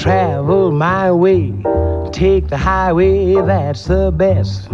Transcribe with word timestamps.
travel 0.00 0.72
my 0.72 1.12
way, 1.12 1.52
take 2.10 2.48
the 2.48 2.56
highway, 2.56 3.34
that's 3.34 3.84
the 3.84 4.10
best. 4.10 4.66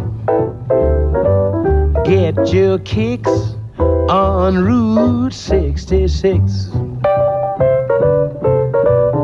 Get 2.04 2.52
your 2.52 2.78
kicks 2.78 3.56
on 4.08 4.64
Route 4.64 5.34
66. 5.34 6.70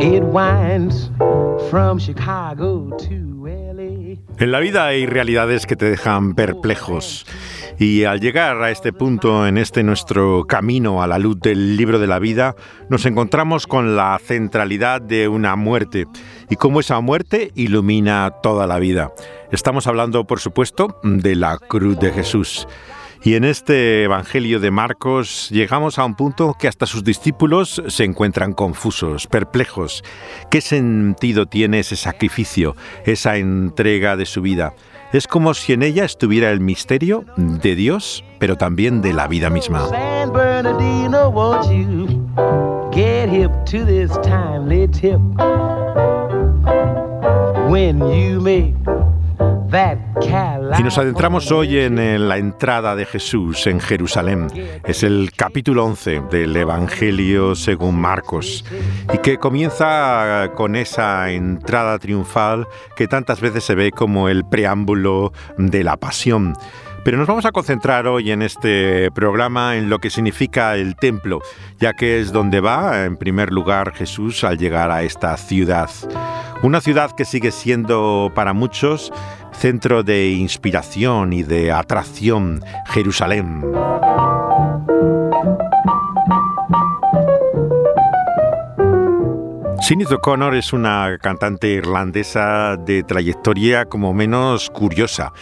It 0.00 0.24
winds 0.24 1.08
from 1.70 2.00
Chicago 2.00 2.90
to. 2.98 3.22
En 4.38 4.50
la 4.50 4.58
vida 4.58 4.86
hay 4.86 5.06
realidades 5.06 5.66
que 5.66 5.76
te 5.76 5.88
dejan 5.88 6.34
perplejos. 6.34 7.26
Y 7.78 8.04
al 8.04 8.20
llegar 8.20 8.62
a 8.62 8.70
este 8.70 8.92
punto 8.92 9.46
en 9.46 9.58
este 9.58 9.82
nuestro 9.82 10.44
camino 10.44 11.02
a 11.02 11.06
la 11.06 11.18
luz 11.18 11.40
del 11.40 11.76
libro 11.76 11.98
de 11.98 12.06
la 12.06 12.18
vida, 12.18 12.54
nos 12.88 13.06
encontramos 13.06 13.66
con 13.66 13.96
la 13.96 14.18
centralidad 14.22 15.00
de 15.00 15.28
una 15.28 15.56
muerte 15.56 16.06
y 16.50 16.56
cómo 16.56 16.80
esa 16.80 17.00
muerte 17.00 17.50
ilumina 17.54 18.30
toda 18.42 18.66
la 18.66 18.78
vida. 18.78 19.12
Estamos 19.50 19.86
hablando, 19.86 20.24
por 20.26 20.40
supuesto, 20.40 21.00
de 21.02 21.34
la 21.34 21.58
cruz 21.58 21.98
de 21.98 22.12
Jesús. 22.12 22.66
Y 23.24 23.36
en 23.36 23.44
este 23.44 24.02
Evangelio 24.02 24.58
de 24.58 24.72
Marcos 24.72 25.48
llegamos 25.50 25.96
a 25.98 26.04
un 26.04 26.16
punto 26.16 26.56
que 26.58 26.66
hasta 26.66 26.86
sus 26.86 27.04
discípulos 27.04 27.80
se 27.86 28.02
encuentran 28.02 28.52
confusos, 28.52 29.28
perplejos. 29.28 30.02
¿Qué 30.50 30.60
sentido 30.60 31.46
tiene 31.46 31.78
ese 31.78 31.94
sacrificio, 31.94 32.74
esa 33.06 33.36
entrega 33.36 34.16
de 34.16 34.26
su 34.26 34.42
vida? 34.42 34.74
Es 35.12 35.26
como 35.26 35.52
si 35.52 35.74
en 35.74 35.82
ella 35.82 36.06
estuviera 36.06 36.50
el 36.50 36.60
misterio 36.60 37.26
de 37.36 37.74
Dios, 37.74 38.24
pero 38.38 38.56
también 38.56 39.02
de 39.02 39.12
la 39.12 39.28
vida 39.28 39.50
misma. 39.50 39.88
When 47.68 48.00
you 48.00 48.40
make 48.40 48.74
Y 50.78 50.82
nos 50.82 50.98
adentramos 50.98 51.50
hoy 51.50 51.78
en 51.78 51.98
eh, 51.98 52.18
la 52.18 52.36
entrada 52.36 52.94
de 52.94 53.06
Jesús 53.06 53.66
en 53.66 53.80
Jerusalén. 53.80 54.48
Es 54.84 55.02
el 55.02 55.30
capítulo 55.34 55.86
11 55.86 56.24
del 56.30 56.54
Evangelio 56.54 57.54
según 57.54 57.98
Marcos 57.98 58.66
y 59.14 59.18
que 59.18 59.38
comienza 59.38 60.50
con 60.56 60.76
esa 60.76 61.30
entrada 61.30 61.98
triunfal 61.98 62.68
que 62.96 63.08
tantas 63.08 63.40
veces 63.40 63.64
se 63.64 63.74
ve 63.74 63.92
como 63.92 64.28
el 64.28 64.44
preámbulo 64.44 65.32
de 65.56 65.84
la 65.84 65.96
pasión. 65.96 66.52
Pero 67.02 67.16
nos 67.16 67.26
vamos 67.26 67.46
a 67.46 67.52
concentrar 67.52 68.06
hoy 68.06 68.30
en 68.30 68.42
este 68.42 69.10
programa 69.10 69.76
en 69.76 69.88
lo 69.88 69.98
que 69.98 70.10
significa 70.10 70.76
el 70.76 70.96
templo, 70.96 71.40
ya 71.80 71.94
que 71.94 72.20
es 72.20 72.30
donde 72.30 72.60
va, 72.60 73.04
en 73.04 73.16
primer 73.16 73.50
lugar, 73.52 73.92
Jesús 73.92 74.44
al 74.44 74.58
llegar 74.58 74.90
a 74.90 75.02
esta 75.02 75.36
ciudad. 75.36 75.90
Una 76.62 76.80
ciudad 76.80 77.10
que 77.10 77.24
sigue 77.24 77.50
siendo 77.50 78.30
para 78.36 78.52
muchos 78.52 79.12
centro 79.52 80.02
de 80.02 80.30
inspiración 80.30 81.32
y 81.32 81.42
de 81.42 81.72
atracción, 81.72 82.62
Jerusalén. 82.86 83.62
Sinead 89.92 90.10
O'Connor 90.10 90.54
es 90.54 90.72
una 90.72 91.18
cantante 91.20 91.68
irlandesa 91.68 92.78
de 92.78 93.02
trayectoria 93.02 93.84
como 93.84 94.14
menos 94.14 94.70
curiosa. 94.70 95.34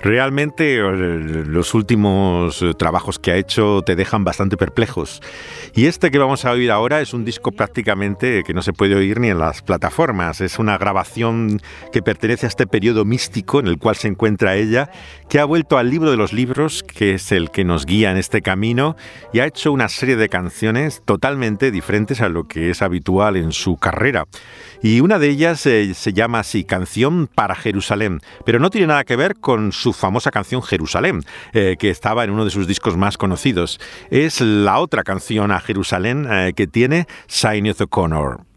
Realmente 0.00 0.76
eh, 0.76 0.80
los 0.80 1.74
últimos 1.74 2.64
trabajos 2.78 3.18
que 3.18 3.32
ha 3.32 3.36
hecho 3.36 3.82
te 3.82 3.96
dejan 3.96 4.24
bastante 4.24 4.56
perplejos. 4.56 5.20
Y 5.74 5.84
este 5.84 6.10
que 6.10 6.16
vamos 6.18 6.46
a 6.46 6.52
oír 6.52 6.70
ahora 6.70 7.02
es 7.02 7.12
un 7.12 7.26
disco 7.26 7.52
prácticamente 7.52 8.42
que 8.42 8.54
no 8.54 8.62
se 8.62 8.72
puede 8.72 8.94
oír 8.94 9.20
ni 9.20 9.28
en 9.28 9.38
las 9.38 9.60
plataformas. 9.60 10.40
Es 10.40 10.58
una 10.58 10.78
grabación 10.78 11.60
que 11.92 12.00
pertenece 12.00 12.46
a 12.46 12.48
este 12.48 12.66
periodo 12.66 13.04
místico 13.04 13.60
en 13.60 13.66
el 13.66 13.76
cual 13.76 13.96
se 13.96 14.08
encuentra 14.08 14.56
ella, 14.56 14.90
que 15.28 15.40
ha 15.40 15.44
vuelto 15.44 15.76
al 15.76 15.90
libro 15.90 16.10
de 16.10 16.16
los 16.16 16.32
libros, 16.32 16.82
que 16.82 17.12
es 17.12 17.32
el 17.32 17.50
que 17.50 17.64
nos 17.64 17.84
guía 17.84 18.10
en 18.10 18.16
este 18.16 18.40
camino, 18.40 18.96
y 19.34 19.40
ha 19.40 19.46
hecho 19.46 19.72
una 19.72 19.90
serie 19.90 20.16
de 20.16 20.30
canciones 20.30 21.02
totalmente 21.04 21.70
diferentes 21.70 22.22
a 22.22 22.30
lo 22.30 22.44
que 22.44 22.70
es 22.70 22.80
habitual 22.80 23.36
en 23.36 23.52
su 23.52 23.76
carrera. 23.76 23.89
Y 24.82 25.00
una 25.00 25.18
de 25.18 25.28
ellas 25.28 25.66
eh, 25.66 25.92
se 25.94 26.12
llama 26.12 26.40
así, 26.40 26.64
Canción 26.64 27.28
para 27.34 27.54
Jerusalén, 27.54 28.20
pero 28.46 28.58
no 28.58 28.70
tiene 28.70 28.86
nada 28.86 29.04
que 29.04 29.16
ver 29.16 29.36
con 29.36 29.72
su 29.72 29.92
famosa 29.92 30.30
canción 30.30 30.62
Jerusalén, 30.62 31.22
eh, 31.52 31.76
que 31.78 31.90
estaba 31.90 32.24
en 32.24 32.30
uno 32.30 32.44
de 32.44 32.50
sus 32.50 32.66
discos 32.66 32.96
más 32.96 33.18
conocidos. 33.18 33.78
Es 34.10 34.40
la 34.40 34.78
otra 34.78 35.02
canción 35.02 35.52
a 35.52 35.60
Jerusalén 35.60 36.26
eh, 36.30 36.52
que 36.56 36.66
tiene 36.66 37.06
Sinead 37.26 37.80
O'Connor. 37.82 38.49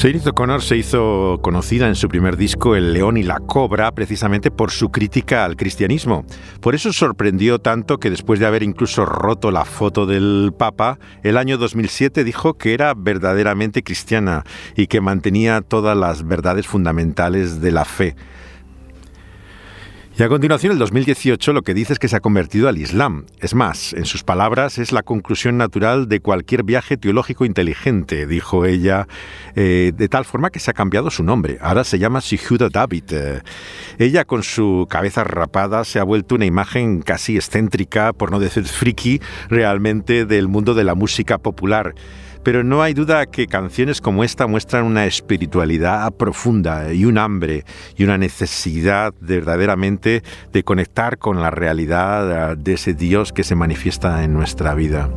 Sinead 0.00 0.28
O'Connor 0.28 0.62
se 0.62 0.78
hizo 0.78 1.40
conocida 1.42 1.86
en 1.86 1.94
su 1.94 2.08
primer 2.08 2.38
disco 2.38 2.74
El 2.74 2.94
León 2.94 3.18
y 3.18 3.22
la 3.22 3.38
Cobra 3.38 3.92
precisamente 3.92 4.50
por 4.50 4.70
su 4.70 4.88
crítica 4.88 5.44
al 5.44 5.56
cristianismo. 5.56 6.24
Por 6.62 6.74
eso 6.74 6.94
sorprendió 6.94 7.58
tanto 7.58 7.98
que 7.98 8.08
después 8.08 8.40
de 8.40 8.46
haber 8.46 8.62
incluso 8.62 9.04
roto 9.04 9.50
la 9.50 9.66
foto 9.66 10.06
del 10.06 10.54
Papa, 10.56 10.98
el 11.22 11.36
año 11.36 11.58
2007 11.58 12.24
dijo 12.24 12.54
que 12.54 12.72
era 12.72 12.94
verdaderamente 12.94 13.82
cristiana 13.82 14.44
y 14.74 14.86
que 14.86 15.02
mantenía 15.02 15.60
todas 15.60 15.98
las 15.98 16.26
verdades 16.26 16.66
fundamentales 16.66 17.60
de 17.60 17.70
la 17.70 17.84
fe. 17.84 18.16
Y 20.20 20.22
a 20.22 20.28
continuación, 20.28 20.72
el 20.72 20.78
2018 20.78 21.54
lo 21.54 21.62
que 21.62 21.72
dice 21.72 21.94
es 21.94 21.98
que 21.98 22.06
se 22.06 22.14
ha 22.14 22.20
convertido 22.20 22.68
al 22.68 22.76
Islam. 22.76 23.24
Es 23.40 23.54
más, 23.54 23.94
en 23.94 24.04
sus 24.04 24.22
palabras, 24.22 24.76
es 24.76 24.92
la 24.92 25.02
conclusión 25.02 25.56
natural 25.56 26.10
de 26.10 26.20
cualquier 26.20 26.62
viaje 26.62 26.98
teológico 26.98 27.46
inteligente, 27.46 28.26
dijo 28.26 28.66
ella, 28.66 29.08
eh, 29.56 29.92
de 29.96 30.08
tal 30.10 30.26
forma 30.26 30.50
que 30.50 30.58
se 30.58 30.72
ha 30.72 30.74
cambiado 30.74 31.10
su 31.10 31.22
nombre. 31.22 31.56
Ahora 31.62 31.84
se 31.84 31.98
llama 31.98 32.20
Sihuda 32.20 32.68
David. 32.68 33.04
Eh, 33.12 33.40
ella, 33.98 34.26
con 34.26 34.42
su 34.42 34.86
cabeza 34.90 35.24
rapada, 35.24 35.84
se 35.84 35.98
ha 35.98 36.04
vuelto 36.04 36.34
una 36.34 36.44
imagen 36.44 37.00
casi 37.00 37.36
excéntrica, 37.36 38.12
por 38.12 38.30
no 38.30 38.40
decir 38.40 38.66
friki, 38.66 39.22
realmente 39.48 40.26
del 40.26 40.48
mundo 40.48 40.74
de 40.74 40.84
la 40.84 40.94
música 40.94 41.38
popular. 41.38 41.94
Pero 42.42 42.64
no 42.64 42.82
hay 42.82 42.94
duda 42.94 43.26
que 43.26 43.46
canciones 43.46 44.00
como 44.00 44.24
esta 44.24 44.46
muestran 44.46 44.84
una 44.84 45.06
espiritualidad 45.06 46.10
profunda 46.12 46.92
y 46.92 47.04
un 47.04 47.18
hambre 47.18 47.64
y 47.96 48.04
una 48.04 48.18
necesidad 48.18 49.12
verdaderamente 49.20 50.22
de 50.52 50.62
conectar 50.62 51.18
con 51.18 51.40
la 51.40 51.50
realidad 51.50 52.56
de 52.56 52.72
ese 52.72 52.94
Dios 52.94 53.32
que 53.32 53.44
se 53.44 53.54
manifiesta 53.54 54.24
en 54.24 54.34
nuestra 54.34 54.74
vida. 54.74 55.10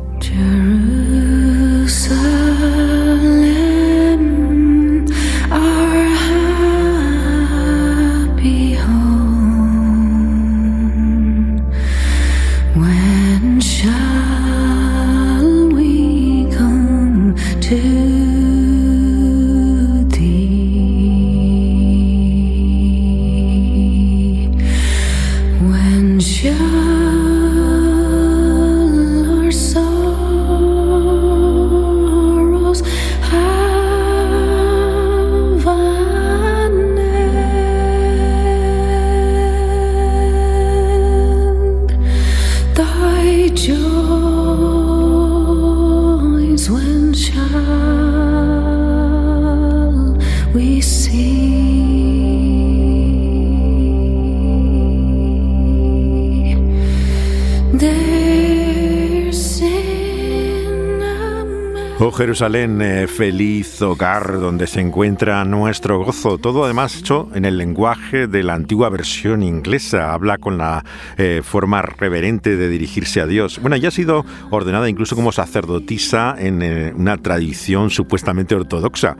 Jerusalén, 62.16 62.80
eh, 62.80 63.08
feliz 63.08 63.82
hogar 63.82 64.38
donde 64.38 64.68
se 64.68 64.80
encuentra 64.80 65.44
nuestro 65.44 66.04
gozo. 66.04 66.38
Todo 66.38 66.64
además 66.64 66.96
hecho 66.96 67.28
en 67.34 67.44
el 67.44 67.58
lenguaje 67.58 68.28
de 68.28 68.44
la 68.44 68.54
antigua 68.54 68.88
versión 68.88 69.42
inglesa. 69.42 70.12
Habla 70.12 70.38
con 70.38 70.56
la 70.56 70.84
eh, 71.16 71.42
forma 71.42 71.82
reverente 71.82 72.56
de 72.56 72.68
dirigirse 72.68 73.20
a 73.20 73.26
Dios. 73.26 73.58
Bueno, 73.60 73.76
ya 73.76 73.88
ha 73.88 73.90
sido 73.90 74.24
ordenada 74.50 74.88
incluso 74.88 75.16
como 75.16 75.32
sacerdotisa 75.32 76.36
en 76.38 76.62
eh, 76.62 76.92
una 76.94 77.16
tradición 77.16 77.90
supuestamente 77.90 78.54
ortodoxa, 78.54 79.16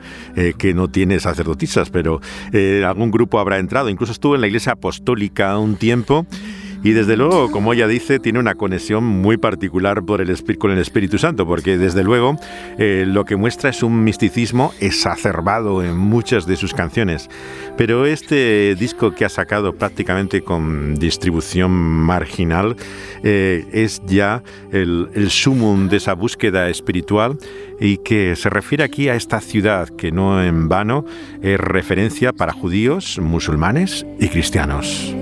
que 0.57 0.73
no 0.73 0.89
tiene 0.89 1.19
sacerdotisas, 1.19 1.89
pero 1.89 2.21
algún 2.85 3.11
grupo 3.11 3.39
habrá 3.39 3.57
entrado. 3.57 3.89
Incluso 3.89 4.13
estuvo 4.13 4.35
en 4.35 4.41
la 4.41 4.47
iglesia 4.47 4.73
apostólica 4.73 5.57
un 5.57 5.75
tiempo. 5.75 6.25
Y 6.85 6.93
desde 6.93 7.17
luego, 7.17 7.49
como 7.49 7.73
ella 7.73 7.87
dice, 7.87 8.19
tiene 8.19 8.37
una 8.37 8.53
conexión 8.53 9.03
muy 9.03 9.37
particular 9.37 10.03
por 10.05 10.21
el, 10.21 10.57
con 10.59 10.69
el 10.69 10.77
Espíritu 10.77 11.17
Santo, 11.17 11.47
porque 11.47 11.79
desde 11.79 12.03
luego 12.03 12.37
eh, 12.77 13.05
lo 13.07 13.25
que 13.25 13.35
muestra 13.35 13.71
es 13.71 13.81
un 13.81 14.03
misticismo 14.03 14.71
exacerbado 14.79 15.83
en 15.83 15.97
muchas 15.97 16.45
de 16.45 16.55
sus 16.55 16.75
canciones. 16.75 17.27
Pero 17.75 18.05
este 18.05 18.75
disco 18.75 19.15
que 19.15 19.25
ha 19.25 19.29
sacado 19.29 19.73
prácticamente 19.73 20.43
con 20.43 20.93
distribución 20.93 21.71
marginal 21.71 22.75
eh, 23.23 23.65
es 23.73 24.03
ya 24.05 24.43
el, 24.71 25.09
el 25.15 25.31
sumum 25.31 25.89
de 25.89 25.97
esa 25.97 26.13
búsqueda 26.13 26.69
espiritual 26.69 27.39
y 27.79 27.97
que 27.97 28.35
se 28.35 28.51
refiere 28.51 28.83
aquí 28.83 29.09
a 29.09 29.15
esta 29.15 29.41
ciudad 29.41 29.89
que 29.89 30.11
no 30.11 30.43
en 30.43 30.69
vano 30.69 31.03
es 31.41 31.59
referencia 31.59 32.31
para 32.31 32.53
judíos, 32.53 33.17
musulmanes 33.17 34.05
y 34.19 34.27
cristianos. 34.27 35.15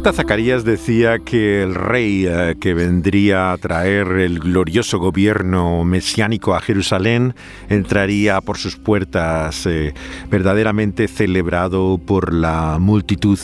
Zacarías 0.00 0.64
decía 0.64 1.18
que 1.18 1.62
el 1.62 1.74
rey 1.74 2.24
eh, 2.26 2.56
que 2.58 2.72
vendría 2.72 3.52
a 3.52 3.58
traer 3.58 4.08
el 4.08 4.40
glorioso 4.40 4.98
gobierno 4.98 5.84
mesiánico 5.84 6.54
a 6.54 6.60
Jerusalén 6.60 7.34
entraría 7.68 8.40
por 8.40 8.56
sus 8.56 8.76
puertas 8.76 9.66
eh, 9.66 9.92
verdaderamente 10.30 11.06
celebrado 11.06 12.00
por 12.04 12.32
la 12.32 12.78
multitud. 12.80 13.38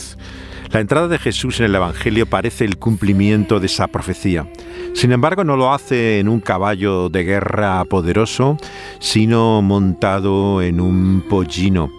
La 0.71 0.79
entrada 0.79 1.07
de 1.07 1.19
Jesús 1.19 1.59
en 1.59 1.67
el 1.67 1.75
Evangelio 1.75 2.25
parece 2.25 2.65
el 2.65 2.77
cumplimiento 2.77 3.59
de 3.59 3.67
esa 3.67 3.87
profecía. 3.87 4.47
Sin 4.93 5.11
embargo, 5.11 5.43
no 5.43 5.55
lo 5.55 5.71
hace 5.73 6.19
en 6.19 6.27
un 6.27 6.39
caballo 6.39 7.07
de 7.09 7.23
guerra 7.23 7.85
poderoso, 7.85 8.57
sino 8.99 9.61
montado 9.61 10.61
en 10.61 10.81
un 10.81 11.23
pollino. 11.29 11.91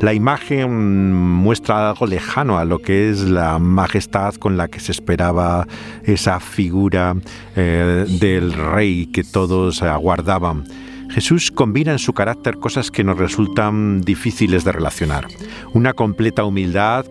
La 0.00 0.14
imagen 0.14 1.12
muestra 1.12 1.90
algo 1.90 2.06
lejano 2.06 2.56
a 2.56 2.64
lo 2.64 2.78
que 2.78 3.10
es 3.10 3.20
la 3.20 3.58
majestad 3.58 4.34
con 4.36 4.56
la 4.56 4.68
que 4.68 4.80
se 4.80 4.92
esperaba 4.92 5.66
esa 6.04 6.40
figura 6.40 7.16
eh, 7.54 8.06
del 8.18 8.54
rey 8.54 9.06
que 9.06 9.24
todos 9.24 9.82
aguardaban. 9.82 10.64
Jesús 11.10 11.50
combina 11.50 11.92
en 11.92 11.98
su 11.98 12.14
carácter 12.14 12.56
cosas 12.56 12.90
que 12.90 13.04
nos 13.04 13.18
resultan 13.18 14.00
difíciles 14.00 14.64
de 14.64 14.72
relacionar. 14.72 15.26
Una 15.74 15.92
completa 15.92 16.44
humildad 16.44 17.04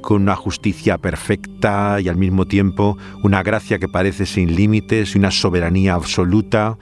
con 0.00 0.22
una 0.22 0.36
justicia 0.36 0.96
perfecta 0.96 2.00
y 2.00 2.08
al 2.08 2.16
mismo 2.16 2.46
tiempo 2.46 2.96
una 3.22 3.42
gracia 3.42 3.78
que 3.78 3.88
parece 3.88 4.24
sin 4.24 4.54
límites 4.54 5.14
y 5.14 5.18
una 5.18 5.30
soberanía 5.30 5.92
absoluta 5.92 6.78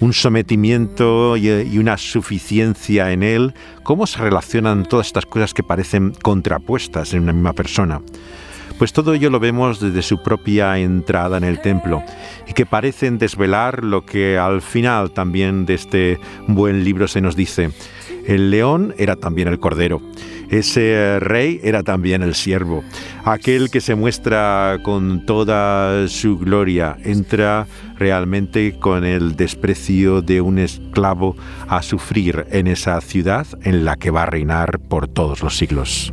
un 0.00 0.12
sometimiento 0.12 1.36
y 1.36 1.78
una 1.78 1.96
suficiencia 1.96 3.12
en 3.12 3.22
él, 3.22 3.54
¿cómo 3.82 4.06
se 4.06 4.18
relacionan 4.18 4.84
todas 4.84 5.06
estas 5.06 5.26
cosas 5.26 5.54
que 5.54 5.62
parecen 5.62 6.12
contrapuestas 6.22 7.14
en 7.14 7.22
una 7.22 7.32
misma 7.32 7.52
persona? 7.52 8.00
Pues 8.78 8.92
todo 8.92 9.14
ello 9.14 9.30
lo 9.30 9.40
vemos 9.40 9.80
desde 9.80 10.02
su 10.02 10.22
propia 10.22 10.78
entrada 10.78 11.38
en 11.38 11.44
el 11.44 11.62
templo 11.62 12.02
y 12.46 12.52
que 12.52 12.66
parecen 12.66 13.16
desvelar 13.16 13.82
lo 13.82 14.04
que 14.04 14.36
al 14.36 14.60
final 14.60 15.12
también 15.12 15.64
de 15.64 15.74
este 15.74 16.20
buen 16.46 16.84
libro 16.84 17.08
se 17.08 17.22
nos 17.22 17.36
dice. 17.36 17.70
El 18.26 18.50
león 18.50 18.94
era 18.98 19.16
también 19.16 19.48
el 19.48 19.58
cordero. 19.58 20.02
Ese 20.50 21.18
rey 21.20 21.60
era 21.64 21.82
también 21.82 22.22
el 22.22 22.34
siervo, 22.34 22.84
aquel 23.24 23.68
que 23.68 23.80
se 23.80 23.96
muestra 23.96 24.78
con 24.84 25.26
toda 25.26 26.06
su 26.06 26.38
gloria, 26.38 26.96
entra 27.02 27.66
realmente 27.98 28.78
con 28.78 29.04
el 29.04 29.34
desprecio 29.34 30.22
de 30.22 30.40
un 30.40 30.58
esclavo 30.58 31.36
a 31.66 31.82
sufrir 31.82 32.46
en 32.50 32.68
esa 32.68 33.00
ciudad 33.00 33.46
en 33.62 33.84
la 33.84 33.96
que 33.96 34.10
va 34.10 34.22
a 34.22 34.26
reinar 34.26 34.78
por 34.78 35.08
todos 35.08 35.42
los 35.42 35.56
siglos. 35.56 36.12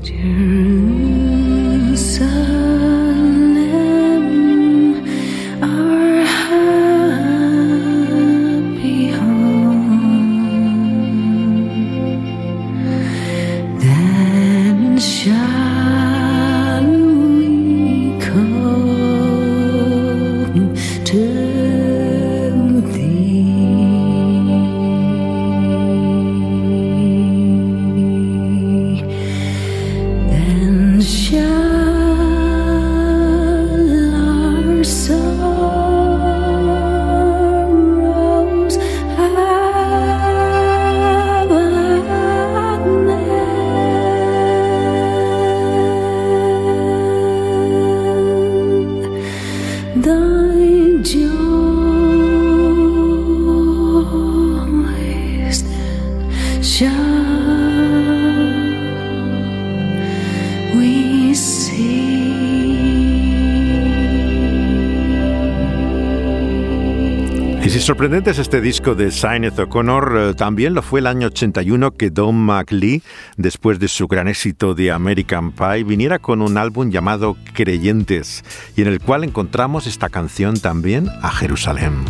Sorprendente 67.84 68.32
es 68.32 68.40
este 68.40 68.62
disco 68.62 68.96
de 68.96 69.12
Signeth 69.12 69.60
O'Connor. 69.60 70.18
Eh, 70.18 70.34
también 70.36 70.74
lo 70.74 70.82
fue 70.82 71.02
el 71.02 71.08
año 71.08 71.28
81 71.28 71.92
que 71.92 72.12
Don 72.12 72.36
McLean, 72.36 73.02
después 73.36 73.78
de 73.78 73.90
su 73.90 74.08
gran 74.08 74.30
éxito 74.30 74.74
de 74.74 74.90
American 74.90 75.52
Pie, 75.52 75.84
viniera 75.84 76.18
con 76.18 76.42
un 76.42 76.58
álbum 76.58 76.92
llamado 76.92 77.36
Creyentes 77.54 78.46
y 78.78 78.84
en 78.84 78.88
el 78.88 79.02
cual 79.02 79.26
encontramos 79.26 79.86
esta 79.86 80.08
canción 80.08 80.58
también 80.62 81.10
a 81.22 81.30
Jerusalén. 81.30 82.06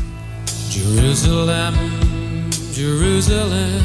Jerusalem, 0.70 1.74
Jerusalem, 2.72 3.82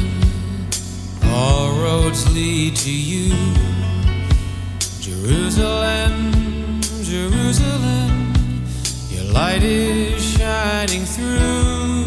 all 1.33 1.71
roads 1.81 2.31
lead 2.35 2.75
to 2.75 2.91
you. 2.91 3.33
Jerusalem, 5.01 6.81
Jerusalem, 7.03 8.18
light 9.33 9.63
is 9.63 10.21
shining 10.21 11.05
through. 11.05 12.05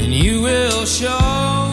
And 0.00 0.12
you 0.12 0.42
will 0.42 0.84
show, 0.84 1.70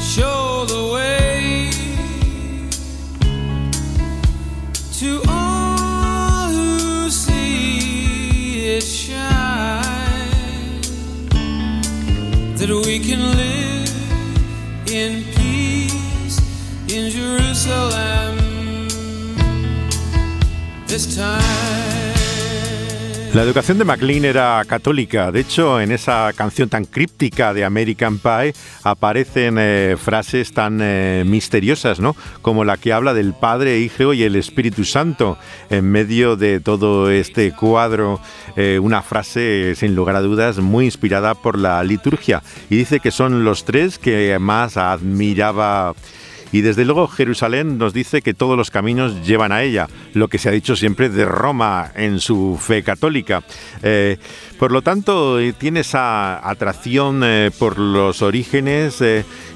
show 0.00 0.64
the 0.66 0.90
way 0.94 1.70
to 4.98 5.22
all 5.28 6.48
who 6.50 7.10
see 7.10 8.76
it 8.76 8.82
shine, 8.82 10.80
that 12.58 12.70
we 12.86 12.98
can 12.98 13.20
live 13.36 14.90
in 14.90 15.24
peace 15.34 16.38
in 16.92 17.10
Jerusalem. 17.10 18.17
La 23.34 23.42
educación 23.44 23.78
de 23.78 23.84
MacLean 23.84 24.24
era 24.24 24.64
católica. 24.66 25.30
De 25.30 25.38
hecho, 25.38 25.80
en 25.80 25.92
esa 25.92 26.32
canción 26.34 26.68
tan 26.68 26.86
críptica 26.86 27.54
de 27.54 27.64
American 27.64 28.18
Pie 28.18 28.52
aparecen 28.82 29.58
eh, 29.60 29.96
frases 29.96 30.52
tan 30.52 30.80
eh, 30.82 31.22
misteriosas, 31.24 32.00
¿no? 32.00 32.16
Como 32.42 32.64
la 32.64 32.78
que 32.78 32.92
habla 32.92 33.14
del 33.14 33.32
Padre, 33.32 33.78
Hijo 33.78 34.12
y 34.12 34.24
el 34.24 34.34
Espíritu 34.34 34.84
Santo. 34.84 35.38
En 35.70 35.88
medio 35.88 36.34
de 36.34 36.58
todo 36.58 37.10
este 37.10 37.52
cuadro, 37.52 38.18
eh, 38.56 38.80
una 38.82 39.02
frase, 39.02 39.74
sin 39.76 39.94
lugar 39.94 40.16
a 40.16 40.20
dudas, 40.20 40.58
muy 40.58 40.86
inspirada 40.86 41.34
por 41.34 41.58
la 41.58 41.80
liturgia. 41.84 42.42
Y 42.70 42.76
dice 42.76 42.98
que 42.98 43.12
son 43.12 43.44
los 43.44 43.64
tres 43.64 44.00
que 44.00 44.36
más 44.40 44.76
admiraba 44.76 45.94
y 46.52 46.60
desde 46.62 46.84
luego 46.84 47.08
Jerusalén 47.08 47.78
nos 47.78 47.92
dice 47.92 48.22
que 48.22 48.34
todos 48.34 48.56
los 48.56 48.70
caminos 48.70 49.26
llevan 49.26 49.52
a 49.52 49.62
ella, 49.62 49.88
lo 50.14 50.28
que 50.28 50.38
se 50.38 50.48
ha 50.48 50.52
dicho 50.52 50.76
siempre 50.76 51.08
de 51.08 51.24
Roma 51.24 51.92
en 51.94 52.20
su 52.20 52.58
fe 52.60 52.82
católica. 52.82 53.42
Eh, 53.82 54.18
por 54.58 54.72
lo 54.72 54.82
tanto, 54.82 55.38
eh, 55.38 55.52
tiene 55.52 55.80
esa 55.80 56.48
atracción 56.48 57.22
eh, 57.24 57.50
por 57.58 57.78
los 57.78 58.22
orígenes 58.22 59.02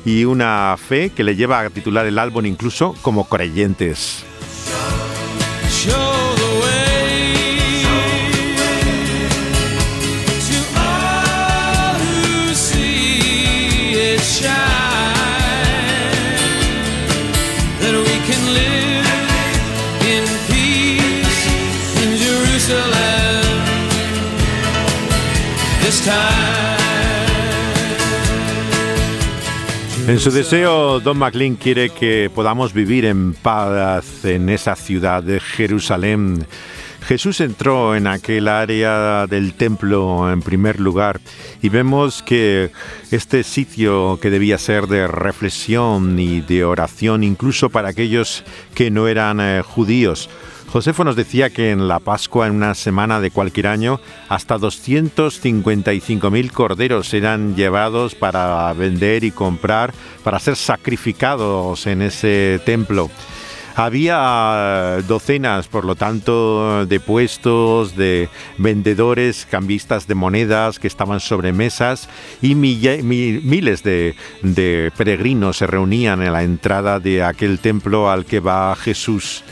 y 0.04 0.25
una 0.25 0.76
fe 0.76 1.11
que 1.11 1.25
le 1.25 1.37
lleva 1.37 1.61
a 1.61 1.70
titular 1.70 2.06
el 2.06 2.18
álbum 2.18 2.46
incluso 2.46 2.94
como 3.02 3.28
creyentes. 3.28 4.25
En 30.12 30.21
su 30.21 30.31
deseo, 30.31 31.00
Don 31.00 31.16
McLean 31.16 31.57
quiere 31.57 31.88
que 31.88 32.31
podamos 32.35 32.75
vivir 32.75 33.07
en 33.07 33.33
paz 33.33 34.26
en 34.26 34.50
esa 34.50 34.76
ciudad 34.76 35.23
de 35.23 35.40
Jerusalén. 35.40 36.47
Jesús 37.00 37.40
entró 37.40 37.97
en 37.97 38.07
aquel 38.07 38.47
área 38.49 39.26
del 39.26 39.54
templo 39.54 40.31
en 40.31 40.42
primer 40.42 40.81
lugar 40.81 41.19
y 41.62 41.71
vemos 41.71 42.23
que 42.23 42.73
este 43.11 43.42
sitio 43.42 44.19
que 44.21 44.28
debía 44.28 44.59
ser 44.59 44.87
de 44.87 45.07
reflexión 45.07 46.19
y 46.19 46.42
de 46.42 46.66
oración 46.66 47.25
incluso 47.25 47.71
para 47.71 47.88
aquellos 47.88 48.45
que 48.75 48.90
no 48.90 49.09
eran 49.09 49.40
eh, 49.40 49.62
judíos, 49.64 50.28
Josefo 50.73 51.05
nos 51.05 51.17
decía 51.17 51.50
que 51.50 51.71
en 51.71 51.87
la 51.87 51.99
Pascua, 51.99 52.47
en 52.47 52.55
una 52.55 52.75
semana 52.75 53.21
de 53.21 53.31
cualquier 53.31 53.67
año, 53.67 54.00
hasta 54.31 54.57
255.000 54.57 56.50
corderos 56.50 57.12
eran 57.12 57.55
llevados 57.55 58.14
para 58.14 58.73
vender 58.73 59.23
y 59.23 59.33
comprar, 59.33 59.93
para 60.25 60.38
ser 60.38 60.57
sacrificados 60.57 61.87
en 61.87 62.00
ese 62.00 62.59
templo. 62.64 63.11
Había 63.75 65.02
docenas, 65.07 65.69
por 65.69 65.85
lo 65.85 65.95
tanto, 65.95 66.87
de 66.87 67.00
puestos, 67.00 67.95
de 67.95 68.31
vendedores, 68.57 69.47
cambistas 69.50 70.07
de 70.07 70.14
monedas 70.14 70.79
que 70.79 70.88
estaban 70.88 71.21
sobre 71.21 71.52
mesas 71.52 72.09
y 72.41 72.55
miles 72.55 73.83
de, 73.83 74.14
de 74.41 74.91
peregrinos 74.97 75.59
se 75.59 75.67
reunían 75.67 76.23
en 76.23 76.33
la 76.33 76.43
entrada 76.43 76.99
de 76.99 77.23
aquel 77.23 77.59
templo 77.59 78.11
al 78.11 78.25
que 78.25 78.41
va 78.41 78.75
Jesús. 78.75 79.45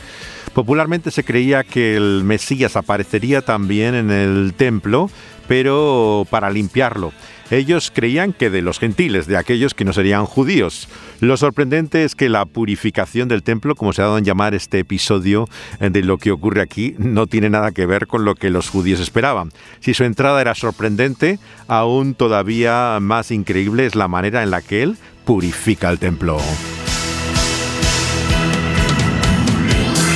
Popularmente 0.53 1.11
se 1.11 1.23
creía 1.23 1.63
que 1.63 1.95
el 1.95 2.23
Mesías 2.23 2.75
aparecería 2.75 3.41
también 3.41 3.95
en 3.95 4.11
el 4.11 4.53
templo, 4.55 5.09
pero 5.47 6.27
para 6.29 6.49
limpiarlo. 6.49 7.13
Ellos 7.51 7.91
creían 7.93 8.31
que 8.31 8.49
de 8.49 8.61
los 8.61 8.79
gentiles, 8.79 9.27
de 9.27 9.35
aquellos 9.35 9.73
que 9.73 9.83
no 9.83 9.91
serían 9.91 10.25
judíos. 10.25 10.87
Lo 11.19 11.35
sorprendente 11.35 12.05
es 12.05 12.15
que 12.15 12.29
la 12.29 12.45
purificación 12.45 13.27
del 13.27 13.43
templo, 13.43 13.75
como 13.75 13.91
se 13.91 14.01
ha 14.01 14.05
dado 14.05 14.17
en 14.17 14.23
llamar 14.23 14.55
este 14.55 14.79
episodio 14.79 15.49
eh, 15.81 15.89
de 15.89 16.01
lo 16.01 16.17
que 16.17 16.31
ocurre 16.31 16.61
aquí, 16.61 16.95
no 16.97 17.27
tiene 17.27 17.49
nada 17.49 17.71
que 17.71 17.85
ver 17.85 18.07
con 18.07 18.23
lo 18.23 18.35
que 18.35 18.49
los 18.49 18.69
judíos 18.69 19.01
esperaban. 19.01 19.51
Si 19.81 19.93
su 19.93 20.05
entrada 20.05 20.39
era 20.39 20.55
sorprendente, 20.55 21.39
aún 21.67 22.13
todavía 22.15 22.97
más 23.01 23.31
increíble 23.31 23.85
es 23.85 23.95
la 23.95 24.07
manera 24.07 24.43
en 24.43 24.51
la 24.51 24.61
que 24.61 24.83
él 24.83 24.97
purifica 25.25 25.89
el 25.89 25.99
templo. 25.99 26.39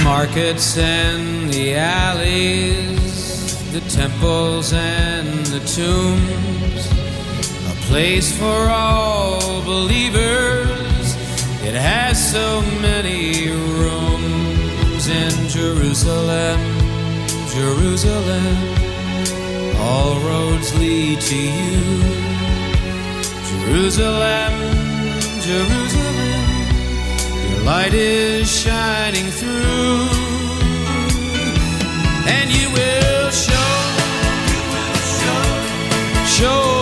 Markets 0.06 0.78
and 0.78 1.50
the 1.52 1.74
alleys, 1.74 3.72
the 3.74 3.82
temples 3.90 4.72
and 4.72 5.28
the 5.48 5.60
tombs, 5.78 6.86
a 7.72 7.76
place 7.88 8.32
for 8.38 8.70
all 8.70 9.64
believers. 9.64 11.16
It 11.66 11.74
has 11.74 12.16
so 12.32 12.62
many 12.82 13.50
rooms 13.50 15.08
in 15.08 15.34
Jerusalem, 15.50 16.60
Jerusalem. 17.50 18.58
All 19.80 20.20
roads 20.20 20.70
lead 20.78 21.20
to 21.20 21.36
you, 21.36 21.82
Jerusalem, 23.50 24.54
Jerusalem 25.42 26.35
light 27.66 27.96
is 27.96 28.48
shining 28.48 29.26
through, 29.32 30.08
and 32.28 32.52
you 32.52 32.70
will 32.70 33.32
show, 33.32 33.72
show 36.28 36.62
the 36.62 36.75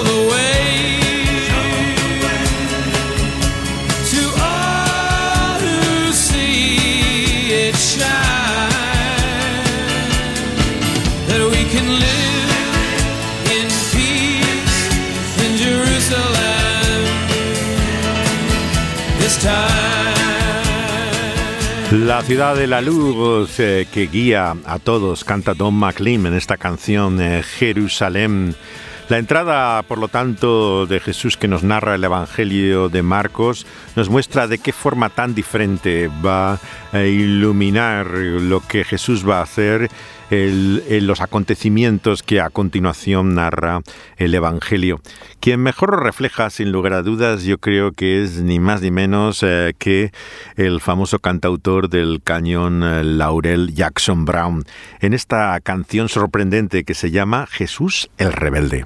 La 22.04 22.22
ciudad 22.22 22.58
de 22.58 22.68
la 22.68 22.82
luz 22.82 23.62
eh, 23.62 23.88
que 23.90 24.08
guía 24.08 24.58
a 24.66 24.78
todos, 24.78 25.24
canta 25.24 25.54
Don 25.54 25.74
McLean 25.74 26.26
en 26.26 26.34
esta 26.34 26.58
canción 26.58 27.22
eh, 27.22 27.42
Jerusalén. 27.44 28.56
La 29.08 29.20
entrada, 29.20 29.82
por 29.84 30.00
lo 30.00 30.10
tanto, 30.10 30.86
de 30.86 31.00
Jesús 31.00 31.38
que 31.38 31.48
nos 31.48 31.64
narra 31.64 31.96
el 31.96 32.04
Evangelio 32.04 32.90
de 32.90 33.04
Marcos 33.04 33.66
nos 33.96 34.10
muestra 34.10 34.48
de 34.48 34.58
qué 34.58 34.74
forma 34.74 35.12
tan 35.12 35.34
diferente 35.34 36.10
va 36.24 36.60
a 36.92 37.04
iluminar 37.04 38.08
lo 38.08 38.60
que 38.60 38.84
Jesús 38.84 39.28
va 39.28 39.40
a 39.40 39.44
hacer 39.44 39.90
en 40.34 41.08
los 41.08 41.22
acontecimientos 41.22 42.24
que 42.24 42.42
a 42.42 42.50
continuación 42.50 43.36
narra 43.36 43.82
el 44.18 44.34
Evangelio. 44.34 45.02
Quien 45.40 45.62
mejor 45.62 45.92
lo 45.92 45.98
refleja, 45.98 46.50
sin 46.50 46.72
lugar 46.72 46.94
a 46.94 47.04
dudas, 47.04 47.44
yo 47.44 47.58
creo 47.58 47.92
que 47.92 48.24
es 48.24 48.42
ni 48.42 48.60
más 48.60 48.82
ni 48.82 48.92
menos 48.92 49.44
eh, 49.44 49.74
que 49.78 50.12
el 50.56 50.82
famoso 50.82 51.20
cantautor 51.20 51.90
del 51.90 52.22
cañón 52.24 52.84
eh, 52.84 53.04
Laurel 53.04 53.74
Jackson 53.74 54.26
Brown, 54.26 54.64
en 55.00 55.14
esta 55.14 55.60
canción 55.62 56.10
sorprendente 56.10 56.84
que 56.84 56.94
se 56.94 57.12
llama 57.12 57.46
Jesús 57.48 58.10
el 58.18 58.34
Rebelde. 58.34 58.86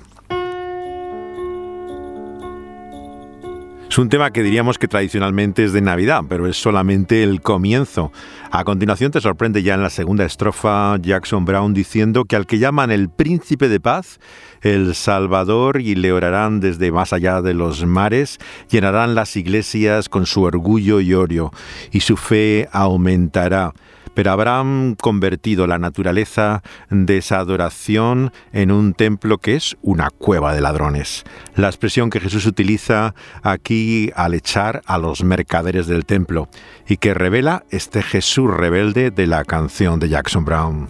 Es 3.97 3.99
un 3.99 4.09
tema 4.09 4.29
que 4.29 4.43
diríamos 4.43 4.77
que 4.77 4.87
tradicionalmente 4.87 5.63
es 5.63 5.73
de 5.73 5.81
Navidad, 5.81 6.21
pero 6.29 6.45
es 6.45 6.55
solamente 6.55 7.23
el 7.23 7.41
comienzo. 7.41 8.11
A 8.51 8.63
continuación 8.63 9.11
te 9.11 9.21
sorprende 9.21 9.63
ya 9.63 9.73
en 9.73 9.81
la 9.81 9.89
segunda 9.89 10.23
estrofa 10.23 10.97
Jackson 11.01 11.45
Brown 11.45 11.73
diciendo 11.73 12.25
que 12.25 12.35
al 12.35 12.45
que 12.45 12.59
llaman 12.59 12.91
el 12.91 13.09
príncipe 13.09 13.69
de 13.69 13.79
paz, 13.79 14.19
el 14.61 14.93
Salvador, 14.93 15.81
y 15.81 15.95
le 15.95 16.11
orarán 16.11 16.59
desde 16.59 16.91
más 16.91 17.11
allá 17.11 17.41
de 17.41 17.55
los 17.55 17.87
mares, 17.87 18.37
llenarán 18.69 19.15
las 19.15 19.35
iglesias 19.35 20.09
con 20.09 20.27
su 20.27 20.43
orgullo 20.43 20.99
y 20.99 21.15
orio, 21.15 21.51
y 21.91 22.01
su 22.01 22.17
fe 22.17 22.69
aumentará. 22.71 23.73
Pero 24.17 24.31
habrán 24.31 24.95
convertido 24.95 25.67
la 25.67 25.77
naturaleza 25.77 26.63
de 26.89 27.17
esa 27.17 27.37
adoración 27.37 28.33
en 28.51 28.71
un 28.71 28.95
templo 28.95 29.37
que 29.37 29.55
es 29.55 29.77
una 29.83 30.09
cueva 30.09 30.55
de 30.55 30.61
ladrones. 30.61 31.23
La 31.55 31.67
expresión 31.67 32.09
que 32.09 32.19
Jesús 32.19 32.47
utiliza 32.47 33.13
aquí 33.43 34.09
al 34.15 34.33
echar 34.33 34.81
a 34.87 34.97
los 34.97 35.23
mercaderes 35.23 35.85
del 35.85 36.07
templo 36.07 36.49
y 36.87 36.97
que 36.97 37.13
revela 37.13 37.63
este 37.69 38.01
Jesús 38.01 38.51
rebelde 38.51 39.11
de 39.11 39.27
la 39.27 39.45
canción 39.45 39.99
de 39.99 40.09
Jackson 40.09 40.43
Brown. 40.43 40.87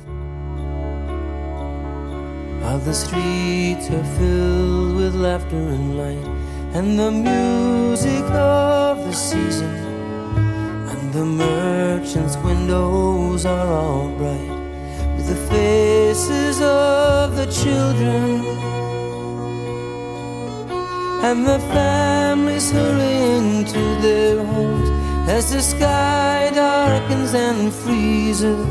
the 2.86 2.94
streets 2.94 3.90
are 3.90 4.06
filled 4.18 4.96
with 4.96 5.16
laughter 5.16 5.58
and 5.58 5.98
light, 5.98 6.26
and 6.74 6.98
the 6.98 7.12
music 7.12 8.24
of 8.32 9.00
the 9.06 9.12
season. 9.12 9.97
The 11.14 11.24
merchants' 11.24 12.36
windows 12.38 13.46
are 13.46 13.68
all 13.72 14.10
bright 14.18 14.50
with 15.16 15.28
the 15.30 15.40
faces 15.50 16.62
of 16.62 17.36
the 17.38 17.46
children 17.46 18.46
and 21.24 21.46
the 21.46 21.60
families 21.72 22.70
hurrying 22.72 23.64
to 23.66 23.80
their 24.02 24.44
homes 24.44 24.90
as 25.30 25.54
the 25.54 25.62
sky 25.62 26.52
darkens 26.54 27.34
and 27.34 27.74
freezes. 27.74 28.68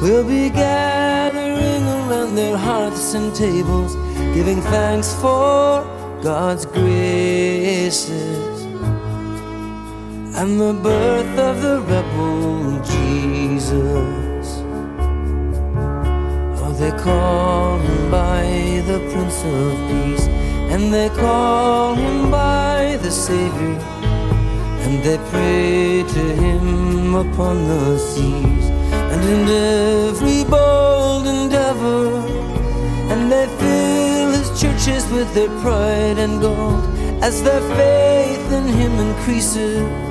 We'll 0.00 0.26
be 0.26 0.50
gathering 0.50 1.82
around 1.82 2.36
their 2.36 2.56
hearths 2.56 3.14
and 3.14 3.34
tables, 3.34 3.96
giving 4.34 4.60
thanks 4.62 5.12
for 5.14 5.84
God's 6.22 6.64
graces 6.64 8.55
and 10.36 10.60
the 10.60 10.74
birth 10.74 11.38
of 11.38 11.62
the 11.62 11.80
rebel 11.80 12.78
Jesus. 12.84 14.46
Oh, 16.60 16.76
they 16.78 16.90
call 17.02 17.78
him 17.78 18.10
by 18.10 18.42
the 18.86 18.98
Prince 19.10 19.42
of 19.44 19.72
Peace, 19.88 20.26
and 20.72 20.92
they 20.92 21.08
call 21.08 21.94
him 21.94 22.30
by 22.30 22.98
the 23.00 23.10
Savior, 23.10 23.78
and 24.84 25.02
they 25.02 25.16
pray 25.30 26.04
to 26.14 26.22
him 26.42 27.14
upon 27.14 27.66
the 27.66 27.98
seas 27.98 28.66
and 29.12 29.22
in 29.24 29.48
every 29.48 30.44
bold 30.44 31.26
endeavor, 31.26 32.12
and 33.10 33.32
they 33.32 33.46
fill 33.60 34.32
his 34.38 34.50
churches 34.60 35.10
with 35.10 35.32
their 35.32 35.52
pride 35.62 36.18
and 36.18 36.42
gold 36.42 36.84
as 37.22 37.42
their 37.42 37.62
faith 37.74 38.52
in 38.52 38.66
him 38.68 38.92
increases. 39.08 40.05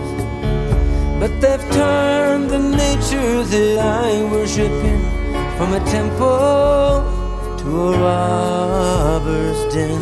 But 1.25 1.41
they've 1.41 1.71
turned 1.71 2.51
the 2.51 2.59
nature 2.59 3.43
that 3.43 3.79
I 3.79 4.23
worship 4.31 4.69
in 4.69 5.01
from 5.57 5.73
a 5.73 5.79
temple 5.85 7.01
to 7.57 7.67
a 7.87 7.97
robber's 7.97 9.73
den. 9.73 10.01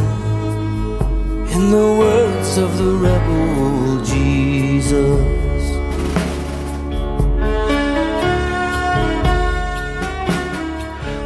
In 1.50 1.72
the 1.72 1.96
words 1.98 2.58
of 2.58 2.78
the 2.78 2.92
rebel 3.08 4.04
Jesus. 4.04 5.43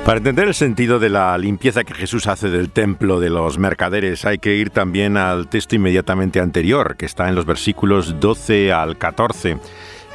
Para 0.08 0.20
entender 0.20 0.48
el 0.48 0.54
sentido 0.54 1.00
de 1.00 1.10
la 1.10 1.38
limpieza 1.38 1.84
que 1.84 1.94
Jesús 1.94 2.28
hace 2.28 2.48
del 2.48 2.70
templo 2.70 3.20
de 3.20 3.30
los 3.30 3.58
mercaderes 3.58 4.24
hay 4.24 4.38
que 4.38 4.56
ir 4.56 4.70
también 4.70 5.18
al 5.18 5.50
texto 5.50 5.76
inmediatamente 5.76 6.40
anterior, 6.40 6.96
que 6.96 7.06
está 7.06 7.28
en 7.28 7.36
los 7.36 7.46
versículos 7.46 8.18
12 8.18 8.72
al 8.72 8.98
14 8.98 9.58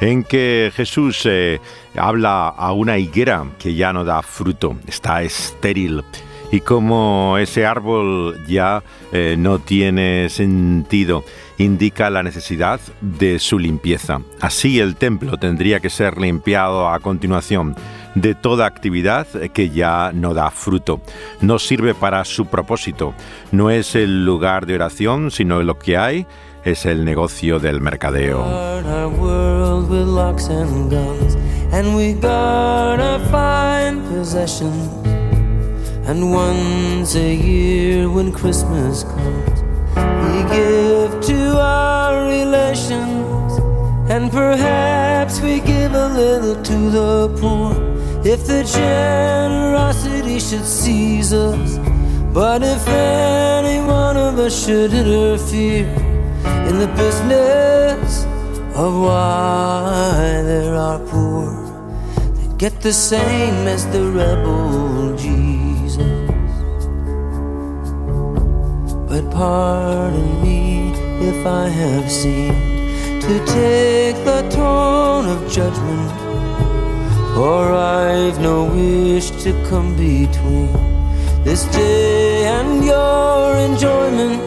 en 0.01 0.23
que 0.23 0.71
Jesús 0.75 1.21
eh, 1.27 1.61
habla 1.95 2.47
a 2.47 2.73
una 2.73 2.97
higuera 2.97 3.45
que 3.59 3.75
ya 3.75 3.93
no 3.93 4.03
da 4.03 4.23
fruto, 4.23 4.77
está 4.87 5.21
estéril. 5.21 6.03
Y 6.51 6.61
como 6.61 7.37
ese 7.37 7.67
árbol 7.67 8.43
ya 8.47 8.81
eh, 9.11 9.35
no 9.37 9.59
tiene 9.59 10.27
sentido, 10.29 11.23
indica 11.59 12.09
la 12.09 12.23
necesidad 12.23 12.79
de 12.99 13.37
su 13.37 13.59
limpieza. 13.59 14.21
Así 14.41 14.79
el 14.79 14.95
templo 14.95 15.37
tendría 15.37 15.79
que 15.79 15.91
ser 15.91 16.17
limpiado 16.17 16.89
a 16.89 16.99
continuación 16.99 17.75
de 18.15 18.35
toda 18.35 18.65
actividad 18.65 19.27
que 19.53 19.69
ya 19.69 20.11
no 20.13 20.33
da 20.33 20.51
fruto. 20.51 21.01
No 21.41 21.59
sirve 21.59 21.93
para 21.93 22.23
su 22.25 22.45
propósito. 22.45 23.13
No 23.51 23.69
es 23.69 23.95
el 23.95 24.25
lugar 24.25 24.65
de 24.65 24.75
oración, 24.75 25.31
sino 25.31 25.61
lo 25.63 25.79
que 25.79 25.97
hay 25.97 26.27
es 26.63 26.85
el 26.85 27.05
negocio 27.05 27.59
del 27.59 27.81
mercadeo. 27.81 28.43
If 48.25 48.45
the 48.47 48.63
generosity 48.63 50.39
should 50.39 50.65
seize 50.65 51.33
us. 51.33 51.77
But 52.33 52.63
if 52.63 52.87
any 52.87 53.85
one 53.85 54.17
of 54.17 54.39
us 54.39 54.65
should 54.65 54.93
interfere, 54.93 55.87
in 56.69 56.79
the 56.79 56.87
business 56.95 58.23
of 58.75 58.93
why 58.93 60.41
there 60.43 60.75
are 60.75 60.99
poor 60.99 61.51
that 62.15 62.57
get 62.57 62.81
the 62.81 62.93
same 62.93 63.67
as 63.67 63.85
the 63.91 64.03
rebel 64.09 65.15
Jesus. 65.17 66.31
But 69.09 69.29
pardon 69.31 70.41
me 70.41 70.93
if 71.29 71.45
I 71.45 71.67
have 71.67 72.09
seemed 72.09 73.21
to 73.21 73.45
take 73.45 74.17
the 74.25 74.49
tone 74.49 75.27
of 75.27 75.51
judgment, 75.51 76.32
for 77.33 77.71
I've 77.73 78.39
no 78.39 78.65
wish 78.65 79.31
to 79.43 79.51
come 79.69 79.95
between 79.95 80.71
this 81.43 81.65
day 81.65 82.45
and 82.45 82.85
your 82.85 83.55
enjoyment. 83.57 84.41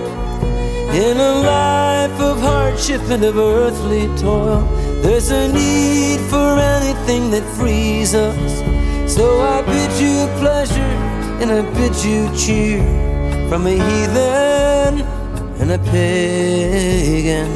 In 0.95 1.17
a 1.19 1.33
life 1.55 2.21
of 2.21 2.41
hardship 2.41 3.03
and 3.11 3.25
of 3.25 3.37
earthly 3.37 4.07
toil, 4.17 4.63
there's 5.03 5.31
a 5.31 5.49
need 5.53 6.21
for 6.31 6.59
anything 6.59 7.31
that 7.33 7.45
frees 7.57 8.15
us. 8.15 8.53
So 9.13 9.41
I 9.41 9.63
bid 9.63 9.93
you 10.01 10.27
pleasure 10.39 10.95
and 11.41 11.51
I 11.51 11.63
bid 11.75 11.95
you 12.05 12.31
cheer 12.37 12.83
from 13.49 13.67
a 13.67 13.77
heathen 13.87 14.95
and 15.61 15.73
a 15.73 15.79
pagan. 15.91 17.51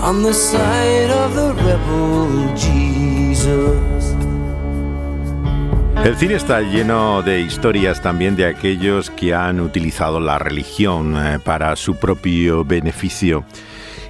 On 0.00 0.22
the 0.22 0.32
side 0.32 1.10
of 1.10 1.34
the 1.34 1.54
rebel 1.54 2.56
Jesus. 2.56 3.31
El 6.04 6.16
cine 6.16 6.34
está 6.34 6.60
lleno 6.60 7.22
de 7.22 7.40
historias 7.40 8.00
también 8.00 8.36
de 8.36 8.46
aquellos 8.46 9.10
que 9.10 9.34
han 9.34 9.60
utilizado 9.60 10.20
la 10.20 10.38
religión 10.38 11.16
eh, 11.16 11.38
para 11.38 11.74
su 11.74 11.96
propio 11.96 12.64
beneficio. 12.64 13.44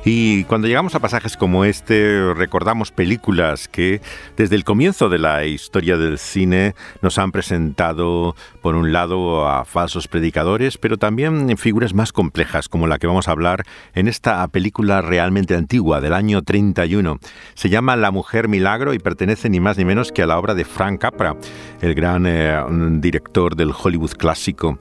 Y 0.04 0.42
cuando 0.44 0.66
llegamos 0.66 0.96
a 0.96 1.00
pasajes 1.00 1.36
como 1.36 1.64
este, 1.64 2.34
recordamos 2.34 2.90
películas 2.90 3.68
que 3.68 4.00
desde 4.36 4.56
el 4.56 4.64
comienzo 4.64 5.08
de 5.08 5.20
la 5.20 5.44
historia 5.44 5.96
del 5.96 6.18
cine 6.18 6.74
nos 7.02 7.18
han 7.18 7.30
presentado, 7.30 8.34
por 8.62 8.74
un 8.74 8.92
lado, 8.92 9.48
a 9.48 9.64
falsos 9.64 10.08
predicadores, 10.08 10.76
pero 10.76 10.96
también 10.96 11.56
figuras 11.56 11.94
más 11.94 12.12
complejas, 12.12 12.68
como 12.68 12.88
la 12.88 12.98
que 12.98 13.06
vamos 13.06 13.28
a 13.28 13.30
hablar 13.30 13.62
en 13.94 14.08
esta 14.08 14.46
película 14.48 15.02
realmente 15.02 15.54
antigua, 15.54 16.00
del 16.00 16.14
año 16.14 16.42
31. 16.42 17.20
Se 17.54 17.68
llama 17.68 17.94
La 17.94 18.10
Mujer 18.10 18.48
Milagro 18.48 18.94
y 18.94 18.98
pertenece 18.98 19.50
ni 19.50 19.60
más 19.60 19.78
ni 19.78 19.84
menos 19.84 20.10
que 20.10 20.22
a 20.22 20.26
la 20.26 20.36
obra 20.36 20.56
de 20.56 20.64
Frank 20.64 21.00
Capra, 21.00 21.36
el 21.80 21.94
gran 21.94 22.26
eh, 22.26 22.60
director 22.98 23.54
del 23.54 23.70
Hollywood 23.70 24.14
clásico, 24.18 24.78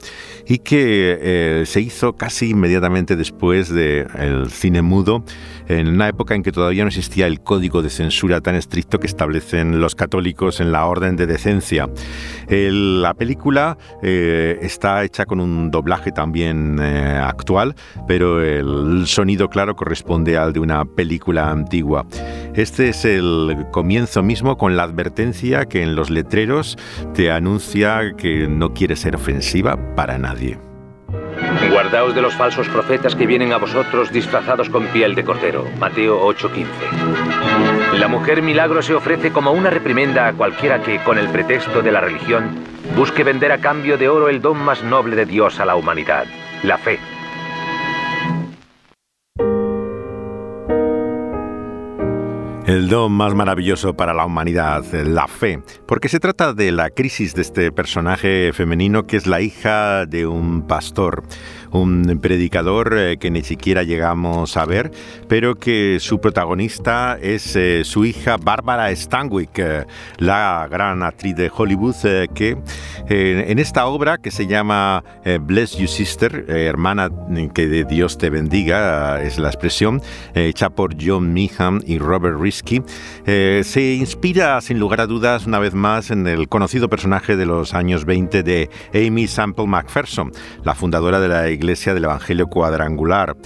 y 0.48 0.58
que 0.58 1.18
eh, 1.20 1.62
se 1.64 1.80
hizo 1.80 2.16
casi 2.16 2.50
inmediatamente 2.50 3.14
después 3.14 3.72
del 3.72 4.50
cine 4.50 4.82
mudo 4.82 5.11
en 5.68 5.88
una 5.88 6.08
época 6.08 6.34
en 6.34 6.42
que 6.42 6.52
todavía 6.52 6.84
no 6.84 6.88
existía 6.88 7.26
el 7.26 7.40
código 7.40 7.82
de 7.82 7.90
censura 7.90 8.40
tan 8.40 8.54
estricto 8.54 8.98
que 8.98 9.06
establecen 9.06 9.80
los 9.80 9.94
católicos 9.94 10.60
en 10.60 10.72
la 10.72 10.86
orden 10.86 11.16
de 11.16 11.26
decencia. 11.26 11.88
la 12.48 13.14
película 13.14 13.76
eh, 14.02 14.58
está 14.62 15.04
hecha 15.04 15.26
con 15.26 15.40
un 15.40 15.70
doblaje 15.70 16.12
también 16.12 16.78
eh, 16.80 17.20
actual, 17.22 17.74
pero 18.06 18.42
el 18.42 19.06
sonido 19.06 19.48
claro 19.48 19.76
corresponde 19.76 20.36
al 20.36 20.52
de 20.52 20.60
una 20.60 20.84
película 20.84 21.50
antigua. 21.50 22.06
Este 22.54 22.88
es 22.90 23.04
el 23.04 23.66
comienzo 23.70 24.22
mismo 24.22 24.56
con 24.56 24.76
la 24.76 24.84
advertencia 24.84 25.66
que 25.66 25.82
en 25.82 25.94
los 25.94 26.10
letreros 26.10 26.76
te 27.14 27.30
anuncia 27.30 28.14
que 28.16 28.48
no 28.48 28.74
quiere 28.74 28.96
ser 28.96 29.16
ofensiva 29.16 29.78
para 29.96 30.18
nadie. 30.18 30.71
Guardaos 31.70 32.14
de 32.14 32.22
los 32.22 32.34
falsos 32.34 32.68
profetas 32.68 33.14
que 33.14 33.26
vienen 33.26 33.52
a 33.52 33.58
vosotros 33.58 34.12
disfrazados 34.12 34.68
con 34.68 34.86
piel 34.88 35.14
de 35.14 35.24
cordero. 35.24 35.66
Mateo 35.78 36.20
8:15. 36.26 36.66
La 37.98 38.08
mujer 38.08 38.42
milagro 38.42 38.82
se 38.82 38.94
ofrece 38.94 39.32
como 39.32 39.52
una 39.52 39.70
reprimenda 39.70 40.28
a 40.28 40.32
cualquiera 40.32 40.82
que, 40.82 40.98
con 41.02 41.18
el 41.18 41.28
pretexto 41.28 41.82
de 41.82 41.92
la 41.92 42.00
religión, 42.00 42.50
busque 42.96 43.24
vender 43.24 43.52
a 43.52 43.58
cambio 43.58 43.96
de 43.96 44.08
oro 44.08 44.28
el 44.28 44.40
don 44.40 44.58
más 44.58 44.82
noble 44.82 45.16
de 45.16 45.26
Dios 45.26 45.60
a 45.60 45.64
la 45.64 45.76
humanidad, 45.76 46.26
la 46.62 46.78
fe. 46.78 46.98
El 52.82 52.88
don 52.88 53.12
más 53.12 53.32
maravilloso 53.32 53.94
para 53.94 54.12
la 54.12 54.26
humanidad, 54.26 54.84
la 54.92 55.28
fe, 55.28 55.62
porque 55.86 56.08
se 56.08 56.18
trata 56.18 56.52
de 56.52 56.72
la 56.72 56.90
crisis 56.90 57.32
de 57.32 57.42
este 57.42 57.70
personaje 57.70 58.50
femenino 58.52 59.06
que 59.06 59.16
es 59.16 59.28
la 59.28 59.40
hija 59.40 60.04
de 60.04 60.26
un 60.26 60.66
pastor 60.66 61.22
un 61.72 62.18
predicador 62.20 62.94
eh, 62.96 63.16
que 63.18 63.30
ni 63.30 63.42
siquiera 63.42 63.82
llegamos 63.82 64.56
a 64.56 64.64
ver, 64.64 64.90
pero 65.28 65.54
que 65.54 65.98
su 66.00 66.20
protagonista 66.20 67.18
es 67.20 67.56
eh, 67.56 67.82
su 67.84 68.04
hija 68.04 68.36
Bárbara 68.36 68.94
Stanwyck, 68.94 69.58
eh, 69.58 69.86
la 70.18 70.68
gran 70.70 71.02
actriz 71.02 71.34
de 71.36 71.50
Hollywood, 71.54 71.96
que 72.34 72.56
en 73.08 73.58
esta 73.58 73.86
obra 73.86 74.18
que 74.18 74.30
se 74.30 74.46
llama 74.46 75.04
Bless 75.42 75.76
You 75.76 75.86
Sister, 75.86 76.46
hermana 76.48 77.10
que 77.54 77.66
de 77.66 77.84
Dios 77.84 78.16
te 78.16 78.30
bendiga, 78.30 79.22
es 79.22 79.38
la 79.38 79.48
expresión, 79.48 80.00
hecha 80.34 80.70
por 80.70 80.94
John 81.00 81.32
Meehan 81.32 81.82
y 81.86 81.98
Robert 81.98 82.40
Risky, 82.40 82.82
se 83.24 83.94
inspira 83.94 84.60
sin 84.60 84.78
lugar 84.78 85.00
a 85.00 85.06
dudas 85.06 85.46
una 85.46 85.58
vez 85.58 85.74
más 85.74 86.10
en 86.10 86.26
el 86.26 86.48
conocido 86.48 86.88
personaje 86.88 87.36
de 87.36 87.46
los 87.46 87.74
años 87.74 88.04
20 88.04 88.42
de 88.42 88.70
Amy 88.94 89.26
Sample 89.26 89.66
MacPherson, 89.66 90.32
la 90.64 90.74
fundadora 90.74 91.20
de 91.20 91.28
la 91.28 91.50
Iglesia 91.50 91.61
del 91.62 92.04
Evangelio 92.04 92.48
Cuadrangular. 92.48 93.36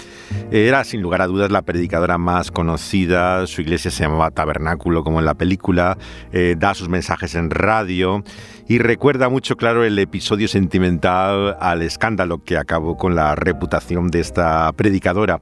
Era 0.51 0.85
sin 0.85 1.03
lugar 1.03 1.21
a 1.21 1.27
dudas 1.27 1.51
la 1.51 1.63
predicadora 1.63 2.17
más 2.17 2.51
conocida, 2.51 3.47
su 3.47 3.61
iglesia 3.61 3.91
se 3.91 4.05
llamaba 4.05 4.31
Tabernáculo 4.31 5.05
como 5.05 5.19
en 5.19 5.27
la 5.27 5.35
película, 5.35 5.99
eh, 6.33 6.55
da 6.59 6.75
sus 6.75 6.89
mensajes 6.89 7.35
en 7.35 7.51
radio 7.51 8.25
y 8.69 8.79
recuerda 8.79 9.29
mucho 9.29 9.57
claro 9.57 9.85
el 9.85 9.99
episodio 9.99 10.49
sentimental 10.49 11.57
al 11.61 11.83
escándalo 11.83 12.43
que 12.43 12.57
acabó 12.57 12.97
con 12.97 13.15
la 13.15 13.35
reputación 13.35 14.09
de 14.09 14.21
esta 14.21 14.73
predicadora. 14.73 15.41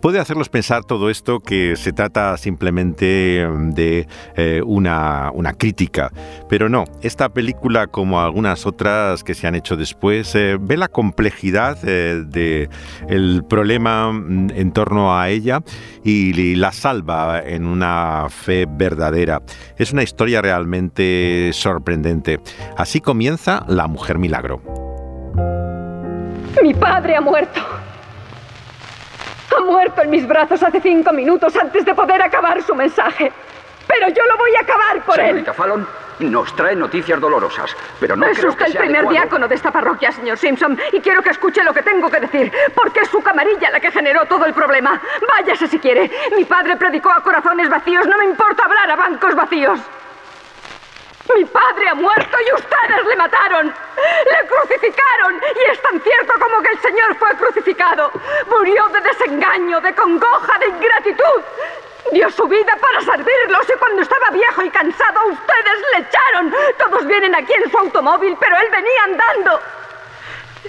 Puede 0.00 0.18
hacerlos 0.18 0.48
pensar 0.48 0.84
todo 0.84 1.10
esto 1.10 1.40
que 1.40 1.76
se 1.76 1.92
trata 1.92 2.34
simplemente 2.38 3.46
mm, 3.46 3.70
de 3.72 4.08
eh, 4.34 4.62
una, 4.64 5.30
crítica, 5.58 6.10
pero 6.48 6.70
no, 6.70 6.84
esta 7.02 7.28
película 7.28 7.86
como 7.86 8.20
algunas 8.20 8.64
otras 8.64 9.22
que 9.22 9.34
se 9.34 9.46
han 9.46 9.54
hecho 9.54 9.76
después 9.76 10.34
eh, 10.34 10.56
ve 10.58 10.78
la 10.78 10.88
complejidad 10.88 11.76
eh, 11.84 12.24
del 12.26 13.44
problema 13.44 14.10
mm, 14.10 14.52
en 14.54 14.72
torno 14.72 15.18
a 15.18 15.28
ella 15.28 15.60
y, 16.02 16.30
la 16.54 16.72
salva 16.72 17.40
en 17.40 17.66
una 17.66 18.26
fe 18.28 18.66
verdadera. 18.68 19.42
Es 19.76 19.92
una 19.92 20.02
historia 20.02 20.40
realmente 20.42 21.50
sorprendente. 21.52 22.40
Así 22.76 23.00
comienza 23.00 23.64
La 23.68 23.86
Mujer 23.86 24.18
Milagro. 24.18 24.62
Mi 26.62 26.74
padre 26.74 27.16
ha 27.16 27.20
muerto. 27.20 27.60
Ha 29.56 29.60
muerto 29.60 30.02
en 30.02 30.10
mis 30.10 30.26
brazos 30.26 30.62
hace 30.62 30.80
cinco 30.80 31.12
minutos 31.12 31.56
antes 31.56 31.84
de 31.84 31.94
poder 31.94 32.22
acabar 32.22 32.62
su 32.62 32.74
mensaje. 32.74 33.32
Pero 33.86 34.08
yo 34.08 34.24
lo 34.24 34.36
voy 34.36 34.54
a 34.56 34.60
acabar 34.60 35.02
por 35.04 35.16
Señorita 35.16 35.52
Fallon, 35.52 35.86
nos 36.20 36.54
trae 36.54 36.76
noticias 36.76 37.18
dolorosas, 37.18 37.74
pero 37.98 38.14
no 38.14 38.26
es 38.26 38.38
creo 38.38 38.50
usted 38.50 38.66
que 38.66 38.70
el 38.72 38.76
primer 38.76 38.96
adecuado. 38.98 39.18
diácono 39.18 39.48
de 39.48 39.54
esta 39.54 39.70
parroquia, 39.70 40.12
señor 40.12 40.38
Simpson, 40.38 40.78
y 40.92 41.00
quiero 41.00 41.22
que 41.22 41.30
escuche 41.30 41.64
lo 41.64 41.72
que 41.72 41.82
tengo 41.82 42.08
que 42.10 42.20
decir, 42.20 42.52
porque 42.74 43.00
es 43.00 43.08
su 43.08 43.20
camarilla 43.22 43.70
la 43.70 43.80
que 43.80 43.90
generó 43.90 44.26
todo 44.26 44.44
el 44.44 44.52
problema. 44.52 45.00
Váyase 45.36 45.66
si 45.66 45.78
quiere. 45.78 46.10
Mi 46.36 46.44
padre 46.44 46.76
predicó 46.76 47.10
a 47.10 47.22
corazones 47.22 47.68
vacíos, 47.68 48.06
no 48.06 48.18
me 48.18 48.26
importa 48.26 48.64
hablar 48.64 48.90
a 48.90 48.96
bancos 48.96 49.34
vacíos. 49.34 49.80
Mi 51.28 51.44
padre 51.44 51.88
ha 51.88 51.94
muerto 51.94 52.36
y 52.40 52.52
ustedes 52.54 53.06
le 53.06 53.16
mataron. 53.16 53.66
Le 53.66 54.46
crucificaron. 54.46 55.40
Y 55.54 55.70
es 55.70 55.82
tan 55.82 56.00
cierto 56.00 56.34
como 56.40 56.62
que 56.62 56.70
el 56.72 56.80
Señor 56.80 57.16
fue 57.16 57.30
crucificado. 57.36 58.10
Murió 58.48 58.88
de 58.88 59.00
desengaño, 59.00 59.80
de 59.80 59.94
congoja, 59.94 60.58
de 60.58 60.68
ingratitud. 60.68 61.42
Dio 62.12 62.30
su 62.30 62.48
vida 62.48 62.76
para 62.80 63.00
servirlos 63.02 63.68
y 63.68 63.78
cuando 63.78 64.02
estaba 64.02 64.30
viejo 64.30 64.62
y 64.62 64.70
cansado 64.70 65.26
ustedes 65.26 65.78
le 65.92 65.98
echaron. 65.98 66.54
Todos 66.78 67.06
vienen 67.06 67.34
aquí 67.34 67.52
en 67.52 67.70
su 67.70 67.78
automóvil, 67.78 68.36
pero 68.40 68.56
él 68.58 68.68
venía 68.70 69.04
andando. 69.04 69.60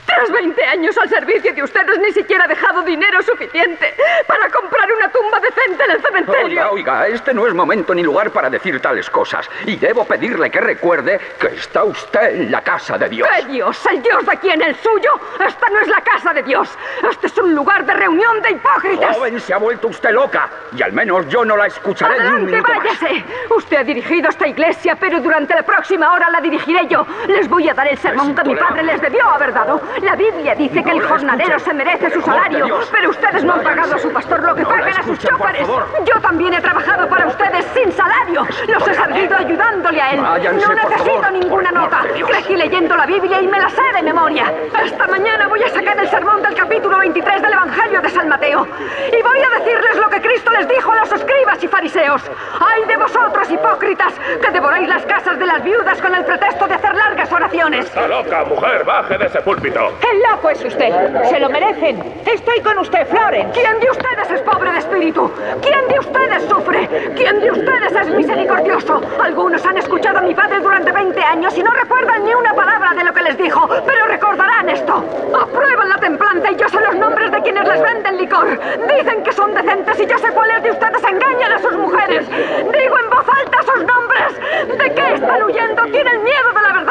Tras 0.05 0.31
20 0.31 0.63
años 0.63 0.97
al 0.97 1.09
servicio 1.09 1.53
de 1.53 1.63
ustedes 1.63 1.99
ni 1.99 2.11
siquiera 2.13 2.45
ha 2.45 2.47
dejado 2.47 2.81
dinero 2.83 3.21
suficiente 3.21 3.93
para 4.27 4.49
comprar 4.49 4.89
una 4.91 5.09
tumba 5.11 5.39
decente 5.39 5.83
en 5.83 5.91
el 5.91 6.01
cementerio. 6.01 6.45
Oiga, 6.45 6.71
oiga, 6.71 7.07
este 7.07 7.33
no 7.33 7.45
es 7.45 7.53
momento 7.53 7.93
ni 7.93 8.01
lugar 8.03 8.31
para 8.31 8.49
decir 8.49 8.79
tales 8.79 9.09
cosas. 9.09 9.49
Y 9.65 9.75
debo 9.75 10.05
pedirle 10.05 10.49
que 10.49 10.61
recuerde 10.61 11.19
que 11.39 11.47
está 11.47 11.83
usted 11.83 12.35
en 12.41 12.51
la 12.51 12.61
casa 12.61 12.97
de 12.97 13.09
Dios. 13.09 13.27
¿Qué 13.35 13.45
Dios? 13.47 13.85
¿El 13.91 14.01
Dios 14.01 14.25
de 14.25 14.37
quién? 14.37 14.61
¿El 14.61 14.75
suyo? 14.75 15.11
Esta 15.45 15.69
no 15.69 15.79
es 15.79 15.87
la 15.87 16.01
casa 16.01 16.33
de 16.33 16.43
Dios. 16.43 16.69
Este 17.09 17.27
es 17.27 17.37
un 17.37 17.53
lugar 17.53 17.85
de 17.85 17.93
reunión 17.93 18.41
de 18.41 18.51
hipócritas. 18.51 19.17
Joven, 19.17 19.39
se 19.39 19.53
ha 19.53 19.57
vuelto 19.57 19.87
usted 19.89 20.11
loca. 20.11 20.49
Y 20.75 20.81
al 20.81 20.93
menos 20.93 21.27
yo 21.27 21.43
no 21.43 21.57
la 21.57 21.67
escucharé 21.67 22.13
ni 22.13 22.19
un 22.19 22.25
Adelante, 22.27 22.51
minuto 22.51 22.73
más. 22.73 22.83
váyase. 23.01 23.25
Usted 23.55 23.77
ha 23.77 23.83
dirigido 23.83 24.29
esta 24.29 24.47
iglesia, 24.47 24.95
pero 24.95 25.19
durante 25.19 25.53
la 25.53 25.63
próxima 25.63 26.13
hora 26.13 26.29
la 26.29 26.39
dirigiré 26.39 26.87
yo. 26.87 27.05
Les 27.27 27.47
voy 27.49 27.67
a 27.67 27.73
dar 27.73 27.87
el 27.87 27.97
sermón 27.97 28.33
que 28.35 28.43
mi 28.43 28.55
padre 28.55 28.83
les 28.83 29.01
debió 29.01 29.27
haber 29.29 29.53
dado. 29.53 29.80
La 30.01 30.15
Biblia 30.15 30.55
dice 30.55 30.83
que 30.83 30.91
el 30.91 31.01
jornalero 31.01 31.59
se 31.59 31.73
merece 31.73 32.09
su 32.11 32.21
salario, 32.21 32.79
pero 32.91 33.09
ustedes 33.09 33.43
no 33.43 33.53
han 33.53 33.63
pagado 33.63 33.95
a 33.95 33.99
su 33.99 34.11
pastor 34.11 34.43
lo 34.43 34.55
que 34.55 34.63
pagan 34.65 34.99
a 34.99 35.03
sus 35.03 35.19
choferes. 35.19 35.67
Yo 36.05 36.19
también 36.21 36.53
he 36.53 36.61
trabajado 36.61 37.07
para 37.07 37.27
ustedes 37.27 37.65
sin 37.73 37.91
salario. 37.91 38.45
Los 38.67 38.87
he 38.87 38.93
servido 38.93 39.37
ayudándole 39.37 40.01
a 40.01 40.11
él. 40.11 40.21
Váyanse, 40.21 40.67
No 40.67 40.73
necesito 40.73 41.31
ninguna 41.31 41.71
nota. 41.71 42.01
Crecí 42.27 42.55
leyendo 42.55 42.95
la 42.95 43.05
Biblia 43.05 43.41
y 43.41 43.47
me 43.47 43.59
la 43.59 43.69
sé 43.69 43.81
de 43.93 44.01
memoria. 44.01 44.51
Esta 44.83 45.07
mañana 45.07 45.47
voy 45.47 45.63
a 45.63 45.69
sacar 45.69 45.97
el 45.99 46.09
sermón 46.09 46.41
del 46.41 46.55
capítulo 46.55 46.97
23 46.99 47.41
del 47.41 47.53
Evangelio 47.53 48.01
de 48.01 48.09
San 48.09 48.27
Mateo. 48.27 48.67
Y 49.07 49.21
voy 49.21 49.39
a 49.39 49.59
decirles 49.59 49.97
lo 49.97 50.09
que 50.09 50.21
Cristo 50.21 50.51
les 50.51 50.67
dijo 50.67 50.91
a 50.91 50.95
los 50.95 51.11
escribas 51.11 51.63
y 51.63 51.67
fariseos. 51.67 52.21
¡Ay 52.59 52.85
de 52.85 52.97
vosotros, 52.97 53.49
hipócritas, 53.51 54.13
que 54.43 54.51
devoráis 54.51 54.87
las 54.87 55.05
casas 55.05 55.37
de 55.37 55.45
las 55.45 55.63
viudas 55.63 56.01
con 56.01 56.13
el 56.15 56.25
pretexto 56.25 56.67
de 56.67 56.73
hacer 56.75 56.95
largas 56.95 57.31
oraciones! 57.31 57.85
¡Está 57.85 58.07
loca, 58.07 58.43
mujer! 58.45 58.83
¡Baje 58.83 59.17
de 59.17 59.25
ese 59.25 59.41
púlpito! 59.41 59.70
El 59.73 60.21
loco 60.29 60.49
es 60.49 60.63
usted. 60.65 60.91
Se 61.29 61.39
lo 61.39 61.49
merecen. 61.49 62.03
Estoy 62.25 62.59
con 62.59 62.77
usted, 62.79 63.07
Florence. 63.07 63.51
¿Quién 63.57 63.79
de 63.79 63.89
ustedes 63.89 64.31
es 64.31 64.41
pobre 64.41 64.71
de 64.71 64.79
espíritu? 64.79 65.31
¿Quién 65.61 65.87
de 65.87 65.99
ustedes 65.99 66.43
sufre? 66.49 66.87
¿Quién 67.15 67.39
de 67.39 67.51
ustedes 67.51 67.95
es 67.95 68.09
misericordioso? 68.09 69.01
Algunos 69.23 69.65
han 69.65 69.77
escuchado 69.77 70.19
a 70.19 70.21
mi 70.23 70.35
padre 70.35 70.59
durante 70.59 70.91
20 70.91 71.21
años 71.21 71.57
y 71.57 71.63
no 71.63 71.71
recuerdan 71.71 72.25
ni 72.25 72.33
una 72.33 72.53
palabra 72.53 72.93
de 72.93 73.03
lo 73.05 73.13
que 73.13 73.21
les 73.21 73.37
dijo, 73.37 73.67
pero 73.85 74.07
recordarán 74.07 74.67
esto. 74.69 75.05
Aprueban 75.41 75.89
la 75.89 75.97
templanza 75.97 76.51
y 76.51 76.55
yo 76.57 76.67
sé 76.67 76.81
los 76.81 76.95
nombres 76.95 77.31
de 77.31 77.41
quienes 77.41 77.65
les 77.65 77.81
venden 77.81 78.17
licor. 78.17 78.59
Dicen 78.87 79.23
que 79.23 79.31
son 79.31 79.53
decentes 79.53 79.99
y 80.01 80.05
yo 80.05 80.17
sé 80.17 80.31
cuáles 80.33 80.63
de 80.63 80.71
ustedes 80.71 81.03
engañan 81.03 81.53
a 81.53 81.59
sus 81.59 81.73
mujeres. 81.77 82.27
Digo 82.29 82.99
en 82.99 83.09
voz 83.09 83.25
alta 83.29 83.61
sus 83.63 83.85
nombres. 83.85 84.77
¿De 84.77 84.93
qué 84.93 85.13
están 85.13 85.43
huyendo? 85.43 85.83
Tienen 85.83 86.23
miedo 86.23 86.51
de 86.53 86.61
la 86.61 86.73
verdad. 86.73 86.90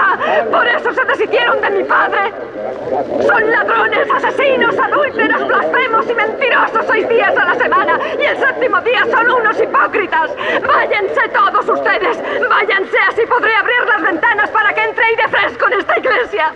Por 0.50 0.66
eso 0.66 0.92
se 0.92 1.04
deshicieron 1.04 1.60
de 1.60 1.70
mi 1.70 1.84
padre. 1.84 2.32
Son 3.26 3.50
ladrones, 3.50 4.08
asesinos, 4.10 4.78
adúlteros, 4.78 5.48
blasfemos 5.48 6.08
y 6.08 6.14
mentirosos 6.14 6.86
seis 6.90 7.08
días 7.08 7.36
a 7.36 7.44
la 7.44 7.54
semana. 7.54 7.98
Y 8.18 8.24
el 8.24 8.36
séptimo 8.36 8.80
día 8.80 9.06
son 9.10 9.30
unos 9.30 9.60
hipócritas. 9.60 10.30
Váyanse 10.66 11.28
todos 11.32 11.68
ustedes. 11.68 12.18
Váyanse, 12.48 12.98
así 13.08 13.26
podré 13.26 13.54
abrir 13.54 13.84
las 13.86 14.02
ventanas 14.02 14.50
para 14.50 14.72
que 14.72 14.82
entre 14.82 15.04
aire 15.04 15.28
fresco 15.28 15.66
en 15.66 15.80
esta 15.80 15.98
iglesia. 15.98 16.52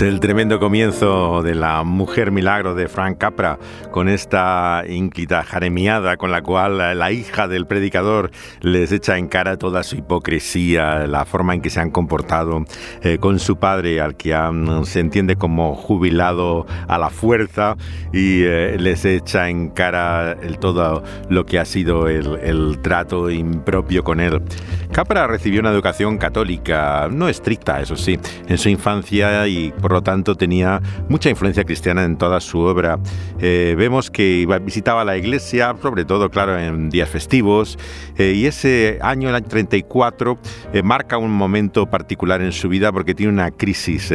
Es 0.00 0.06
el 0.06 0.18
tremendo 0.18 0.58
comienzo 0.58 1.42
de 1.42 1.54
la 1.54 1.82
Mujer 1.82 2.30
Milagro 2.30 2.74
de 2.74 2.88
Frank 2.88 3.18
Capra, 3.18 3.58
con 3.90 4.08
esta 4.08 4.82
ínclita 4.88 5.42
jaremiada 5.42 6.16
con 6.16 6.30
la 6.30 6.40
cual 6.40 6.78
la 6.98 7.12
hija 7.12 7.48
del 7.48 7.66
predicador 7.66 8.30
les 8.62 8.92
echa 8.92 9.18
en 9.18 9.28
cara 9.28 9.58
toda 9.58 9.82
su 9.82 9.96
hipocresía, 9.96 11.06
la 11.06 11.26
forma 11.26 11.52
en 11.52 11.60
que 11.60 11.68
se 11.68 11.80
han 11.80 11.90
comportado 11.90 12.64
eh, 13.02 13.18
con 13.18 13.38
su 13.38 13.58
padre, 13.58 14.00
al 14.00 14.16
que 14.16 14.32
han- 14.32 14.86
se 14.86 15.00
entiende 15.00 15.36
como 15.36 15.74
jubilado 15.74 16.64
a 16.88 16.96
la 16.96 17.10
fuerza, 17.10 17.76
y 18.10 18.42
eh, 18.44 18.78
les 18.78 19.04
echa 19.04 19.50
en 19.50 19.68
cara 19.68 20.32
el, 20.32 20.58
todo 20.58 21.02
lo 21.28 21.44
que 21.44 21.58
ha 21.58 21.66
sido 21.66 22.08
el, 22.08 22.38
el 22.42 22.78
trato 22.80 23.28
impropio 23.28 24.02
con 24.02 24.20
él. 24.20 24.40
Capra 24.92 25.26
recibió 25.26 25.60
una 25.60 25.70
educación 25.70 26.16
católica, 26.16 27.06
no 27.12 27.28
estricta, 27.28 27.82
eso 27.82 27.96
sí, 27.96 28.18
en 28.48 28.56
su 28.56 28.70
infancia 28.70 29.46
y 29.46 29.70
por 29.72 29.89
por 29.90 29.96
lo 29.96 30.02
tanto 30.04 30.36
tenía 30.36 30.80
mucha 31.08 31.30
influencia 31.30 31.64
cristiana 31.64 32.04
en 32.04 32.16
toda 32.16 32.38
su 32.38 32.60
obra. 32.60 33.00
Eh, 33.40 33.74
vemos 33.76 34.08
que 34.08 34.46
visitaba 34.64 35.04
la 35.04 35.16
iglesia, 35.16 35.74
sobre 35.82 36.04
todo, 36.04 36.30
claro, 36.30 36.56
en 36.56 36.90
días 36.90 37.08
festivos, 37.08 37.76
eh, 38.16 38.34
y 38.36 38.46
ese 38.46 39.00
año, 39.02 39.30
el 39.30 39.34
año 39.34 39.48
34, 39.48 40.38
eh, 40.72 40.84
marca 40.84 41.18
un 41.18 41.32
momento 41.32 41.86
particular 41.86 42.40
en 42.40 42.52
su 42.52 42.68
vida 42.68 42.92
porque 42.92 43.16
tiene 43.16 43.32
una 43.32 43.50
crisis. 43.50 44.14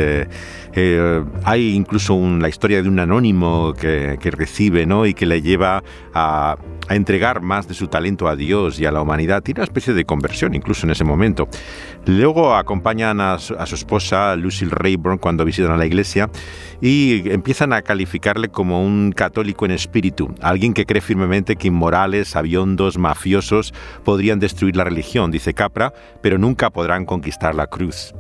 hay 1.43 1.75
incluso 1.75 2.17
la 2.39 2.47
historia 2.47 2.81
de 2.81 2.88
un 2.88 2.99
anónimo 2.99 3.73
que, 3.73 4.17
que 4.21 4.31
recibe 4.31 4.85
¿no? 4.85 5.05
y 5.05 5.13
que 5.13 5.25
le 5.25 5.41
lleva 5.41 5.83
a, 6.13 6.55
a 6.87 6.95
entregar 6.95 7.41
más 7.41 7.67
de 7.67 7.73
su 7.73 7.87
talento 7.87 8.27
a 8.27 8.35
Dios 8.35 8.79
y 8.79 8.85
a 8.85 8.91
la 8.91 9.01
humanidad. 9.01 9.41
Tiene 9.41 9.59
una 9.59 9.65
especie 9.65 9.93
de 9.93 10.05
conversión 10.05 10.53
incluso 10.53 10.85
en 10.85 10.91
ese 10.91 11.03
momento. 11.03 11.47
Luego 12.05 12.55
acompañan 12.55 13.21
a 13.21 13.39
su, 13.39 13.55
esposa, 13.55 14.35
Lucille 14.35 14.71
Rayburn, 14.71 15.17
cuando 15.17 15.45
visitan 15.45 15.71
a 15.71 15.77
la 15.77 15.85
iglesia 15.85 16.29
y 16.81 17.29
empiezan 17.31 17.73
a 17.73 17.81
calificarle 17.81 18.49
como 18.49 18.85
un 18.85 19.11
católico 19.11 19.65
en 19.65 19.71
espíritu, 19.71 20.33
alguien 20.41 20.73
que 20.73 20.85
cree 20.85 21.01
firmemente 21.01 21.55
que 21.55 21.69
inmorales, 21.69 22.35
aviondos, 22.35 22.97
mafiosos 22.97 23.73
podrían 24.03 24.39
destruir 24.39 24.75
la 24.75 24.83
religión, 24.83 25.31
dice 25.31 25.53
Capra, 25.53 25.93
pero 26.21 26.37
nunca 26.37 26.69
podrán 26.69 27.05
conquistar 27.05 27.55
la 27.55 27.67
cruz. 27.67 28.13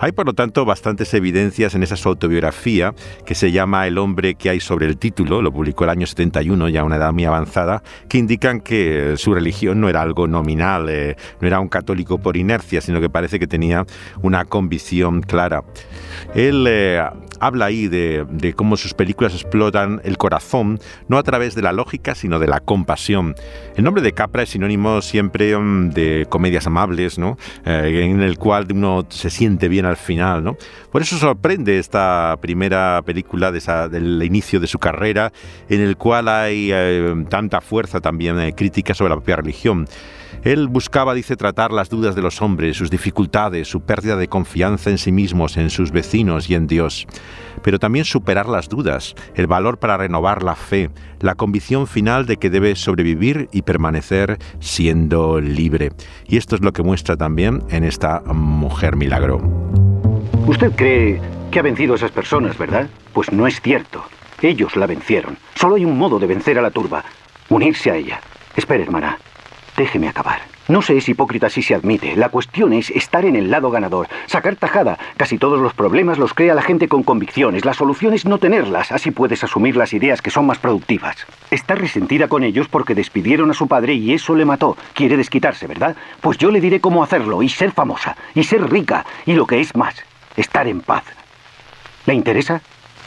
Hay 0.00 0.12
por 0.12 0.26
lo 0.26 0.32
tanto 0.32 0.64
bastantes 0.64 1.12
evidencias 1.14 1.74
en 1.74 1.82
esa 1.82 1.96
su 1.96 2.08
autobiografía 2.08 2.94
que 3.26 3.34
se 3.34 3.50
llama 3.50 3.86
El 3.86 3.98
hombre 3.98 4.36
que 4.36 4.50
hay 4.50 4.60
sobre 4.60 4.86
el 4.86 4.96
título, 4.96 5.42
lo 5.42 5.52
publicó 5.52 5.84
el 5.84 5.90
año 5.90 6.06
71, 6.06 6.68
ya 6.68 6.82
a 6.82 6.84
una 6.84 6.96
edad 6.96 7.12
muy 7.12 7.24
avanzada, 7.24 7.82
que 8.08 8.18
indican 8.18 8.60
que 8.60 9.14
su 9.16 9.34
religión 9.34 9.80
no 9.80 9.88
era 9.88 10.00
algo 10.00 10.28
nominal, 10.28 10.88
eh, 10.88 11.16
no 11.40 11.48
era 11.48 11.58
un 11.58 11.68
católico 11.68 12.18
por 12.18 12.36
inercia, 12.36 12.80
sino 12.80 13.00
que 13.00 13.10
parece 13.10 13.40
que 13.40 13.48
tenía 13.48 13.86
una 14.22 14.44
convicción 14.44 15.20
clara. 15.20 15.64
Él 16.34 16.64
eh, 16.68 17.02
habla 17.40 17.66
ahí 17.66 17.88
de, 17.88 18.54
cómo 18.56 18.76
sus 18.76 18.94
películas 18.94 19.34
explotan 19.34 20.00
el 20.04 20.18
corazón, 20.18 20.80
no 21.08 21.18
a 21.18 21.22
través 21.22 21.54
de 21.54 21.62
la 21.62 21.72
lógica, 21.72 22.14
sino 22.14 22.38
de 22.38 22.46
la 22.46 22.60
compasión. 22.60 23.34
El 23.76 23.84
nombre 23.84 24.02
de 24.02 24.12
Capra 24.12 24.42
es 24.42 24.50
sinónimo 24.50 25.02
siempre 25.02 25.56
mm, 25.56 25.90
de 25.90 26.26
comedias 26.28 26.66
amables, 26.66 27.18
¿no? 27.18 27.36
Eh, 27.64 28.04
en 28.04 28.22
el 28.22 28.38
cual 28.38 28.66
uno 28.72 29.06
se 29.08 29.30
siente 29.30 29.68
bien 29.68 29.84
al 29.84 29.96
final. 29.96 30.44
¿no? 30.44 30.56
Por 30.90 31.02
eso 31.02 31.16
sorprende 31.18 31.78
esta 31.78 32.36
primera 32.40 33.02
película 33.04 33.52
del 33.52 34.22
inicio 34.22 34.60
de 34.60 34.66
su 34.66 34.78
carrera, 34.78 35.32
en 35.68 35.80
el 35.80 35.96
cual 35.96 36.28
hay 36.28 36.70
eh, 36.72 37.24
tanta 37.28 37.60
fuerza 37.60 38.00
también 38.00 38.38
eh, 38.40 38.54
crítica 38.54 38.94
sobre 38.94 39.10
la 39.10 39.16
propia 39.16 39.36
religión. 39.36 39.86
Él 40.42 40.68
buscaba, 40.68 41.14
dice, 41.14 41.36
tratar 41.36 41.72
las 41.72 41.88
dudas 41.88 42.14
de 42.14 42.22
los 42.22 42.42
hombres, 42.42 42.76
sus 42.76 42.90
dificultades, 42.90 43.68
su 43.68 43.80
pérdida 43.80 44.16
de 44.16 44.28
confianza 44.28 44.90
en 44.90 44.98
sí 44.98 45.12
mismos, 45.12 45.56
en 45.56 45.70
sus 45.70 45.90
vecinos 45.90 46.48
y 46.50 46.54
en 46.54 46.66
Dios. 46.66 47.06
Pero 47.62 47.78
también 47.78 48.04
superar 48.04 48.48
las 48.48 48.68
dudas, 48.68 49.14
el 49.34 49.46
valor 49.46 49.78
para 49.78 49.96
renovar 49.96 50.42
la 50.42 50.54
fe, 50.54 50.90
la 51.20 51.34
convicción 51.34 51.86
final 51.86 52.26
de 52.26 52.36
que 52.36 52.50
debe 52.50 52.76
sobrevivir 52.76 53.48
y 53.52 53.62
permanecer 53.62 54.38
siendo 54.60 55.40
libre. 55.40 55.90
Y 56.26 56.36
esto 56.36 56.54
es 56.54 56.62
lo 56.62 56.72
que 56.72 56.82
muestra 56.82 57.16
también 57.16 57.62
en 57.70 57.84
esta 57.84 58.20
mujer 58.20 58.96
milagro. 58.96 59.40
Usted 60.46 60.72
cree 60.76 61.20
que 61.50 61.58
ha 61.58 61.62
vencido 61.62 61.94
a 61.94 61.96
esas 61.96 62.10
personas, 62.10 62.56
¿verdad? 62.56 62.88
Pues 63.12 63.32
no 63.32 63.46
es 63.46 63.60
cierto. 63.60 64.04
Ellos 64.40 64.76
la 64.76 64.86
vencieron. 64.86 65.36
Solo 65.54 65.74
hay 65.74 65.84
un 65.84 65.98
modo 65.98 66.18
de 66.18 66.26
vencer 66.26 66.58
a 66.58 66.62
la 66.62 66.70
turba. 66.70 67.04
Unirse 67.48 67.90
a 67.90 67.96
ella. 67.96 68.20
Espere, 68.56 68.84
hermana. 68.84 69.18
Déjeme 69.78 70.08
acabar. 70.08 70.40
No 70.66 70.82
sé 70.82 70.96
es 70.96 71.08
hipócrita 71.08 71.48
si 71.48 71.62
se 71.62 71.72
admite. 71.72 72.16
La 72.16 72.30
cuestión 72.30 72.72
es 72.72 72.90
estar 72.90 73.24
en 73.24 73.36
el 73.36 73.48
lado 73.48 73.70
ganador, 73.70 74.08
sacar 74.26 74.56
tajada. 74.56 74.98
Casi 75.16 75.38
todos 75.38 75.60
los 75.60 75.72
problemas 75.72 76.18
los 76.18 76.34
crea 76.34 76.52
la 76.52 76.62
gente 76.62 76.88
con 76.88 77.04
convicciones. 77.04 77.64
La 77.64 77.74
solución 77.74 78.12
es 78.12 78.26
no 78.26 78.38
tenerlas. 78.38 78.90
Así 78.90 79.12
puedes 79.12 79.44
asumir 79.44 79.76
las 79.76 79.92
ideas 79.92 80.20
que 80.20 80.32
son 80.32 80.46
más 80.46 80.58
productivas. 80.58 81.16
Está 81.52 81.76
resentida 81.76 82.26
con 82.26 82.42
ellos 82.42 82.66
porque 82.68 82.96
despidieron 82.96 83.52
a 83.52 83.54
su 83.54 83.68
padre 83.68 83.94
y 83.94 84.12
eso 84.12 84.34
le 84.34 84.44
mató. 84.44 84.76
Quiere 84.94 85.16
desquitarse, 85.16 85.68
¿verdad? 85.68 85.94
Pues 86.20 86.38
yo 86.38 86.50
le 86.50 86.60
diré 86.60 86.80
cómo 86.80 87.04
hacerlo 87.04 87.40
y 87.40 87.48
ser 87.48 87.70
famosa 87.70 88.16
y 88.34 88.42
ser 88.42 88.68
rica 88.68 89.06
y 89.26 89.34
lo 89.34 89.46
que 89.46 89.60
es 89.60 89.76
más, 89.76 89.94
estar 90.36 90.66
en 90.66 90.80
paz. 90.80 91.04
¿Le 92.04 92.14
interesa? 92.14 92.60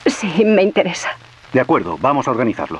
Sí, 0.06 0.46
me 0.46 0.64
interesa. 0.64 1.10
De 1.52 1.60
acuerdo, 1.60 1.98
vamos 2.02 2.30
a 2.30 2.32
organizarlo. 2.32 2.80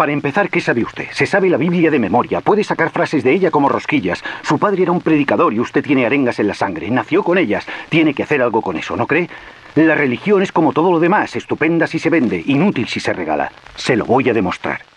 Para 0.00 0.12
empezar, 0.12 0.48
¿qué 0.48 0.62
sabe 0.62 0.82
usted? 0.82 1.08
Se 1.12 1.26
sabe 1.26 1.50
la 1.50 1.58
Biblia 1.58 1.90
de 1.90 1.98
memoria, 1.98 2.40
puede 2.40 2.64
sacar 2.64 2.88
frases 2.88 3.22
de 3.22 3.32
ella 3.32 3.50
como 3.50 3.68
rosquillas. 3.68 4.24
Su 4.40 4.58
padre 4.58 4.84
era 4.84 4.92
un 4.92 5.02
predicador 5.02 5.52
y 5.52 5.60
usted 5.60 5.84
tiene 5.84 6.06
arengas 6.06 6.38
en 6.38 6.46
la 6.46 6.54
sangre, 6.54 6.90
nació 6.90 7.22
con 7.22 7.36
ellas. 7.36 7.66
Tiene 7.90 8.14
que 8.14 8.22
hacer 8.22 8.40
algo 8.40 8.62
con 8.62 8.78
eso, 8.78 8.96
¿no 8.96 9.06
cree? 9.06 9.28
La 9.74 9.94
religión 9.94 10.40
es 10.40 10.52
como 10.52 10.72
todo 10.72 10.90
lo 10.90 11.00
demás, 11.00 11.36
estupenda 11.36 11.86
si 11.86 11.98
se 11.98 12.08
vende, 12.08 12.42
inútil 12.46 12.88
si 12.88 12.98
se 12.98 13.12
regala. 13.12 13.52
Se 13.76 13.94
lo 13.94 14.06
voy 14.06 14.26
a 14.30 14.32
demostrar. 14.32 14.89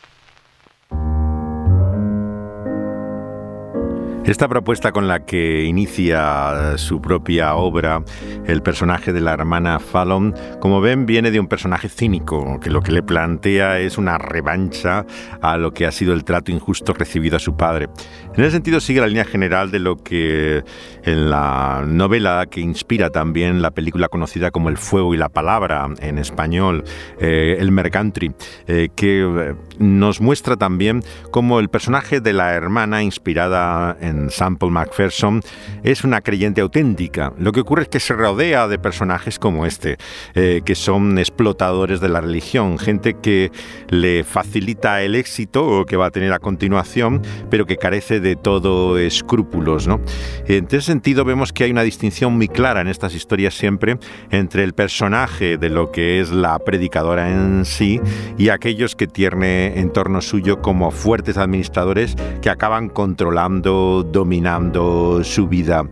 Esta 4.26 4.48
propuesta 4.48 4.94
con 4.94 5.10
la 5.10 5.26
que 5.26 5.66
inicia 5.66 6.74
eh, 6.76 6.78
su 6.78 7.02
propia 7.02 7.56
obra, 7.56 8.06
el 8.46 8.64
personaje 8.64 9.12
de 9.12 9.20
la 9.20 9.34
hermana 9.34 9.82
Fallon, 9.82 10.34
como 10.62 10.80
ven, 10.80 11.06
viene 11.06 11.30
de 11.30 11.42
un 11.42 11.48
personaje 11.48 11.90
cínico, 11.90 12.58
que 12.62 12.70
lo 12.70 12.82
que 12.82 12.94
le 12.94 13.04
plantea 13.04 13.80
es 13.80 13.98
una 13.98 14.18
revancha 14.18 15.06
a 15.42 15.58
lo 15.58 15.74
que 15.74 15.86
ha 15.86 15.92
sido 15.92 16.14
el 16.14 16.24
trato 16.24 16.54
injusto 16.54 16.94
recibido 16.94 17.36
a 17.36 17.40
su 17.40 17.58
padre. 17.58 17.90
En 18.34 18.42
ese 18.46 18.52
sentido 18.52 18.80
sigue 18.80 19.02
la 19.02 19.08
línea 19.08 19.26
general 19.26 19.72
de 19.72 19.80
lo 19.80 19.98
que 19.98 20.64
en 21.04 21.30
la 21.30 21.84
novela 21.86 22.46
que 22.50 22.62
inspira 22.62 23.10
también 23.10 23.62
la 23.62 23.72
película 23.72 24.08
conocida 24.08 24.52
como 24.52 24.70
El 24.70 24.78
fuego 24.78 25.14
y 25.14 25.18
la 25.18 25.28
palabra 25.28 25.90
en 26.00 26.18
español, 26.18 26.86
eh, 27.20 27.58
El 27.60 27.74
Mercantri, 27.74 28.32
eh, 28.68 28.88
que 28.96 29.54
nos 29.80 30.22
muestra 30.22 30.56
también 30.56 31.04
cómo 31.30 31.60
el 31.60 31.68
personaje 31.68 32.22
de 32.22 32.32
la 32.32 32.54
hermana 32.54 33.04
inspirada 33.04 33.98
en 34.00 34.12
Sample 34.30 34.69
MacPherson, 34.69 35.41
es 35.84 36.04
una 36.04 36.21
creyente 36.21 36.62
auténtica. 36.62 37.34
Lo 37.38 37.52
que 37.52 37.62
ocurre 37.62 37.84
es 37.84 37.89
que 37.89 37.99
se 37.99 38.13
rodea 38.13 38.67
de 38.67 38.80
personajes 38.80 39.39
como 39.39 39.65
este, 39.65 39.97
eh, 40.36 40.62
que 40.65 40.76
son 40.76 41.17
explotadores 41.17 41.99
de 41.99 42.10
la 42.10 42.21
religión, 42.21 42.78
gente 42.78 43.15
que 43.15 43.52
le 43.89 44.23
facilita 44.23 45.02
el 45.02 45.15
éxito 45.15 45.86
que 45.86 45.97
va 45.97 46.08
a 46.08 46.12
tener 46.12 46.34
a 46.34 46.39
continuación, 46.39 47.21
pero 47.49 47.65
que 47.65 47.78
carece 47.78 48.19
de 48.19 48.36
todo 48.36 48.97
escrúpulos. 48.97 49.88
¿no? 49.88 49.99
En 50.47 50.65
ese 50.65 50.82
sentido 50.82 51.26
vemos 51.26 51.54
que 51.54 51.65
hay 51.65 51.71
una 51.71 51.84
distinción 51.84 52.36
muy 52.36 52.47
clara 52.47 52.82
en 52.82 52.88
estas 52.88 53.15
historias 53.15 53.54
siempre 53.54 53.97
entre 54.32 54.63
el 54.63 54.73
personaje 54.73 55.58
de 55.58 55.69
lo 55.69 55.91
que 55.91 56.19
es 56.19 56.32
la 56.32 56.60
predicadora 56.60 57.30
en 57.30 57.65
sí 57.65 57.99
y 58.38 58.49
aquellos 58.49 58.95
que 58.95 59.08
tiene 59.08 59.80
en 59.80 59.91
torno 59.91 60.21
suyo 60.21 60.62
como 60.62 60.91
fuertes 60.91 61.38
administradores 61.38 62.15
que 62.41 62.49
acaban 62.49 62.89
controlando 62.89 64.03
dominando 64.04 65.24
su 65.24 65.48
vida. 65.48 65.84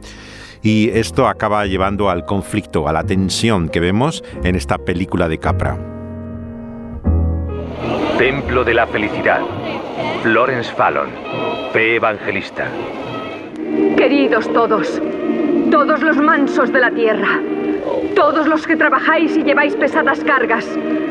Y 0.62 0.90
esto 0.90 1.28
acaba 1.28 1.66
llevando 1.66 2.10
al 2.10 2.26
conflicto, 2.26 2.88
a 2.88 2.94
la 2.94 3.04
tensión 3.04 3.70
que 3.70 3.80
vemos 3.80 4.24
en 4.44 4.56
esta 4.56 4.78
película 4.78 5.28
de 5.28 5.40
Capra. 5.40 5.78
Templo 8.18 8.64
de 8.64 8.74
la 8.76 8.86
Felicidad. 8.86 9.42
Florence 10.22 10.72
Fallon, 10.76 11.10
fe 11.74 11.96
evangelista. 11.96 12.68
Queridos 13.98 14.52
todos, 14.54 15.02
todos 15.72 16.04
los 16.04 16.18
mansos 16.18 16.72
de 16.72 16.80
la 16.80 16.92
tierra, 16.92 17.40
todos 18.16 18.48
los 18.48 18.68
que 18.68 18.76
trabajáis 18.76 19.36
y 19.36 19.44
lleváis 19.44 19.76
pesadas 19.76 20.24
cargas, 20.24 20.68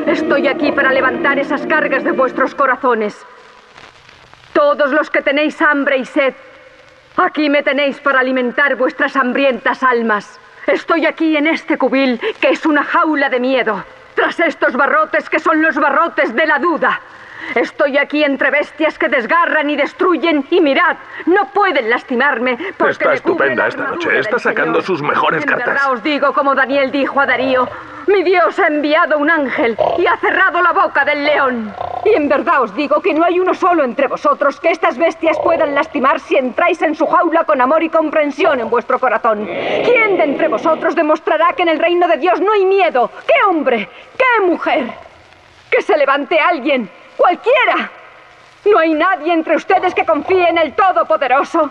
estoy 0.07 0.47
aquí 0.47 0.71
para 0.71 0.93
levantar 0.93 1.39
esas 1.39 1.67
cargas 1.67 2.05
de 2.05 2.11
vuestros 2.11 2.55
corazones. 2.55 3.17
Todos 4.53 4.91
los 4.91 5.09
que 5.09 5.21
tenéis 5.21 5.61
hambre 5.61 5.97
y 5.97 6.05
sed, 6.05 6.33
Aquí 7.17 7.49
me 7.49 7.61
tenéis 7.61 7.99
para 7.99 8.19
alimentar 8.19 8.75
vuestras 8.75 9.15
hambrientas 9.15 9.83
almas. 9.83 10.39
Estoy 10.67 11.05
aquí 11.05 11.35
en 11.35 11.47
este 11.47 11.77
cubil, 11.77 12.19
que 12.39 12.49
es 12.49 12.65
una 12.65 12.83
jaula 12.83 13.29
de 13.29 13.39
miedo, 13.39 13.83
tras 14.15 14.39
estos 14.39 14.73
barrotes 14.73 15.29
que 15.29 15.39
son 15.39 15.61
los 15.61 15.75
barrotes 15.75 16.33
de 16.35 16.45
la 16.45 16.59
duda. 16.59 17.01
Estoy 17.55 17.97
aquí 17.97 18.23
entre 18.23 18.51
bestias 18.51 18.97
que 18.97 19.09
desgarran 19.09 19.69
y 19.69 19.75
destruyen 19.75 20.45
y 20.49 20.61
mirad, 20.61 20.97
no 21.25 21.45
pueden 21.53 21.89
lastimarme 21.89 22.57
porque 22.77 22.91
Está 22.91 23.13
estupenda 23.13 23.67
esta 23.67 23.83
noche, 23.83 24.19
está 24.19 24.39
sacando 24.39 24.81
sus 24.81 25.01
mejores 25.01 25.43
en 25.43 25.49
cartas. 25.49 25.67
verdad 25.67 25.91
os 25.91 26.03
digo 26.03 26.33
como 26.33 26.55
Daniel 26.55 26.91
dijo 26.91 27.19
a 27.19 27.25
Darío, 27.25 27.67
mi 28.07 28.23
Dios 28.23 28.57
ha 28.59 28.67
enviado 28.67 29.17
un 29.17 29.29
ángel 29.29 29.77
y 29.97 30.05
ha 30.05 30.17
cerrado 30.17 30.61
la 30.61 30.71
boca 30.71 31.05
del 31.05 31.23
león. 31.23 31.73
Y 32.03 32.15
en 32.15 32.27
verdad 32.27 32.63
os 32.63 32.75
digo 32.75 32.99
que 33.01 33.13
no 33.13 33.23
hay 33.23 33.39
uno 33.39 33.53
solo 33.53 33.83
entre 33.83 34.07
vosotros 34.07 34.59
que 34.59 34.71
estas 34.71 34.97
bestias 34.97 35.37
puedan 35.43 35.75
lastimar 35.75 36.19
si 36.19 36.35
entráis 36.35 36.81
en 36.81 36.95
su 36.95 37.05
jaula 37.05 37.43
con 37.43 37.61
amor 37.61 37.83
y 37.83 37.89
comprensión 37.89 38.59
en 38.59 38.69
vuestro 38.69 38.99
corazón. 38.99 39.45
¿Quién 39.45 40.17
de 40.17 40.23
entre 40.23 40.47
vosotros 40.47 40.95
demostrará 40.95 41.53
que 41.53 41.61
en 41.61 41.69
el 41.69 41.79
reino 41.79 42.07
de 42.07 42.17
Dios 42.17 42.41
no 42.41 42.53
hay 42.53 42.65
miedo? 42.65 43.11
¿Qué 43.27 43.47
hombre? 43.47 43.87
¿Qué 44.17 44.45
mujer? 44.45 44.85
Que 45.69 45.81
se 45.81 45.95
levante 45.95 46.39
alguien 46.39 46.89
Cualquiera. 47.17 47.89
No 48.65 48.77
hay 48.79 48.93
nadie 48.93 49.33
entre 49.33 49.55
ustedes 49.55 49.93
que 49.93 50.05
confíe 50.05 50.49
en 50.49 50.57
el 50.57 50.73
Todopoderoso. 50.73 51.69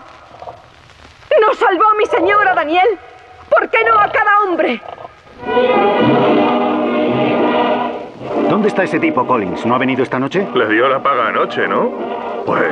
¿No 1.41 1.53
salvó 1.53 1.85
mi 1.97 2.05
señora 2.05 2.53
Daniel? 2.53 2.99
¿Por 3.49 3.69
qué 3.69 3.83
no 3.83 3.99
a 3.99 4.09
cada 4.09 4.39
hombre? 4.41 4.81
¿Dónde 8.49 8.67
está 8.67 8.83
ese 8.83 8.99
tipo, 8.99 9.25
Collins? 9.25 9.65
¿No 9.65 9.75
ha 9.75 9.77
venido 9.77 10.03
esta 10.03 10.19
noche? 10.19 10.47
Le 10.53 10.67
dio 10.67 10.87
la 10.89 11.01
paga 11.01 11.27
anoche, 11.27 11.67
¿no? 11.67 11.89
Pues... 12.45 12.71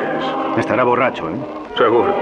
Estará 0.58 0.84
borracho, 0.84 1.30
¿eh? 1.30 1.36
Seguro. 1.78 2.14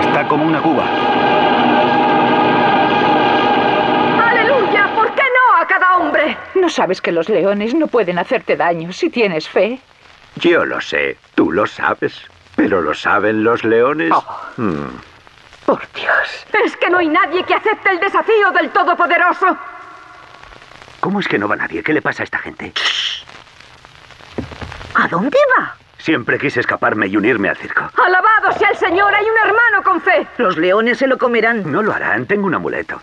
Está 0.00 0.26
como 0.28 0.46
una 0.46 0.62
cuba. 0.62 0.84
¿No 6.54 6.68
sabes 6.68 7.00
que 7.00 7.12
los 7.12 7.28
leones 7.28 7.74
no 7.74 7.86
pueden 7.86 8.18
hacerte 8.18 8.56
daño 8.56 8.92
si 8.92 9.10
tienes 9.10 9.48
fe? 9.48 9.80
Yo 10.36 10.64
lo 10.64 10.80
sé, 10.80 11.16
tú 11.34 11.52
lo 11.52 11.66
sabes. 11.66 12.20
Pero 12.56 12.80
lo 12.82 12.94
saben 12.94 13.42
los 13.44 13.64
leones. 13.64 14.12
Hmm. 14.56 14.86
Por 15.66 15.80
Dios. 15.94 16.46
Es 16.64 16.76
que 16.76 16.90
no 16.90 16.98
hay 16.98 17.08
nadie 17.08 17.44
que 17.44 17.54
acepte 17.54 17.90
el 17.90 18.00
desafío 18.00 18.50
del 18.52 18.70
Todopoderoso. 18.70 19.56
¿Cómo 21.00 21.20
es 21.20 21.28
que 21.28 21.38
no 21.38 21.48
va 21.48 21.56
nadie? 21.56 21.82
¿Qué 21.82 21.92
le 21.92 22.02
pasa 22.02 22.22
a 22.22 22.24
esta 22.24 22.38
gente? 22.38 22.72
¿A 24.94 25.08
dónde 25.08 25.38
va? 25.58 25.74
Siempre 25.98 26.38
quise 26.38 26.60
escaparme 26.60 27.06
y 27.06 27.16
unirme 27.16 27.48
al 27.48 27.56
circo. 27.56 27.88
Alabado 28.04 28.52
sea 28.58 28.70
el 28.70 28.76
Señor, 28.76 29.14
hay 29.14 29.24
un 29.24 29.48
hermano 29.48 29.82
con 29.82 30.00
fe. 30.00 30.26
Los 30.38 30.56
leones 30.56 30.98
se 30.98 31.06
lo 31.06 31.18
comerán. 31.18 31.70
No 31.70 31.82
lo 31.82 31.92
harán, 31.92 32.26
tengo 32.26 32.46
un 32.46 32.54
amuleto. 32.54 33.00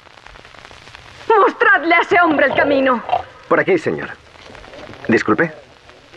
Mostradle 1.29 1.93
a 1.95 1.99
ese 1.99 2.19
hombre 2.21 2.47
el 2.47 2.53
camino. 2.53 3.01
Por 3.47 3.59
aquí, 3.59 3.77
señor. 3.77 4.09
Disculpe. 5.07 5.51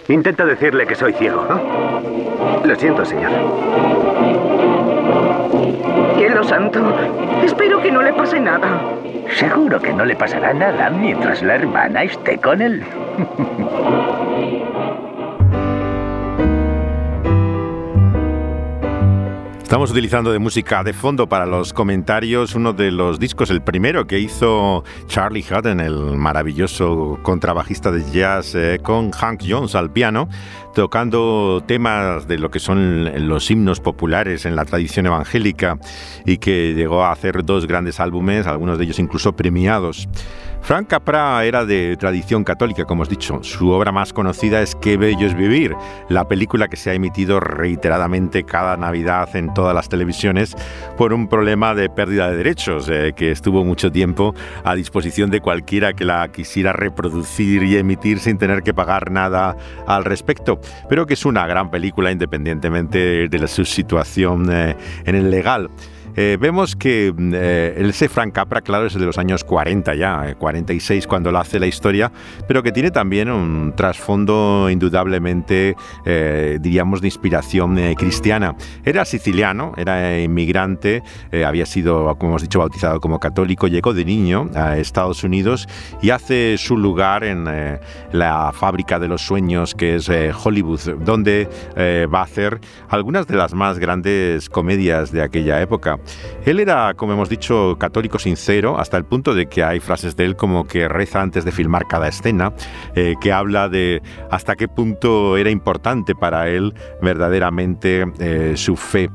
Intenta 0.09 0.44
decirle 0.44 0.87
que 0.87 0.94
soy 0.94 1.12
ciego. 1.12 1.44
¿no? 1.49 2.61
Lo 2.64 2.75
siento, 2.77 3.05
señor. 3.05 3.31
Cielo 6.16 6.44
santo. 6.44 6.81
Espero 7.44 7.81
que 7.81 7.90
no 7.90 8.03
le 8.03 8.12
pase 8.12 8.40
nada. 8.40 8.81
Seguro 9.37 9.81
que 9.81 9.92
no 9.92 10.05
le 10.05 10.16
pasará 10.16 10.53
nada 10.53 10.90
mientras 10.90 11.42
la 11.42 11.55
hermana 11.55 12.03
esté 12.03 12.38
con 12.38 12.61
él. 12.61 12.85
Estamos 19.70 19.92
utilizando 19.92 20.33
de 20.33 20.40
música 20.40 20.83
de 20.83 20.92
fondo 20.92 21.28
para 21.28 21.46
los 21.46 21.72
comentarios 21.72 22.56
uno 22.56 22.72
de 22.72 22.90
los 22.90 23.20
discos, 23.20 23.50
el 23.50 23.62
primero 23.62 24.04
que 24.04 24.18
hizo 24.18 24.83
Charlie 25.06 25.44
Hutton, 25.48 25.78
el 25.78 26.16
maravilloso 26.16 27.20
contrabajista 27.22 27.92
de 27.92 28.02
jazz, 28.11 28.56
eh, 28.56 28.80
con 28.83 29.12
Hank 29.12 29.44
Jones 29.48 29.76
al 29.76 29.92
piano, 29.92 30.28
tocando 30.74 31.62
temas 31.68 32.26
de 32.26 32.38
lo 32.38 32.50
que 32.50 32.59
son 32.59 33.28
los 33.28 33.48
himnos 33.48 33.78
populares 33.78 34.44
en 34.44 34.56
la 34.56 34.64
tradición 34.64 35.06
evangélica 35.06 35.78
y 36.26 36.38
que 36.38 36.74
llegó 36.74 37.04
a 37.04 37.12
hacer 37.12 37.44
dos 37.44 37.68
grandes 37.68 38.00
álbumes, 38.00 38.48
algunos 38.48 38.76
de 38.76 38.87
ellos 38.87 38.98
incluso 38.98 39.37
premiados. 39.37 40.09
Frank 40.62 40.88
Capra 40.88 41.44
era 41.44 41.64
de 41.64 41.96
tradición 41.96 42.44
católica, 42.44 42.85
como 42.85 43.03
os 43.03 43.09
dicho. 43.09 43.42
Su 43.42 43.70
obra 43.70 43.92
más 43.92 44.12
conocida 44.12 44.62
es 44.62 44.75
Qué 44.75 44.96
bello 44.96 45.27
es 45.27 45.37
vivir, 45.37 45.75
la 46.09 46.29
película 46.29 46.68
que 46.68 46.77
se 46.77 46.90
ha 46.90 46.94
emitido 46.94 47.40
reiteradamente 47.40 48.44
cada 48.44 48.77
Navidad 48.77 49.35
en 49.35 49.53
todas 49.53 49.75
las 49.75 49.88
televisiones 49.88 50.55
por 50.96 51.12
un 51.12 51.29
problema 51.29 51.75
de 51.75 51.88
pérdida 51.88 52.31
de 52.31 52.37
derechos, 52.37 52.88
eh, 52.88 53.12
que 53.16 53.31
estuvo 53.33 53.64
mucho 53.64 53.90
tiempo 53.90 54.35
a 54.64 54.75
disposición 54.75 55.31
de 55.31 55.40
cualquiera 55.40 55.92
que 55.92 56.05
la 56.05 56.29
quisiera 56.29 56.73
reproducir 56.73 57.62
y 57.62 57.77
emitir 57.77 58.20
sin 58.20 58.38
tener 58.38 58.62
que 58.62 58.75
pagar 58.75 59.11
nada 59.11 59.57
al 59.87 60.05
respecto. 60.05 60.61
Pero 60.88 61.07
que 61.07 61.14
es 61.14 61.25
una 61.25 61.46
gran 61.46 61.70
película 61.70 62.11
independientemente 62.11 63.29
de 63.29 63.49
su 63.49 63.64
situación 63.64 64.49
eh, 64.53 64.77
en 65.05 65.14
el 65.14 65.31
legal. 65.31 65.70
Eh, 66.16 66.37
vemos 66.40 66.77
que 66.77 67.14
eh, 67.16 67.75
el 67.77 67.90
ese 67.90 68.09
Frank 68.09 68.33
Capra, 68.33 68.61
claro, 68.61 68.87
es 68.87 68.94
de 68.94 69.01
los 69.01 69.18
años 69.18 69.44
40 69.44 69.94
ya, 69.94 70.31
eh, 70.31 70.35
46 70.35 71.07
cuando 71.07 71.31
lo 71.33 71.38
hace 71.38 71.59
la 71.59 71.66
historia, 71.66 72.11
pero 72.46 72.62
que 72.62 72.73
tiene 72.73 72.90
también 72.90 73.31
un 73.31 73.75
trasfondo 73.77 74.68
indudablemente, 74.70 75.77
eh, 76.05 76.59
diríamos, 76.61 77.01
de 77.01 77.09
inspiración 77.09 77.79
eh, 77.79 77.94
cristiana. 77.96 78.57
Era 78.85 79.05
siciliano, 79.05 79.73
era 79.77 80.20
inmigrante, 80.20 81.03
eh, 81.33 81.44
había 81.44 81.66
sido, 81.66 82.16
como 82.16 82.33
hemos 82.33 82.42
dicho, 82.42 82.59
bautizado 82.59 83.01
como 83.01 83.18
católico, 83.20 83.68
llegó 83.68 83.94
de 83.94 84.05
niño 84.05 84.51
a 84.55 84.79
Estados 84.79 85.25
Unidos 85.25 85.68
y 86.03 86.11
hace 86.11 86.57
su 86.59 86.77
lugar 86.77 87.25
en 87.25 87.46
eh, 87.49 87.81
la 88.12 88.53
fábrica 88.53 88.99
de 88.99 89.09
los 89.09 89.23
sueños 89.23 89.75
que 89.75 89.96
es 89.96 90.09
eh, 90.09 90.33
Hollywood, 90.33 90.81
donde 91.05 91.49
eh, 91.77 92.07
va 92.12 92.20
a 92.20 92.25
hacer 92.25 92.61
algunas 92.88 93.27
de 93.27 93.37
las 93.37 93.55
más 93.55 93.79
grandes 93.79 94.49
comedias 94.49 95.12
de 95.12 95.23
aquella 95.23 95.61
época. 95.61 95.99
Él 96.44 96.60
era, 96.60 96.94
como 96.94 97.12
hemos 97.12 97.28
dicho, 97.28 97.76
católico 97.78 98.18
sincero, 98.18 98.78
hasta 98.78 98.96
el 98.96 99.04
punto 99.04 99.34
de 99.34 99.46
que 99.46 99.62
hay 99.62 99.80
frases 99.80 100.16
de 100.16 100.24
él 100.24 100.36
como 100.36 100.66
que 100.66 100.88
reza 100.88 101.20
antes 101.20 101.44
de 101.44 101.52
filmar 101.52 101.86
cada 101.88 102.08
escena, 102.08 102.52
eh, 102.94 103.14
que 103.20 103.32
habla 103.32 103.68
de 103.68 104.02
hasta 104.30 104.56
qué 104.56 104.68
punto 104.68 105.36
era 105.36 105.50
importante 105.50 106.14
para 106.14 106.48
él 106.48 106.74
verdaderamente 107.02 108.06
eh, 108.18 108.54
su 108.56 108.76
fe. 108.76 109.10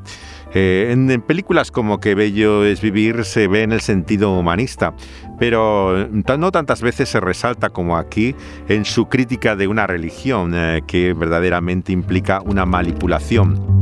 Eh, 0.53 0.91
en, 0.91 1.21
películas 1.21 1.69
como 1.69 1.99
Que 1.99 2.15
Bello 2.15 2.63
es 2.63 2.79
Vivir 2.79 3.25
se 3.25 3.49
ve 3.49 3.63
en 3.63 3.73
el 3.73 3.81
sentido 3.81 4.31
humanista, 4.37 4.93
pero 5.37 6.07
no 6.07 6.51
tantas 6.51 6.81
veces 6.81 7.09
se 7.09 7.19
resalta 7.19 7.71
como 7.71 7.97
aquí 7.97 8.35
en 8.69 8.85
su 8.85 9.07
crítica 9.07 9.57
de 9.57 9.67
una 9.67 9.85
religión 9.85 10.53
que 10.87 11.13
verdaderamente 11.13 11.91
implica 11.91 12.41
una 12.41 12.65
manipulación. 12.65 13.74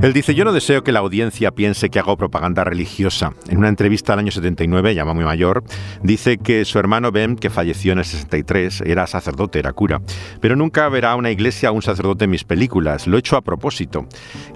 Él 0.00 0.12
dice, 0.12 0.32
yo 0.32 0.44
no 0.44 0.52
deseo 0.52 0.84
que 0.84 0.92
la 0.92 1.00
audiencia 1.00 1.50
piense 1.50 1.90
que 1.90 1.98
hago 1.98 2.16
propaganda 2.16 2.62
religiosa. 2.62 3.32
En 3.48 3.58
una 3.58 3.68
entrevista 3.68 4.12
al 4.12 4.20
año 4.20 4.30
79, 4.30 4.94
llama 4.94 5.12
muy 5.12 5.24
mayor, 5.24 5.64
dice 6.04 6.38
que 6.38 6.64
su 6.64 6.78
hermano 6.78 7.10
Ben, 7.10 7.34
que 7.34 7.50
falleció 7.50 7.94
en 7.94 7.98
el 7.98 8.04
63, 8.04 8.82
era 8.82 9.08
sacerdote, 9.08 9.58
era 9.58 9.72
cura. 9.72 10.00
Pero 10.40 10.54
nunca 10.54 10.88
verá 10.88 11.16
una 11.16 11.32
iglesia 11.32 11.72
o 11.72 11.74
un 11.74 11.82
sacerdote 11.82 12.26
en 12.26 12.30
mis 12.30 12.44
películas. 12.44 13.08
Lo 13.08 13.16
he 13.16 13.18
hecho 13.18 13.36
a 13.36 13.42
propósito. 13.42 14.06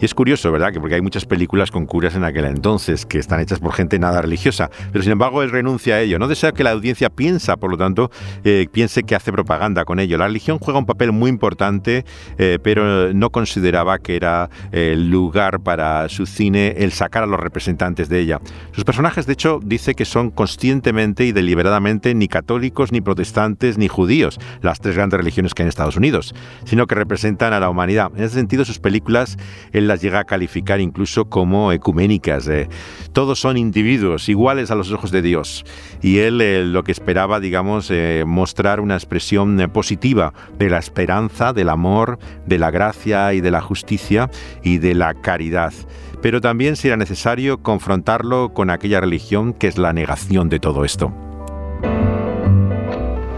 Y 0.00 0.04
es 0.04 0.14
curioso, 0.14 0.52
¿verdad? 0.52 0.72
Que 0.72 0.78
porque 0.78 0.94
hay 0.94 1.00
muchas 1.00 1.26
películas 1.26 1.72
con 1.72 1.86
curas 1.86 2.14
en 2.14 2.22
aquel 2.22 2.44
entonces 2.44 3.04
que 3.04 3.18
están 3.18 3.40
hechas 3.40 3.58
por 3.58 3.72
gente 3.72 3.98
nada 3.98 4.22
religiosa. 4.22 4.70
Pero 4.92 5.02
sin 5.02 5.10
embargo, 5.10 5.42
él 5.42 5.50
renuncia 5.50 5.96
a 5.96 6.00
ello. 6.02 6.20
No 6.20 6.28
desea 6.28 6.52
que 6.52 6.62
la 6.62 6.70
audiencia 6.70 7.10
piensa, 7.10 7.56
por 7.56 7.72
lo 7.72 7.76
tanto, 7.76 8.12
eh, 8.44 8.68
piense 8.70 9.02
que 9.02 9.16
hace 9.16 9.32
propaganda 9.32 9.84
con 9.84 9.98
ello. 9.98 10.18
La 10.18 10.28
religión 10.28 10.60
juega 10.60 10.78
un 10.78 10.86
papel 10.86 11.10
muy 11.10 11.30
importante, 11.30 12.04
eh, 12.38 12.60
pero 12.62 13.12
no 13.12 13.30
consideraba 13.30 13.98
que 13.98 14.14
era 14.14 14.48
el 14.70 15.10
lugar 15.32 15.60
para 15.60 16.10
su 16.10 16.26
cine 16.26 16.74
el 16.76 16.92
sacar 16.92 17.22
a 17.22 17.26
los 17.26 17.40
representantes 17.40 18.10
de 18.10 18.20
ella. 18.20 18.40
Sus 18.72 18.84
personajes, 18.84 19.24
de 19.24 19.32
hecho, 19.32 19.60
dice 19.64 19.94
que 19.94 20.04
son 20.04 20.30
conscientemente 20.30 21.24
y 21.24 21.32
deliberadamente 21.32 22.14
ni 22.14 22.28
católicos, 22.28 22.92
ni 22.92 23.00
protestantes, 23.00 23.78
ni 23.78 23.88
judíos, 23.88 24.38
las 24.60 24.80
tres 24.80 24.94
grandes 24.94 25.18
religiones 25.18 25.54
que 25.54 25.62
hay 25.62 25.64
en 25.64 25.68
Estados 25.70 25.96
Unidos, 25.96 26.34
sino 26.64 26.86
que 26.86 26.96
representan 26.96 27.54
a 27.54 27.60
la 27.60 27.70
humanidad. 27.70 28.12
En 28.14 28.24
ese 28.24 28.34
sentido, 28.34 28.66
sus 28.66 28.78
películas 28.78 29.38
él 29.72 29.88
las 29.88 30.02
llega 30.02 30.20
a 30.20 30.24
calificar 30.24 30.80
incluso 30.80 31.24
como 31.24 31.72
ecuménicas. 31.72 32.46
eh. 32.48 32.68
Todos 33.14 33.40
son 33.40 33.56
individuos 33.56 34.28
iguales 34.28 34.70
a 34.70 34.74
los 34.74 34.92
ojos 34.92 35.10
de 35.10 35.22
Dios. 35.22 35.64
Y 36.02 36.18
él 36.18 36.42
eh, 36.42 36.62
lo 36.64 36.84
que 36.84 36.92
esperaba, 36.92 37.40
digamos, 37.40 37.90
eh, 37.90 38.24
mostrar 38.26 38.80
una 38.80 38.96
expresión 38.96 39.58
eh, 39.60 39.68
positiva 39.68 40.34
de 40.58 40.68
la 40.68 40.78
esperanza, 40.78 41.54
del 41.54 41.70
amor, 41.70 42.18
de 42.46 42.58
la 42.58 42.70
gracia 42.70 43.32
y 43.32 43.40
de 43.40 43.50
la 43.50 43.62
justicia 43.62 44.30
y 44.62 44.76
de 44.76 44.94
la 44.94 45.14
caridad. 45.22 45.72
Pero 46.20 46.40
también 46.40 46.76
si 46.76 46.88
era 46.88 46.96
necesario 46.96 47.62
confrontarlo 47.62 48.52
con 48.52 48.68
aquella 48.68 49.00
religión 49.00 49.54
que 49.54 49.68
es 49.68 49.78
la 49.78 49.92
negación 49.92 50.48
de 50.48 50.60
todo 50.60 50.84
esto. 50.84 51.12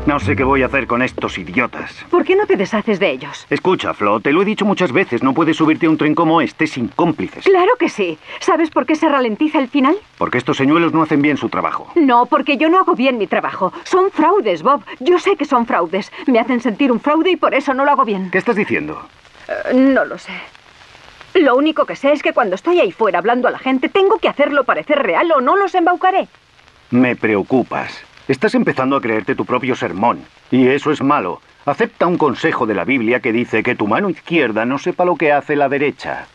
No 0.06 0.20
sé 0.20 0.36
qué 0.36 0.44
voy 0.44 0.62
a 0.62 0.66
hacer 0.66 0.86
con 0.86 1.00
estos 1.00 1.38
idiotas. 1.38 2.04
¿Por 2.10 2.24
qué 2.24 2.36
no 2.36 2.44
te 2.44 2.56
deshaces 2.56 3.00
de 3.00 3.10
ellos? 3.10 3.46
Escucha, 3.48 3.94
Flo, 3.94 4.20
te 4.20 4.32
lo 4.32 4.42
he 4.42 4.44
dicho 4.44 4.66
muchas 4.66 4.92
veces, 4.92 5.22
no 5.22 5.32
puedes 5.32 5.56
subirte 5.56 5.86
a 5.86 5.90
un 5.90 5.96
tren 5.96 6.14
como 6.14 6.42
este 6.42 6.66
sin 6.66 6.88
cómplices. 6.88 7.44
Claro 7.44 7.72
que 7.78 7.88
sí. 7.88 8.18
¿Sabes 8.38 8.68
por 8.68 8.84
qué 8.84 8.96
se 8.96 9.08
ralentiza 9.08 9.58
el 9.60 9.68
final? 9.68 9.96
Porque 10.18 10.36
estos 10.36 10.58
señuelos 10.58 10.92
no 10.92 11.02
hacen 11.02 11.22
bien 11.22 11.38
su 11.38 11.48
trabajo. 11.48 11.90
No, 11.94 12.26
porque 12.26 12.58
yo 12.58 12.68
no 12.68 12.78
hago 12.80 12.94
bien 12.94 13.16
mi 13.16 13.26
trabajo. 13.26 13.72
Son 13.84 14.10
fraudes, 14.10 14.62
Bob. 14.62 14.82
Yo 15.00 15.18
sé 15.18 15.36
que 15.36 15.46
son 15.46 15.64
fraudes. 15.64 16.12
Me 16.26 16.38
hacen 16.38 16.60
sentir 16.60 16.92
un 16.92 17.00
fraude 17.00 17.30
y 17.30 17.36
por 17.36 17.54
eso 17.54 17.72
no 17.72 17.86
lo 17.86 17.90
hago 17.90 18.04
bien. 18.04 18.30
¿Qué 18.30 18.36
estás 18.36 18.56
diciendo? 18.56 19.00
Eh, 19.48 19.74
no 19.74 20.04
lo 20.04 20.18
sé. 20.18 20.32
Lo 21.34 21.56
único 21.56 21.84
que 21.84 21.96
sé 21.96 22.12
es 22.12 22.22
que 22.22 22.32
cuando 22.32 22.54
estoy 22.54 22.80
ahí 22.80 22.92
fuera 22.92 23.18
hablando 23.18 23.48
a 23.48 23.50
la 23.50 23.58
gente, 23.58 23.88
tengo 23.88 24.18
que 24.18 24.28
hacerlo 24.28 24.64
parecer 24.64 25.00
real 25.02 25.30
o 25.32 25.40
no 25.40 25.56
los 25.56 25.74
embaucaré. 25.74 26.28
Me 26.90 27.16
preocupas. 27.16 28.04
Estás 28.28 28.54
empezando 28.54 28.96
a 28.96 29.00
creerte 29.00 29.34
tu 29.34 29.44
propio 29.44 29.74
sermón. 29.74 30.24
Y 30.50 30.68
eso 30.68 30.92
es 30.92 31.02
malo. 31.02 31.40
Acepta 31.66 32.06
un 32.06 32.18
consejo 32.18 32.66
de 32.66 32.74
la 32.74 32.84
Biblia 32.84 33.20
que 33.20 33.32
dice 33.32 33.62
que 33.62 33.74
tu 33.74 33.86
mano 33.86 34.10
izquierda 34.10 34.64
no 34.64 34.78
sepa 34.78 35.04
lo 35.04 35.16
que 35.16 35.32
hace 35.32 35.56
la 35.56 35.68
derecha. 35.68 36.26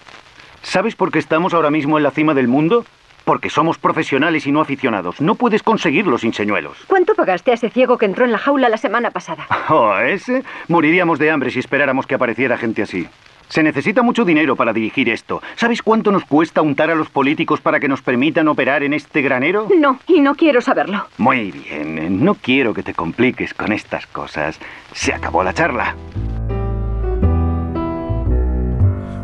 ¿Sabes 0.61 0.95
por 0.95 1.11
qué 1.11 1.19
estamos 1.19 1.53
ahora 1.53 1.71
mismo 1.71 1.97
en 1.97 2.03
la 2.03 2.11
cima 2.11 2.33
del 2.33 2.47
mundo? 2.47 2.85
Porque 3.23 3.49
somos 3.49 3.77
profesionales 3.77 4.47
y 4.47 4.51
no 4.51 4.59
aficionados. 4.59 5.21
No 5.21 5.35
puedes 5.35 5.63
conseguirlo 5.63 6.17
sin 6.17 6.33
señuelos. 6.33 6.77
¿Cuánto 6.87 7.13
pagaste 7.15 7.51
a 7.51 7.53
ese 7.53 7.69
ciego 7.69 7.97
que 7.97 8.05
entró 8.05 8.25
en 8.25 8.31
la 8.31 8.37
jaula 8.37 8.69
la 8.69 8.77
semana 8.77 9.11
pasada? 9.11 9.47
Oh, 9.69 9.95
ese. 9.99 10.43
Moriríamos 10.67 11.19
de 11.19 11.29
hambre 11.31 11.51
si 11.51 11.59
esperáramos 11.59 12.05
que 12.07 12.15
apareciera 12.15 12.57
gente 12.57 12.81
así. 12.81 13.07
Se 13.49 13.63
necesita 13.63 14.03
mucho 14.03 14.23
dinero 14.23 14.55
para 14.55 14.73
dirigir 14.73 15.09
esto. 15.09 15.41
¿Sabes 15.55 15.81
cuánto 15.81 16.11
nos 16.11 16.23
cuesta 16.23 16.61
untar 16.61 16.89
a 16.91 16.95
los 16.95 17.09
políticos 17.09 17.59
para 17.61 17.79
que 17.79 17.87
nos 17.87 18.01
permitan 18.01 18.47
operar 18.47 18.83
en 18.83 18.93
este 18.93 19.21
granero? 19.21 19.67
No, 19.77 19.99
y 20.07 20.21
no 20.21 20.35
quiero 20.35 20.61
saberlo. 20.61 21.07
Muy 21.17 21.51
bien, 21.51 22.23
no 22.23 22.35
quiero 22.35 22.73
que 22.73 22.83
te 22.83 22.93
compliques 22.93 23.53
con 23.53 23.71
estas 23.71 24.07
cosas. 24.07 24.59
Se 24.93 25.13
acabó 25.13 25.43
la 25.43 25.53
charla. 25.53 25.95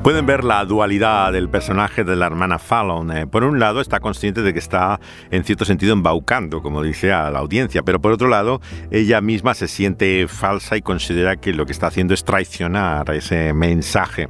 Pueden 0.06 0.28
ver 0.28 0.44
la 0.44 0.64
dualidad 0.66 1.34
del 1.34 1.50
personaje 1.50 2.04
de 2.04 2.16
la 2.16 2.28
hermana 2.28 2.60
Fallon. 2.60 3.10
Eh, 3.12 3.26
por 3.26 3.44
un 3.44 3.60
lado, 3.60 3.82
está 3.82 4.00
consciente 4.00 4.44
de 4.44 4.54
que 4.54 4.60
está, 4.60 5.00
en 5.32 5.44
cierto 5.44 5.66
sentido, 5.66 5.94
embaucando, 5.94 6.62
como 6.62 6.84
dice 6.84 7.12
a 7.12 7.32
la 7.32 7.40
audiencia, 7.40 7.82
pero 7.82 8.00
por 8.00 8.12
otro 8.12 8.28
lado, 8.28 8.62
ella 8.92 9.20
misma 9.20 9.56
se 9.56 9.68
siente 9.68 10.28
falsa 10.28 10.78
y 10.78 10.84
considera 10.84 11.38
que 11.38 11.54
lo 11.54 11.66
que 11.66 11.72
está 11.72 11.88
haciendo 11.88 12.14
es 12.14 12.24
traicionar 12.24 13.10
ese 13.16 13.52
mensaje. 13.54 14.30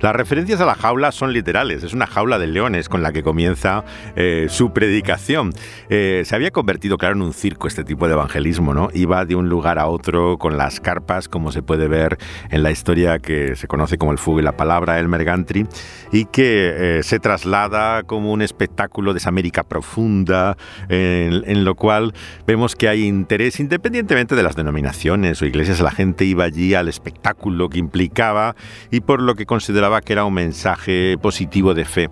Las 0.00 0.16
referencias 0.16 0.60
a 0.60 0.66
la 0.66 0.74
jaula 0.74 1.12
son 1.12 1.32
literales, 1.32 1.84
es 1.84 1.92
una 1.92 2.08
jaula 2.08 2.40
de 2.40 2.48
leones 2.48 2.88
con 2.88 3.02
la 3.02 3.12
que 3.12 3.22
comienza 3.22 3.84
eh, 4.16 4.46
su 4.48 4.72
predicación. 4.72 5.52
Eh, 5.90 6.22
se 6.24 6.34
había 6.34 6.50
convertido, 6.50 6.98
claro, 6.98 7.14
en 7.14 7.22
un 7.22 7.32
circo 7.32 7.68
este 7.68 7.84
tipo 7.84 8.08
de 8.08 8.14
evangelismo, 8.14 8.74
¿no? 8.74 8.88
Iba 8.92 9.24
de 9.24 9.36
un 9.36 9.48
lugar 9.48 9.78
a 9.78 9.86
otro 9.86 10.38
con 10.38 10.56
las 10.58 10.80
carpas, 10.80 11.28
como 11.28 11.52
se 11.52 11.62
puede 11.62 11.86
ver 11.86 12.18
en 12.50 12.64
la 12.64 12.72
historia 12.72 13.20
que 13.20 13.54
se 13.54 13.68
conoce 13.68 13.96
como 13.96 14.10
el 14.10 14.18
fuego 14.18 14.40
y 14.40 14.42
la 14.42 14.56
palabra, 14.56 14.98
el 14.98 15.11
Y 16.12 16.26
que 16.26 16.98
eh, 16.98 17.02
se 17.02 17.18
traslada 17.18 18.02
como 18.02 18.32
un 18.32 18.42
espectáculo 18.42 19.12
de 19.12 19.18
esa 19.18 19.28
América 19.28 19.62
profunda, 19.62 20.56
en, 20.88 21.42
en 21.46 21.64
lo 21.64 21.74
cual 21.74 22.14
vemos 22.46 22.76
que 22.76 22.88
hay 22.88 23.04
interés, 23.04 23.60
independientemente 23.60 24.34
de 24.34 24.42
las 24.42 24.56
denominaciones 24.56 25.40
o 25.42 25.46
iglesias, 25.46 25.80
la 25.80 25.90
gente 25.90 26.24
iba 26.24 26.44
allí 26.44 26.74
al 26.74 26.88
espectáculo 26.88 27.68
que 27.68 27.78
implicaba 27.78 28.54
y 28.90 29.00
por 29.00 29.22
lo 29.22 29.34
que 29.34 29.46
consideraba 29.46 30.00
que 30.00 30.12
era 30.12 30.24
un 30.24 30.34
mensaje 30.34 31.16
positivo 31.20 31.74
de 31.74 31.84
fe. 31.84 32.10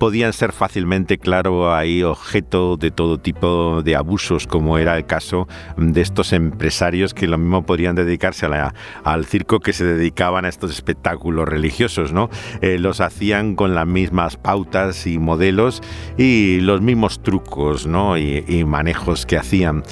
Podían 0.00 0.32
ser 0.32 0.52
fácilmente, 0.52 1.18
claro, 1.18 1.74
ahí 1.74 2.02
objeto 2.02 2.78
de 2.78 2.90
todo 2.90 3.18
tipo 3.18 3.82
de 3.82 3.96
abusos, 3.96 4.46
como 4.46 4.78
era 4.78 4.96
el 4.96 5.04
caso 5.04 5.46
de 5.76 6.00
estos 6.00 6.32
empresarios 6.32 7.12
que 7.12 7.26
lo 7.26 7.36
mismo 7.36 7.66
podrían 7.66 7.96
dedicarse 7.96 8.46
a 8.46 8.48
la- 8.48 8.74
al 9.04 9.26
circo 9.26 9.60
que 9.60 9.74
se 9.74 9.84
dedicaban 9.84 10.46
a 10.46 10.48
estos 10.48 10.70
espectáculos 10.72 11.46
religiosos, 11.46 12.14
¿no? 12.14 12.30
Eh, 12.62 12.78
los 12.78 13.02
hacían 13.02 13.54
con 13.54 13.74
las 13.74 13.86
mismas 13.86 14.38
pautas 14.38 15.06
y 15.06 15.18
modelos 15.18 15.82
y 16.16 16.60
los 16.62 16.80
mismos 16.80 17.22
trucos, 17.22 17.86
¿no? 17.86 18.16
Y, 18.16 18.42
y 18.48 18.64
manejos 18.64 19.26
que 19.26 19.36
hacían. 19.36 19.82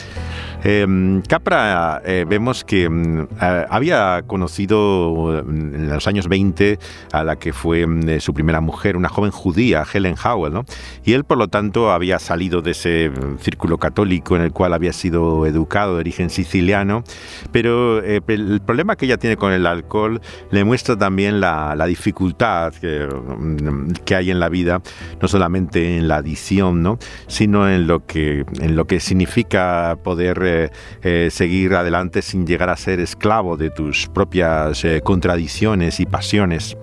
Eh, 0.64 0.86
Capra, 1.28 2.02
eh, 2.04 2.24
vemos 2.28 2.64
que 2.64 2.88
mm, 2.88 3.28
eh, 3.40 3.66
había 3.68 4.22
conocido 4.26 5.42
mm, 5.46 5.74
en 5.74 5.88
los 5.88 6.06
años 6.06 6.28
20 6.28 6.78
a 7.12 7.22
la 7.22 7.36
que 7.36 7.52
fue 7.52 7.86
mm, 7.86 8.08
eh, 8.08 8.20
su 8.20 8.34
primera 8.34 8.60
mujer, 8.60 8.96
una 8.96 9.08
joven 9.08 9.30
judía, 9.30 9.84
Helen 9.92 10.16
Howell, 10.22 10.52
¿no? 10.52 10.64
Y 11.04 11.12
él, 11.12 11.24
por 11.24 11.38
lo 11.38 11.48
tanto, 11.48 11.92
había 11.92 12.18
salido 12.18 12.62
de 12.62 12.72
ese 12.72 13.10
círculo 13.40 13.78
católico 13.78 14.36
en 14.36 14.42
el 14.42 14.52
cual 14.52 14.72
había 14.72 14.92
sido 14.92 15.46
educado 15.46 15.94
de 15.94 16.00
origen 16.00 16.30
siciliano, 16.30 17.04
pero 17.52 18.02
el 18.02 18.60
problema 18.64 18.96
que 18.96 19.06
ella 19.06 19.16
tiene 19.16 19.36
con 19.36 19.52
el 19.52 19.66
alcohol 19.66 20.20
le 20.50 20.64
muestra 20.64 20.96
también 20.96 21.40
la, 21.40 21.74
la 21.76 21.86
dificultad 21.86 22.72
que, 22.74 24.14
hay 24.14 24.30
en 24.30 24.40
la 24.40 24.48
vida, 24.48 24.80
no 25.20 25.28
solamente 25.28 25.98
en 25.98 26.08
la 26.08 26.16
adicción, 26.16 26.82
¿no? 26.82 26.98
sino 27.26 27.68
en 27.68 27.86
lo 27.86 28.02
en 28.14 28.76
lo 28.76 28.86
que 28.86 29.00
significa 29.00 29.96
poder 30.02 30.47
eh, 31.02 31.28
seguir 31.30 31.74
adelante 31.74 32.22
sin 32.22 32.46
llegar 32.46 32.70
a 32.70 32.76
ser 32.76 33.00
esclavo 33.00 33.56
de 33.56 33.70
tus 33.70 34.08
propias 34.08 34.84
eh, 34.84 35.00
contradicciones 35.02 36.00
y 36.00 36.06
pasiones. 36.06 36.76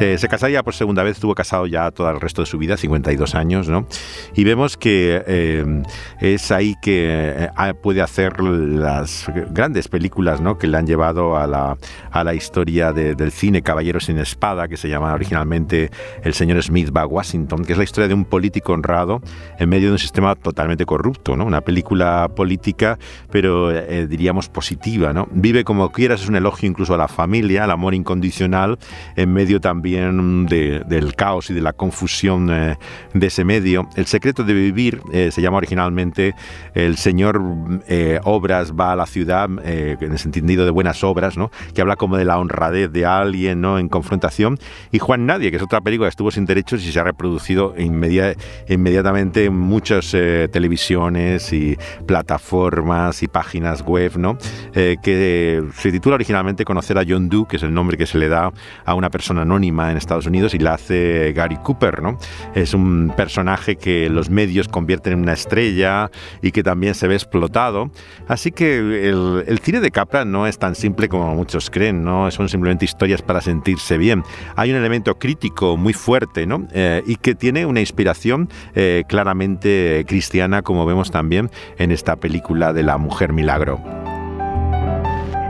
Eh, 0.00 0.18
se 0.18 0.26
casaría 0.28 0.62
por 0.64 0.74
segunda 0.74 1.02
vez, 1.04 1.12
estuvo 1.16 1.34
casado 1.34 1.66
ya 1.66 1.90
todo 1.92 2.10
el 2.10 2.20
resto 2.20 2.42
de 2.42 2.46
su 2.46 2.58
vida, 2.58 2.76
52 2.76 3.34
años, 3.36 3.68
¿no? 3.68 3.86
Y 4.34 4.42
vemos 4.42 4.76
que 4.76 5.22
eh, 5.26 5.82
es 6.20 6.50
ahí 6.50 6.74
que 6.82 7.48
eh, 7.48 7.74
puede 7.80 8.02
hacer 8.02 8.40
las 8.42 9.26
grandes 9.50 9.86
películas, 9.86 10.40
¿no? 10.40 10.58
Que 10.58 10.66
le 10.66 10.76
han 10.78 10.86
llevado 10.86 11.36
a 11.36 11.46
la, 11.46 11.76
a 12.10 12.24
la 12.24 12.34
historia 12.34 12.92
de- 12.92 13.14
del 13.14 13.30
cine 13.30 13.62
Caballero 13.62 14.00
sin 14.00 14.18
Espada, 14.18 14.66
que 14.66 14.76
se 14.76 14.88
llama 14.88 15.14
originalmente 15.14 15.90
El 16.24 16.34
señor 16.34 16.60
Smith 16.62 16.90
va 16.94 17.02
a 17.02 17.06
Washington, 17.06 17.64
que 17.64 17.72
es 17.72 17.78
la 17.78 17.84
historia 17.84 18.08
de 18.08 18.14
un 18.14 18.24
político 18.24 18.72
honrado 18.72 19.22
en 19.60 19.68
medio 19.68 19.86
de 19.88 19.92
un 19.92 19.98
sistema 20.00 20.34
totalmente 20.34 20.84
corrupto, 20.86 21.36
¿no? 21.36 21.44
Una 21.44 21.60
película 21.60 22.28
política, 22.34 22.98
pero 23.30 23.70
diríamos 24.06 24.48
positiva, 24.48 25.12
¿no? 25.12 25.28
Vive 25.30 25.62
como 25.62 25.92
quieras, 25.92 26.22
es 26.22 26.28
un 26.28 26.34
elogio 26.34 26.68
incluso 26.68 26.94
a 26.94 26.96
la 26.96 27.06
familia, 27.06 27.62
al 27.62 27.70
amor 27.70 27.94
incondicional, 27.94 28.78
en 29.14 29.32
medio 29.32 29.60
también 29.60 29.83
de- 29.84 30.82
del 30.86 31.14
caos 31.14 31.50
y 31.50 31.54
de 31.54 31.60
la 31.60 31.72
confusión 31.72 32.48
eh, 32.50 32.76
de 33.12 33.26
ese 33.26 33.44
medio. 33.44 33.88
El 33.96 34.06
secreto 34.06 34.42
de 34.44 34.54
vivir 34.54 35.00
eh, 35.12 35.30
se 35.30 35.42
llama 35.42 35.58
originalmente 35.58 36.34
El 36.74 36.96
señor 36.96 37.40
eh, 37.88 38.18
Obras 38.24 38.72
va 38.72 38.92
a 38.92 38.96
la 38.96 39.06
ciudad, 39.06 39.48
eh, 39.64 39.96
en 40.00 40.12
el 40.12 40.18
sentido 40.18 40.64
de 40.64 40.70
buenas 40.70 41.04
obras, 41.04 41.36
¿no? 41.36 41.50
Que 41.74 41.80
habla 41.82 41.96
como 41.96 42.16
de 42.16 42.24
la 42.24 42.38
honradez 42.38 42.90
de 42.92 43.04
alguien, 43.06 43.60
¿no? 43.60 43.78
En 43.78 43.88
confrontación. 43.88 44.58
Y 44.90 44.98
Juan 44.98 45.26
Nadie, 45.26 45.50
que 45.50 45.56
es 45.58 45.62
otra 45.62 45.80
película 45.80 46.06
que 46.08 46.10
estuvo 46.10 46.30
sin 46.30 46.46
derechos 46.46 46.84
y 46.84 46.90
se 46.92 47.00
ha 47.00 47.04
reproducido 47.04 47.74
inmedia- 47.76 48.34
inmediatamente 48.68 49.44
en 49.46 49.56
muchas 49.58 50.10
televisiones 50.10 51.52
y 51.52 51.76
plataformas 52.06 53.22
y 53.22 53.28
páginas 53.28 53.82
web, 53.82 54.12
¿no? 54.16 54.38
Que 54.72 55.62
se 55.76 55.92
titula 55.92 56.14
originalmente 56.14 56.64
Conocer 56.64 56.98
a 56.98 57.02
John 57.06 57.28
Doe, 57.28 57.46
que 57.48 57.56
es 57.56 57.62
el 57.62 57.72
nombre 57.74 57.96
que 57.96 58.06
se 58.06 58.18
le 58.18 58.28
da 58.28 58.50
a 58.84 58.94
una 58.94 59.10
persona 59.10 59.42
anónima 59.42 59.73
en 59.90 59.96
Estados 59.96 60.26
Unidos 60.26 60.54
y 60.54 60.58
la 60.58 60.74
hace 60.74 61.32
Gary 61.32 61.56
Cooper, 61.56 62.02
¿no? 62.02 62.18
Es 62.54 62.74
un 62.74 63.12
personaje 63.16 63.76
que 63.76 64.08
los 64.08 64.30
medios 64.30 64.68
convierten 64.68 65.14
en 65.14 65.20
una 65.20 65.32
estrella 65.32 66.10
y 66.42 66.52
que 66.52 66.62
también 66.62 66.94
se 66.94 67.08
ve 67.08 67.14
explotado. 67.14 67.90
Así 68.28 68.52
que 68.52 68.78
el, 69.08 69.58
cine 69.62 69.80
de 69.80 69.90
Capra 69.90 70.24
no 70.24 70.46
es 70.46 70.58
tan 70.58 70.74
simple 70.74 71.08
como 71.08 71.34
muchos 71.34 71.70
creen, 71.70 72.04
no 72.04 72.30
son 72.30 72.48
simplemente 72.48 72.84
historias 72.84 73.22
para 73.22 73.40
sentirse 73.40 73.98
bien. 73.98 74.22
Hay 74.56 74.70
un 74.70 74.76
elemento 74.76 75.18
crítico 75.18 75.76
muy 75.76 75.92
fuerte, 75.92 76.46
¿no? 76.46 76.66
Eh, 76.72 77.02
y 77.06 77.16
que 77.16 77.34
tiene 77.34 77.66
una 77.66 77.80
inspiración 77.80 78.48
eh, 78.74 79.04
claramente 79.08 80.04
cristiana, 80.06 80.62
como 80.62 80.86
vemos 80.86 81.10
también 81.10 81.50
en 81.78 81.90
esta 81.90 82.16
película 82.16 82.72
de 82.72 82.82
la 82.82 82.98
Mujer 82.98 83.32
Milagro. 83.32 83.80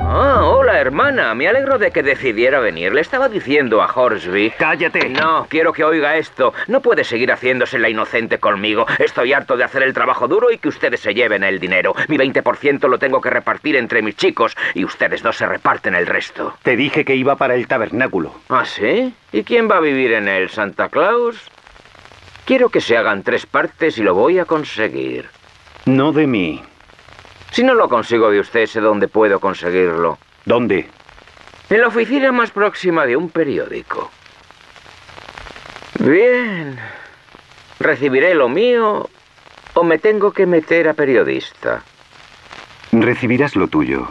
Ah, 0.06 0.53
hola 0.74 0.80
hermana, 0.80 1.34
me 1.36 1.46
alegro 1.46 1.78
de 1.78 1.92
que 1.92 2.02
decidiera 2.02 2.58
venir. 2.58 2.92
Le 2.92 3.00
estaba 3.00 3.28
diciendo 3.28 3.80
a 3.80 3.86
Horsby. 3.86 4.54
¡Cállate! 4.58 5.08
No, 5.08 5.46
quiero 5.48 5.72
que 5.72 5.84
oiga 5.84 6.16
esto. 6.16 6.52
No 6.66 6.80
puede 6.80 7.04
seguir 7.04 7.30
haciéndose 7.30 7.78
la 7.78 7.88
inocente 7.88 8.40
conmigo. 8.40 8.84
Estoy 8.98 9.32
harto 9.32 9.56
de 9.56 9.62
hacer 9.62 9.84
el 9.84 9.92
trabajo 9.94 10.26
duro 10.26 10.50
y 10.50 10.58
que 10.58 10.66
ustedes 10.66 10.98
se 10.98 11.14
lleven 11.14 11.44
el 11.44 11.60
dinero. 11.60 11.94
Mi 12.08 12.16
20% 12.16 12.88
lo 12.88 12.98
tengo 12.98 13.20
que 13.20 13.30
repartir 13.30 13.76
entre 13.76 14.02
mis 14.02 14.16
chicos 14.16 14.56
y 14.74 14.84
ustedes 14.84 15.22
dos 15.22 15.36
se 15.36 15.46
reparten 15.46 15.94
el 15.94 16.08
resto. 16.08 16.54
Te 16.64 16.74
dije 16.74 17.04
que 17.04 17.14
iba 17.14 17.36
para 17.36 17.54
el 17.54 17.68
tabernáculo. 17.68 18.34
¿Ah, 18.48 18.64
sí? 18.64 19.14
¿Y 19.30 19.44
quién 19.44 19.70
va 19.70 19.76
a 19.76 19.80
vivir 19.80 20.12
en 20.12 20.26
él? 20.26 20.50
¿Santa 20.50 20.88
Claus? 20.88 21.36
Quiero 22.46 22.68
que 22.68 22.80
se 22.80 22.96
hagan 22.96 23.22
tres 23.22 23.46
partes 23.46 23.96
y 23.98 24.02
lo 24.02 24.14
voy 24.14 24.40
a 24.40 24.44
conseguir. 24.44 25.28
No 25.86 26.10
de 26.10 26.26
mí. 26.26 26.60
Si 27.52 27.62
no 27.62 27.74
lo 27.74 27.88
consigo 27.88 28.28
de 28.32 28.40
usted, 28.40 28.66
sé 28.66 28.80
dónde 28.80 29.06
puedo 29.06 29.38
conseguirlo. 29.38 30.18
¿Dónde? 30.44 30.88
En 31.70 31.80
la 31.80 31.88
oficina 31.88 32.32
más 32.32 32.50
próxima 32.50 33.06
de 33.06 33.16
un 33.16 33.30
periódico. 33.30 34.10
Bien. 35.98 36.78
¿Recibiré 37.80 38.34
lo 38.34 38.48
mío 38.48 39.08
o 39.74 39.84
me 39.84 39.98
tengo 39.98 40.32
que 40.32 40.46
meter 40.46 40.88
a 40.88 40.94
periodista? 40.94 41.82
Recibirás 42.92 43.56
lo 43.56 43.68
tuyo. 43.68 44.08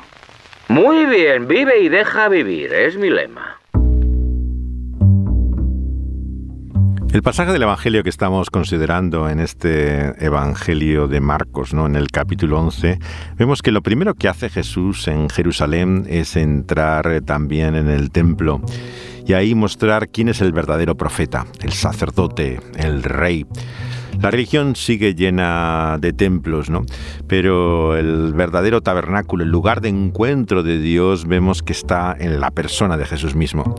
Muy 0.68 1.06
bien, 1.06 1.48
vive 1.48 1.80
y 1.80 1.90
deja 1.90 2.30
vivir, 2.30 2.74
es 2.74 2.98
mi 2.98 3.10
lema. 3.10 3.60
El 7.14 7.22
pasaje 7.22 7.52
del 7.52 7.62
Evangelio 7.62 8.02
que 8.02 8.10
estamos 8.10 8.50
considerando 8.50 9.30
en 9.30 9.40
este 9.40 10.26
Evangelio 10.26 11.08
de 11.08 11.22
Marcos, 11.22 11.72
¿no? 11.72 11.86
en 11.86 11.96
el 11.96 12.08
capítulo 12.10 12.60
11, 12.60 12.98
vemos 13.38 13.62
que 13.62 13.70
lo 13.70 13.84
primero 13.84 14.16
que 14.16 14.28
hace 14.28 14.50
Jesús 14.50 15.08
en 15.08 15.30
Jerusalén 15.30 16.08
es 16.10 16.36
entrar 16.36 17.22
también 17.22 17.76
en 17.76 17.88
el 17.88 18.10
templo 18.10 18.62
y 19.28 19.34
ahí 19.34 19.54
mostrar 19.54 20.10
quién 20.10 20.30
es 20.30 20.42
el 20.42 20.54
verdadero 20.54 20.98
profeta, 20.98 21.46
el 21.62 21.74
sacerdote, 21.74 22.60
el 22.78 23.04
rey. 23.04 23.46
La 24.24 24.32
religión 24.32 24.78
sigue 24.78 25.16
llena 25.16 25.98
de 26.00 26.14
templos, 26.14 26.70
¿no? 26.70 26.86
Pero 27.28 27.98
el 27.98 28.32
verdadero 28.32 28.80
tabernáculo, 28.80 29.44
el 29.44 29.50
lugar 29.50 29.82
de 29.82 29.90
encuentro 29.90 30.64
de 30.64 30.80
Dios, 30.80 31.28
vemos 31.28 31.62
que 31.62 31.74
está 31.74 32.16
en 32.18 32.40
la 32.40 32.50
persona 32.50 32.96
de 32.96 33.06
Jesús 33.06 33.36
mismo. 33.36 33.76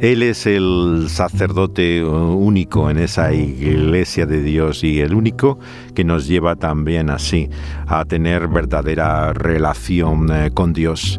Él 0.00 0.22
es 0.22 0.46
el 0.46 1.06
sacerdote 1.08 2.04
único 2.04 2.88
en 2.90 2.98
esa 2.98 3.32
iglesia 3.32 4.24
de 4.24 4.40
Dios 4.40 4.84
y 4.84 5.00
el 5.00 5.14
único 5.14 5.58
que 5.96 6.04
nos 6.04 6.28
lleva 6.28 6.54
también 6.54 7.10
así 7.10 7.50
a 7.88 8.04
tener 8.04 8.46
verdadera 8.46 9.32
relación 9.32 10.30
eh, 10.32 10.52
con 10.54 10.74
Dios. 10.74 11.18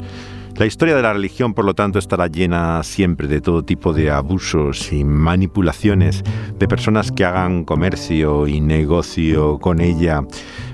La 0.59 0.65
historia 0.65 0.93
de 0.93 1.01
la 1.01 1.13
religión, 1.13 1.53
por 1.53 1.63
lo 1.63 1.73
tanto, 1.73 1.99
estará 1.99 2.27
llena 2.27 2.83
siempre 2.83 3.29
de 3.29 3.39
todo 3.39 3.63
tipo 3.63 3.93
de 3.93 4.11
abusos 4.11 4.91
y 4.91 5.05
manipulaciones 5.05 6.21
de 6.57 6.67
personas 6.67 7.13
que 7.13 7.23
hagan 7.23 7.63
comercio 7.63 8.45
y 8.45 8.59
negocio 8.59 9.57
con 9.59 9.79
ella 9.79 10.21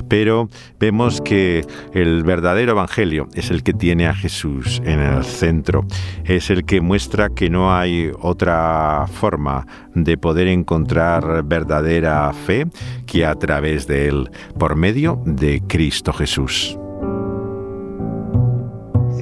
pero 0.07 0.49
vemos 0.79 1.19
que 1.19 1.65
el 1.93 2.23
verdadero 2.23 2.73
Evangelio 2.73 3.27
es 3.33 3.49
el 3.49 3.63
que 3.63 3.73
tiene 3.73 4.07
a 4.07 4.13
Jesús 4.13 4.79
en 4.85 4.99
el 4.99 5.23
centro, 5.23 5.85
es 6.25 6.51
el 6.51 6.63
que 6.63 6.79
muestra 6.79 7.29
que 7.29 7.49
no 7.49 7.75
hay 7.75 8.11
otra 8.19 9.07
forma 9.11 9.65
de 9.95 10.15
poder 10.15 10.47
encontrar 10.47 11.43
verdadera 11.43 12.31
fe 12.33 12.67
que 13.07 13.25
a 13.25 13.33
través 13.33 13.87
de 13.87 14.07
él, 14.07 14.29
por 14.59 14.75
medio 14.75 15.21
de 15.25 15.61
Cristo 15.67 16.13
Jesús. 16.13 16.77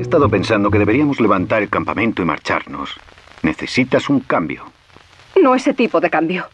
He 0.03 0.11
estado 0.11 0.27
pensando 0.27 0.69
que 0.69 0.79
deberíamos 0.79 1.21
levantar 1.21 1.61
el 1.61 1.69
campamento 1.69 2.21
y 2.21 2.25
marcharnos. 2.25 2.93
Necesitas 3.41 4.09
un 4.09 4.19
cambio. 4.19 4.65
No 5.41 5.55
ese 5.55 5.73
tipo 5.73 6.01
de 6.01 6.09
cambio. 6.09 6.45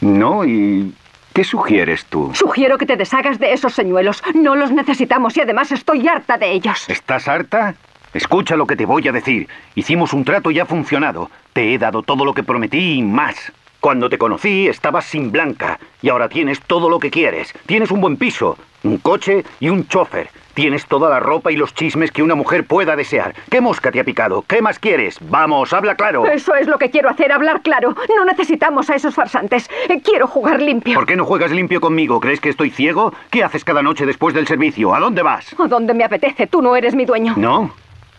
No, 0.00 0.44
y 0.44 0.94
¿Qué 1.34 1.42
sugieres 1.42 2.04
tú? 2.04 2.30
Sugiero 2.32 2.78
que 2.78 2.86
te 2.86 2.96
deshagas 2.96 3.40
de 3.40 3.52
esos 3.52 3.74
señuelos. 3.74 4.22
No 4.34 4.54
los 4.54 4.70
necesitamos 4.70 5.36
y 5.36 5.40
además 5.40 5.72
estoy 5.72 6.06
harta 6.06 6.38
de 6.38 6.52
ellos. 6.52 6.88
¿Estás 6.88 7.26
harta? 7.26 7.74
Escucha 8.14 8.54
lo 8.54 8.68
que 8.68 8.76
te 8.76 8.86
voy 8.86 9.08
a 9.08 9.12
decir. 9.12 9.48
Hicimos 9.74 10.12
un 10.12 10.24
trato 10.24 10.52
y 10.52 10.60
ha 10.60 10.66
funcionado. 10.66 11.28
Te 11.52 11.74
he 11.74 11.78
dado 11.78 12.04
todo 12.04 12.24
lo 12.24 12.34
que 12.34 12.44
prometí 12.44 12.98
y 12.98 13.02
más. 13.02 13.52
Cuando 13.80 14.08
te 14.08 14.16
conocí 14.16 14.68
estabas 14.68 15.06
sin 15.06 15.32
blanca 15.32 15.80
y 16.00 16.08
ahora 16.08 16.28
tienes 16.28 16.60
todo 16.60 16.88
lo 16.88 17.00
que 17.00 17.10
quieres. 17.10 17.52
Tienes 17.66 17.90
un 17.90 18.00
buen 18.00 18.16
piso, 18.16 18.56
un 18.84 18.98
coche 18.98 19.42
y 19.58 19.70
un 19.70 19.88
chofer. 19.88 20.30
Tienes 20.54 20.84
toda 20.86 21.08
la 21.08 21.18
ropa 21.18 21.50
y 21.50 21.56
los 21.56 21.74
chismes 21.74 22.12
que 22.12 22.22
una 22.22 22.34
mujer 22.34 22.66
pueda 22.66 22.94
desear. 22.94 23.34
¿Qué 23.50 23.62
mosca 23.62 23.90
te 23.90 24.00
ha 24.00 24.04
picado? 24.04 24.44
¿Qué 24.46 24.60
más 24.60 24.78
quieres? 24.78 25.16
Vamos, 25.22 25.72
habla 25.72 25.94
claro. 25.94 26.26
Eso 26.26 26.54
es 26.54 26.66
lo 26.66 26.78
que 26.78 26.90
quiero 26.90 27.08
hacer, 27.08 27.32
hablar 27.32 27.62
claro. 27.62 27.96
No 28.16 28.24
necesitamos 28.26 28.90
a 28.90 28.96
esos 28.96 29.14
farsantes. 29.14 29.70
Eh, 29.88 30.02
quiero 30.02 30.26
jugar 30.26 30.60
limpio. 30.60 30.94
¿Por 30.94 31.06
qué 31.06 31.16
no 31.16 31.24
juegas 31.24 31.50
limpio 31.52 31.80
conmigo? 31.80 32.20
¿Crees 32.20 32.40
que 32.40 32.50
estoy 32.50 32.70
ciego? 32.70 33.14
¿Qué 33.30 33.42
haces 33.42 33.64
cada 33.64 33.82
noche 33.82 34.04
después 34.04 34.34
del 34.34 34.46
servicio? 34.46 34.94
¿A 34.94 35.00
dónde 35.00 35.22
vas? 35.22 35.54
A 35.58 35.66
donde 35.68 35.94
me 35.94 36.04
apetece. 36.04 36.46
Tú 36.46 36.60
no 36.60 36.76
eres 36.76 36.94
mi 36.94 37.06
dueño. 37.06 37.32
No, 37.38 37.74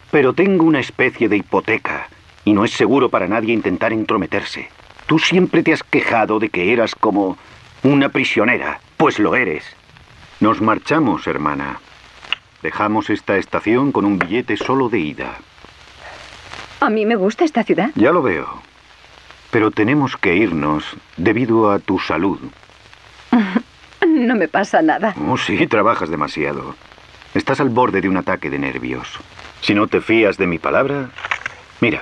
pero 0.10 0.34
tengo 0.34 0.66
una 0.66 0.80
especie 0.80 1.30
de 1.30 1.38
hipoteca 1.38 2.08
y 2.46 2.54
no 2.54 2.66
es 2.66 2.72
seguro 2.72 3.10
para 3.10 3.28
nadie 3.28 3.54
intentar 3.54 3.94
entrometerse. 3.94 4.70
Tú 5.06 5.20
siempre 5.20 5.62
te 5.62 5.74
has 5.74 5.84
quejado 5.84 6.40
de 6.40 6.50
que 6.50 6.74
eras 6.74 6.96
como 6.96 7.38
una 7.84 8.10
prisionera. 8.10 8.80
Pues 8.98 9.20
lo 9.20 9.36
eres. 9.36 9.64
Nos 10.40 10.62
marchamos, 10.62 11.28
hermana. 11.28 11.80
Dejamos 12.64 13.10
esta 13.10 13.36
estación 13.36 13.92
con 13.92 14.06
un 14.06 14.18
billete 14.18 14.56
solo 14.56 14.88
de 14.88 14.98
ida. 15.00 15.36
A 16.80 16.90
mí 16.90 17.06
me 17.06 17.18
gusta 17.18 17.44
esta 17.44 17.66
ciudad. 17.66 17.90
Ya 17.96 18.14
lo 18.14 18.22
veo. 18.22 18.48
Pero 19.52 19.70
tenemos 19.70 20.16
que 20.16 20.36
irnos 20.36 20.86
debido 21.18 21.72
a 21.72 21.80
tu 21.80 22.00
salud. 22.00 22.40
No 24.06 24.36
me 24.36 24.48
pasa 24.48 24.82
nada. 24.82 25.16
Oh, 25.28 25.38
sí, 25.38 25.66
trabajas 25.66 26.10
demasiado. 26.10 26.76
Estás 27.34 27.60
al 27.62 27.70
borde 27.70 28.00
de 28.00 28.10
un 28.10 28.18
ataque 28.18 28.50
de 28.50 28.60
nervios. 28.60 29.08
Si 29.62 29.74
no 29.74 29.88
te 29.88 30.02
fías 30.02 30.38
de 30.38 30.46
mi 30.46 30.60
palabra, 30.60 31.10
mira, 31.82 32.02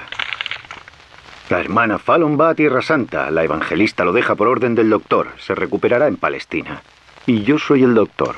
la 1.49 1.59
hermana 1.59 1.99
Fallon 1.99 2.38
va 2.39 2.49
a 2.49 2.55
Tierra 2.55 2.82
Santa. 2.82 3.32
La 3.32 3.43
evangelista 3.43 4.03
lo 4.03 4.12
deja 4.12 4.36
por 4.36 4.49
orden 4.49 4.76
del 4.76 4.89
doctor. 4.89 5.30
Se 5.38 5.55
recuperará 5.55 6.07
en 6.07 6.18
Palestina. 6.18 6.82
Y 7.28 7.43
yo 7.43 7.59
soy 7.59 7.84
el 7.84 7.93
doctor. 7.93 8.36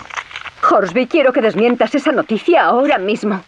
Horsby, 0.69 1.07
quiero 1.07 1.33
que 1.33 1.41
desmientas 1.41 1.93
esa 1.95 2.11
noticia 2.11 2.63
ahora 2.63 2.97
mismo. 2.97 3.41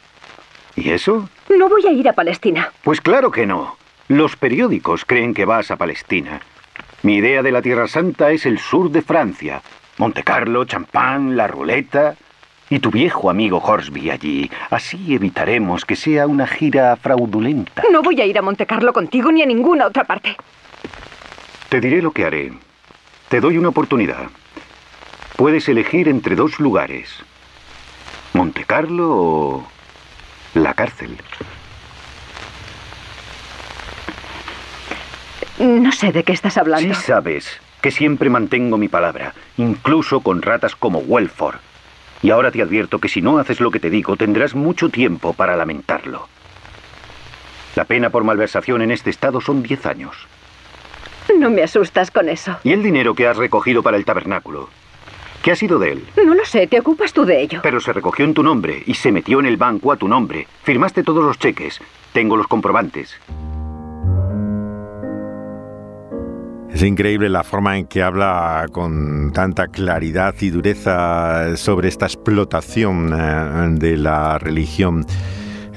¿Y 0.76 0.92
eso? 0.92 1.30
No 1.50 1.70
voy 1.70 1.86
a 1.88 1.92
ir 1.92 2.08
a 2.10 2.14
Palestina. 2.14 2.72
Pues 2.84 3.02
claro 3.02 3.32
que 3.32 3.46
no. 3.46 3.78
Los 4.08 4.36
periódicos 4.36 5.06
creen 5.06 5.34
que 5.34 5.46
vas 5.46 5.72
a 5.72 5.78
Palestina. 5.78 6.42
Mi 7.02 7.16
idea 7.16 7.42
de 7.42 7.52
la 7.52 7.62
Tierra 7.62 7.88
Santa 7.88 8.32
es 8.32 8.46
el 8.46 8.60
sur 8.60 8.92
de 8.92 9.02
Francia. 9.02 9.62
Monte 9.98 10.24
Carlo, 10.24 10.66
champán, 10.66 11.38
la 11.38 11.48
ruleta 11.48 12.16
y 12.70 12.80
tu 12.80 12.92
viejo 12.92 13.30
amigo 13.30 13.60
Horsby 13.60 14.10
allí. 14.10 14.52
Así 14.70 15.14
evitaremos 15.14 15.86
que 15.86 15.96
sea 15.96 16.28
una 16.28 16.48
gira 16.48 16.96
fraudulenta. 16.98 17.84
No 17.92 18.02
voy 18.02 18.20
a 18.22 18.26
ir 18.26 18.38
a 18.38 18.42
Montecarlo 18.42 18.92
contigo 18.92 19.32
ni 19.32 19.42
a 19.42 19.46
ninguna 19.46 19.86
otra 19.86 20.04
parte. 20.04 20.36
Te 21.70 21.80
diré 21.80 22.02
lo 22.02 22.12
que 22.12 22.26
haré. 22.26 22.54
Te 23.30 23.40
doy 23.40 23.58
una 23.58 23.70
oportunidad. 23.70 24.28
Puedes 25.36 25.68
elegir 25.68 26.08
entre 26.08 26.36
dos 26.36 26.60
lugares. 26.60 27.10
Montecarlo 28.34 29.10
o 29.12 29.68
la 30.54 30.74
cárcel. 30.74 31.18
No 35.60 35.92
sé 35.92 36.12
de 36.12 36.24
qué 36.24 36.34
estás 36.34 36.58
hablando. 36.58 36.94
Sí 36.94 37.02
sabes 37.02 37.60
que 37.82 37.92
siempre 37.92 38.30
mantengo 38.30 38.78
mi 38.78 38.88
palabra, 38.88 39.34
incluso 39.58 40.22
con 40.22 40.42
ratas 40.42 40.76
como 40.76 41.00
Welford. 41.00 41.58
Y 42.22 42.32
ahora 42.32 42.52
te 42.52 42.62
advierto 42.62 43.00
que 43.00 43.10
si 43.10 43.22
no 43.22 43.38
haces 43.38 43.60
lo 43.60 43.72
que 43.72 43.80
te 43.80 43.90
digo, 43.90 44.18
tendrás 44.18 44.56
mucho 44.56 44.90
tiempo 44.90 45.34
para 45.34 45.56
lamentarlo. 45.56 46.28
La 47.76 47.86
pena 47.86 48.10
por 48.10 48.24
malversación 48.24 48.82
en 48.82 48.92
este 48.92 49.10
estado 49.10 49.42
son 49.42 49.62
10 49.62 49.86
años. 49.86 50.16
No 51.38 51.50
me 51.50 51.62
asustas 51.62 52.10
con 52.10 52.30
eso. 52.30 52.58
¿Y 52.64 52.72
el 52.72 52.82
dinero 52.82 53.14
que 53.14 53.28
has 53.28 53.38
recogido 53.38 53.84
para 53.84 53.98
el 53.98 54.06
tabernáculo? 54.06 54.70
¿Qué 55.46 55.52
ha 55.52 55.56
sido 55.56 55.78
de 55.78 55.92
él? 55.92 56.04
No 56.26 56.34
lo 56.34 56.44
sé, 56.44 56.66
te 56.66 56.80
ocupas 56.80 57.14
tú 57.14 57.24
de 57.24 57.40
ello. 57.40 57.60
Pero 57.62 57.80
se 57.80 57.94
recogió 57.94 58.26
en 58.26 58.34
tu 58.34 58.42
nombre 58.42 58.82
y 58.84 58.96
se 58.96 59.12
metió 59.12 59.40
en 59.40 59.46
el 59.46 59.58
banco 59.58 59.92
a 59.92 59.96
tu 59.96 60.08
nombre. 60.08 60.48
Firmaste 60.64 61.04
todos 61.04 61.24
los 61.24 61.38
cheques. 61.38 61.80
Tengo 62.14 62.36
los 62.36 62.48
comprobantes. 62.48 63.16
Es 66.74 66.82
increíble 66.82 67.30
la 67.30 67.44
forma 67.44 67.78
en 67.78 67.86
que 67.86 68.02
habla 68.02 68.66
con 68.72 69.32
tanta 69.34 69.68
claridad 69.68 70.34
y 70.42 70.50
dureza 70.50 71.56
sobre 71.58 71.90
esta 71.90 72.08
explotación 72.08 73.14
eh, 73.16 73.68
de 73.80 73.98
la 73.98 74.40
religión. 74.40 75.06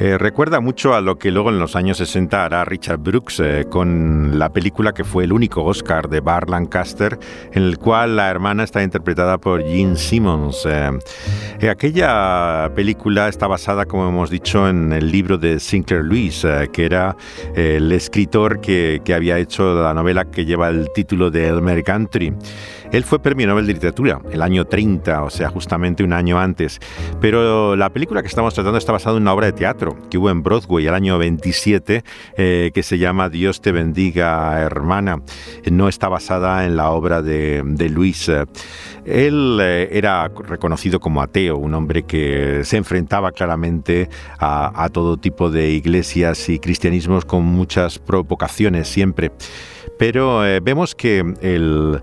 Eh, 0.01 0.17
recuerda 0.17 0.61
mucho 0.61 0.95
a 0.95 1.01
lo 1.01 1.19
que 1.19 1.33
luego 1.33 1.51
en 1.51 1.59
los 1.59 1.75
años 1.75 1.99
60 1.99 2.45
hará 2.45 2.65
Richard 2.65 2.99
Brooks 2.99 3.41
eh, 3.41 3.65
con 3.69 4.39
la 4.39 4.53
película 4.53 4.93
que 4.93 5.03
fue 5.03 5.25
el 5.25 5.33
único 5.33 5.65
Oscar 5.65 6.09
de 6.09 6.21
Bar 6.21 6.49
Lancaster, 6.49 7.19
en 7.53 7.65
el 7.65 7.79
cual 7.79 8.15
la 8.15 8.31
hermana 8.31 8.63
está 8.63 8.83
interpretada 8.85 9.39
por 9.39 9.61
Gene 9.65 9.97
Simmons. 9.97 10.67
Eh, 10.67 11.69
aquella 11.69 12.71
película 12.77 13.27
está 13.29 13.49
basada, 13.49 13.87
como 13.87 14.09
hemos 14.09 14.31
dicho, 14.31 14.69
en 14.69 14.93
el 14.93 15.11
libro 15.11 15.37
de 15.37 15.59
Sinclair 15.59 16.05
Lewis, 16.05 16.47
que 16.73 16.85
era 16.85 17.17
el 17.57 17.91
escritor 17.91 18.61
que, 18.61 19.01
que 19.05 19.15
había 19.15 19.39
hecho 19.39 19.83
la 19.83 19.95
novela 19.95 20.27
que 20.27 20.45
lleva 20.45 20.69
el 20.69 20.91
título 20.95 21.31
de 21.33 21.49
Elmer 21.49 21.83
Country. 21.83 22.33
Él 22.93 23.05
fue 23.05 23.19
premio 23.19 23.47
Nobel 23.47 23.67
de 23.67 23.75
Literatura 23.75 24.21
el 24.31 24.41
año 24.41 24.65
30, 24.65 25.23
o 25.23 25.31
sea, 25.31 25.51
justamente 25.51 26.03
un 26.03 26.13
año 26.13 26.39
antes. 26.39 26.79
Pero 27.21 27.77
la 27.77 27.91
película 27.91 28.23
que 28.23 28.29
estamos 28.29 28.55
tratando 28.55 28.79
está 28.79 28.93
basada 28.93 29.17
en 29.17 29.23
una 29.23 29.35
obra 29.35 29.47
de 29.47 29.53
teatro 29.53 29.88
que 30.11 30.19
hubo 30.19 30.31
en 30.31 30.43
Broadway 30.43 30.87
el 30.87 30.95
año 30.95 31.19
27, 31.19 32.05
eh, 32.37 32.71
que 32.75 32.83
se 32.83 32.99
llama 32.99 33.29
Dios 33.29 33.61
te 33.61 33.73
bendiga, 33.73 34.61
hermana. 34.61 35.23
No 35.71 35.89
está 35.89 36.09
basada 36.09 36.65
en 36.65 36.77
la 36.77 36.91
obra 36.91 37.23
de, 37.23 37.89
Luis. 37.91 38.31
Él 39.05 39.59
eh, 39.61 39.89
era 39.93 40.29
reconocido 40.29 41.01
como 41.01 41.23
ateo, 41.23 41.57
un 41.57 41.75
hombre 41.75 42.03
que 42.03 42.63
se 42.65 42.77
enfrentaba 42.77 43.33
claramente 43.33 44.09
a, 44.39 44.85
a 44.85 44.89
todo 44.89 45.17
tipo 45.17 45.51
de 45.51 45.71
iglesias 45.71 46.49
y 46.49 46.59
cristianismos 46.59 47.25
con 47.25 47.45
muchas 47.45 47.99
provocaciones 47.99 48.89
siempre. 48.89 49.33
Pero 49.99 50.47
eh, 50.47 50.61
vemos 50.61 50.95
que 50.95 51.19
el 51.43 52.01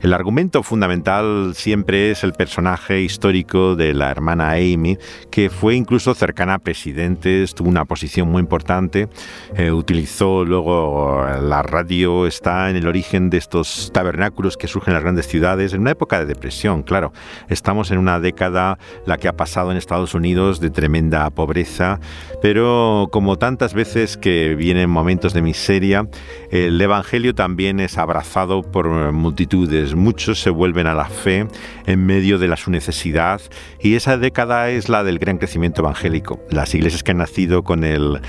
el 0.00 0.12
argumento 0.14 0.62
fundamental 0.62 1.52
siempre 1.54 2.12
es 2.12 2.22
el 2.22 2.32
personaje 2.32 3.00
histórico 3.00 3.74
de 3.74 3.94
la 3.94 4.10
hermana 4.10 4.52
Amy, 4.52 4.96
que 5.30 5.50
fue 5.50 5.74
incluso 5.74 6.14
cercana 6.14 6.54
a 6.54 6.58
presidentes, 6.60 7.54
tuvo 7.54 7.68
una 7.68 7.84
posición 7.84 8.28
muy 8.28 8.40
importante, 8.40 9.08
eh, 9.56 9.72
utilizó 9.72 10.44
luego 10.44 11.26
la 11.42 11.62
radio, 11.62 12.26
está 12.26 12.70
en 12.70 12.76
el 12.76 12.86
origen 12.86 13.28
de 13.28 13.38
estos 13.38 13.90
tabernáculos 13.92 14.56
que 14.56 14.68
surgen 14.68 14.92
en 14.92 14.94
las 14.94 15.02
grandes 15.02 15.26
ciudades, 15.26 15.72
en 15.72 15.80
una 15.80 15.90
época 15.90 16.20
de 16.20 16.26
depresión, 16.26 16.82
claro. 16.82 17.12
Estamos 17.48 17.90
en 17.90 17.98
una 17.98 18.20
década, 18.20 18.78
la 19.04 19.18
que 19.18 19.26
ha 19.26 19.36
pasado 19.36 19.72
en 19.72 19.76
Estados 19.76 20.14
Unidos, 20.14 20.60
de 20.60 20.70
tremenda 20.70 21.28
pobreza, 21.30 21.98
pero 22.40 23.08
como 23.10 23.36
tantas 23.36 23.74
veces 23.74 24.16
que 24.16 24.54
vienen 24.54 24.90
momentos 24.90 25.34
de 25.34 25.42
miseria, 25.42 26.08
el 26.50 26.80
Evangelio 26.80 27.34
también 27.34 27.80
es 27.80 27.98
abrazado 27.98 28.62
por 28.62 29.12
multitudes 29.12 29.87
muchos 29.94 30.40
se 30.40 30.50
vuelven 30.50 30.86
a 30.86 30.94
la 30.94 31.06
fe 31.06 31.46
en 31.86 32.06
medio 32.06 32.38
de 32.38 32.48
la 32.48 32.56
su 32.56 32.70
necesidad 32.70 33.40
y 33.80 33.94
esa 33.94 34.18
década 34.18 34.70
es 34.70 34.88
la 34.88 35.04
del 35.04 35.18
gran 35.18 35.38
crecimiento 35.38 35.82
evangélico. 35.82 36.40
Las 36.50 36.74
iglesias 36.74 37.02
que 37.02 37.12
han 37.12 37.18
nacido 37.18 37.62
con 37.62 37.84
el 37.84 38.20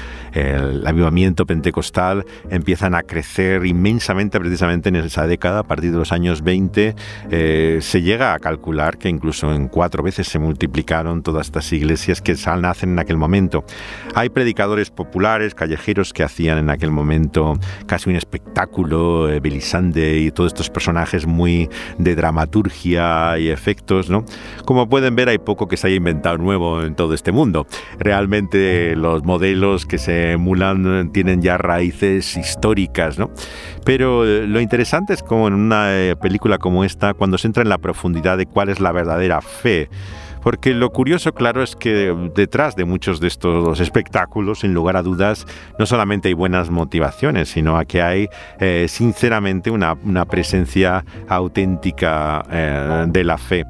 avivamiento 0.85 1.45
pentecostal 1.45 2.25
empiezan 2.49 2.95
a 2.95 3.03
crecer 3.03 3.65
inmensamente 3.65 4.39
precisamente 4.39 4.89
en 4.89 4.97
esa 4.97 5.27
década, 5.27 5.59
a 5.59 5.63
partir 5.63 5.91
de 5.91 5.97
los 5.97 6.11
años 6.11 6.43
20, 6.43 6.95
eh, 7.31 7.79
se 7.81 8.01
llega 8.01 8.33
a 8.33 8.39
calcular 8.39 8.97
que 8.97 9.09
incluso 9.09 9.53
en 9.53 9.67
cuatro 9.67 10.03
veces 10.03 10.27
se 10.27 10.39
multiplicaron 10.39 11.23
todas 11.23 11.47
estas 11.47 11.71
iglesias 11.73 12.21
que 12.21 12.35
nacen 12.57 12.91
en 12.91 12.99
aquel 12.99 13.17
momento. 13.17 13.63
Hay 14.15 14.29
predicadores 14.29 14.89
populares, 14.89 15.55
callejeros, 15.55 16.13
que 16.13 16.23
hacían 16.23 16.57
en 16.57 16.69
aquel 16.69 16.91
momento 16.91 17.59
casi 17.85 18.09
un 18.09 18.15
espectáculo, 18.15 19.29
eh, 19.29 19.41
y 20.19 20.31
todos 20.31 20.53
estos 20.53 20.69
personajes 20.69 21.25
muy 21.25 21.48
de 21.97 22.15
dramaturgia 22.15 23.37
y 23.39 23.49
efectos, 23.49 24.09
¿no? 24.09 24.25
Como 24.65 24.87
pueden 24.89 25.15
ver, 25.15 25.29
hay 25.29 25.37
poco 25.37 25.67
que 25.67 25.77
se 25.77 25.87
haya 25.87 25.95
inventado 25.95 26.37
nuevo 26.37 26.83
en 26.83 26.95
todo 26.95 27.13
este 27.13 27.31
mundo. 27.31 27.67
Realmente 27.97 28.95
los 28.95 29.23
modelos 29.23 29.85
que 29.85 29.97
se 29.97 30.33
emulan 30.33 31.11
tienen 31.11 31.41
ya 31.41 31.57
raíces 31.57 32.37
históricas, 32.37 33.19
¿no? 33.19 33.31
Pero 33.85 34.25
eh, 34.25 34.47
lo 34.47 34.59
interesante 34.61 35.13
es 35.13 35.23
como 35.23 35.47
en 35.47 35.53
una 35.53 35.97
eh, 35.97 36.15
película 36.15 36.57
como 36.57 36.83
esta, 36.83 37.13
cuando 37.13 37.37
se 37.37 37.47
entra 37.47 37.63
en 37.63 37.69
la 37.69 37.77
profundidad 37.77 38.37
de 38.37 38.45
cuál 38.45 38.69
es 38.69 38.79
la 38.79 38.91
verdadera 38.91 39.41
fe, 39.41 39.89
porque 40.41 40.73
lo 40.73 40.91
curioso, 40.91 41.33
claro, 41.33 41.63
es 41.63 41.75
que 41.75 42.15
detrás 42.35 42.75
de 42.75 42.85
muchos 42.85 43.19
de 43.19 43.27
estos 43.27 43.79
espectáculos, 43.79 44.59
sin 44.59 44.73
lugar 44.73 44.97
a 44.97 45.01
dudas, 45.01 45.45
no 45.77 45.85
solamente 45.85 46.27
hay 46.29 46.33
buenas 46.33 46.69
motivaciones, 46.69 47.49
sino 47.49 47.79
que 47.85 48.01
hay, 48.01 48.27
eh, 48.59 48.85
sinceramente, 48.87 49.71
una, 49.71 49.95
presencia 50.25 51.05
auténtica 51.27 52.43
de 53.07 53.23
la 53.23 53.37
fe. 53.37 53.65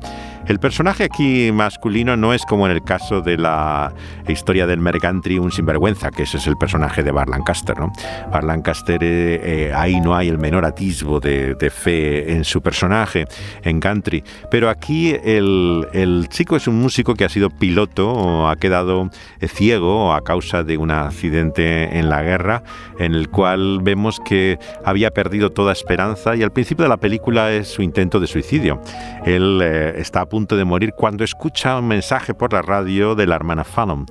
El 0.50 0.60
personaje 0.60 1.04
aquí 1.04 1.52
masculino 1.52 2.18
no 2.18 2.34
es 2.34 2.43
como 2.43 2.66
en 2.66 2.72
el 2.72 2.82
caso 2.82 3.22
de 3.22 3.38
la 3.38 3.93
historia 4.28 4.66
del 4.66 4.80
Mercantry, 4.80 5.38
un 5.38 5.52
sinvergüenza, 5.52 6.10
que 6.10 6.24
ese 6.24 6.38
es 6.38 6.47
el 6.47 6.58
personaje 6.58 7.04
de 7.04 7.12
Bar 7.12 7.30
Lancaster. 7.30 7.78
¿no? 7.78 7.93
Bar 8.32 8.45
eh, 8.47 8.97
eh, 9.00 9.72
ahí 9.76 10.02
no 10.02 10.16
hay 10.16 10.28
el 10.28 10.39
menor 10.39 10.66
atisbo 10.66 11.20
de, 11.20 11.56
fe 11.70 12.34
en 12.34 12.43
su 12.45 12.64
personaje, 12.64 13.28
en 13.62 13.80
Country. 13.80 14.24
Pero 14.50 14.72
aquí 14.72 15.16
el, 15.24 15.86
chico 16.32 16.56
es 16.56 16.68
un 16.68 16.82
músico 16.82 17.14
que 17.14 17.26
ha 17.26 17.30
sido 17.30 17.52
piloto 17.52 18.12
o 18.12 18.47
ha 18.47 18.56
quedado 18.56 19.12
eh, 19.39 19.47
ciego 19.47 20.16
a 20.16 20.24
causa 20.24 20.64
de 20.64 20.80
un 20.80 20.89
accidente 20.89 22.00
en 22.00 22.10
la 22.10 22.24
guerra, 22.24 22.64
en 22.97 23.14
el 23.14 23.30
cual 23.30 23.82
vemos 23.84 24.20
que 24.20 24.58
había 24.84 25.12
perdido 25.12 25.52
toda 25.52 25.74
esperanza 25.74 26.36
y 26.36 26.41
al 26.41 26.52
principio 26.52 26.86
de 26.86 26.89
la 26.89 26.97
película 26.97 27.52
es 27.52 27.68
su 27.68 27.84
intento 27.84 28.20
de 28.20 28.26
suicidio. 28.26 28.82
Él 29.28 29.62
está 29.62 30.22
a 30.22 30.26
punto 30.26 30.38
de 30.47 30.65
morir 30.65 30.93
cuando 30.93 31.23
escucha 31.23 31.77
un 31.77 31.87
mensaje 31.87 32.33
por 32.33 32.53
la 32.53 32.61
radio 32.61 33.15
de 33.15 33.27
la 33.27 33.35
hermana 33.35 33.63
Fallon. 33.63 34.05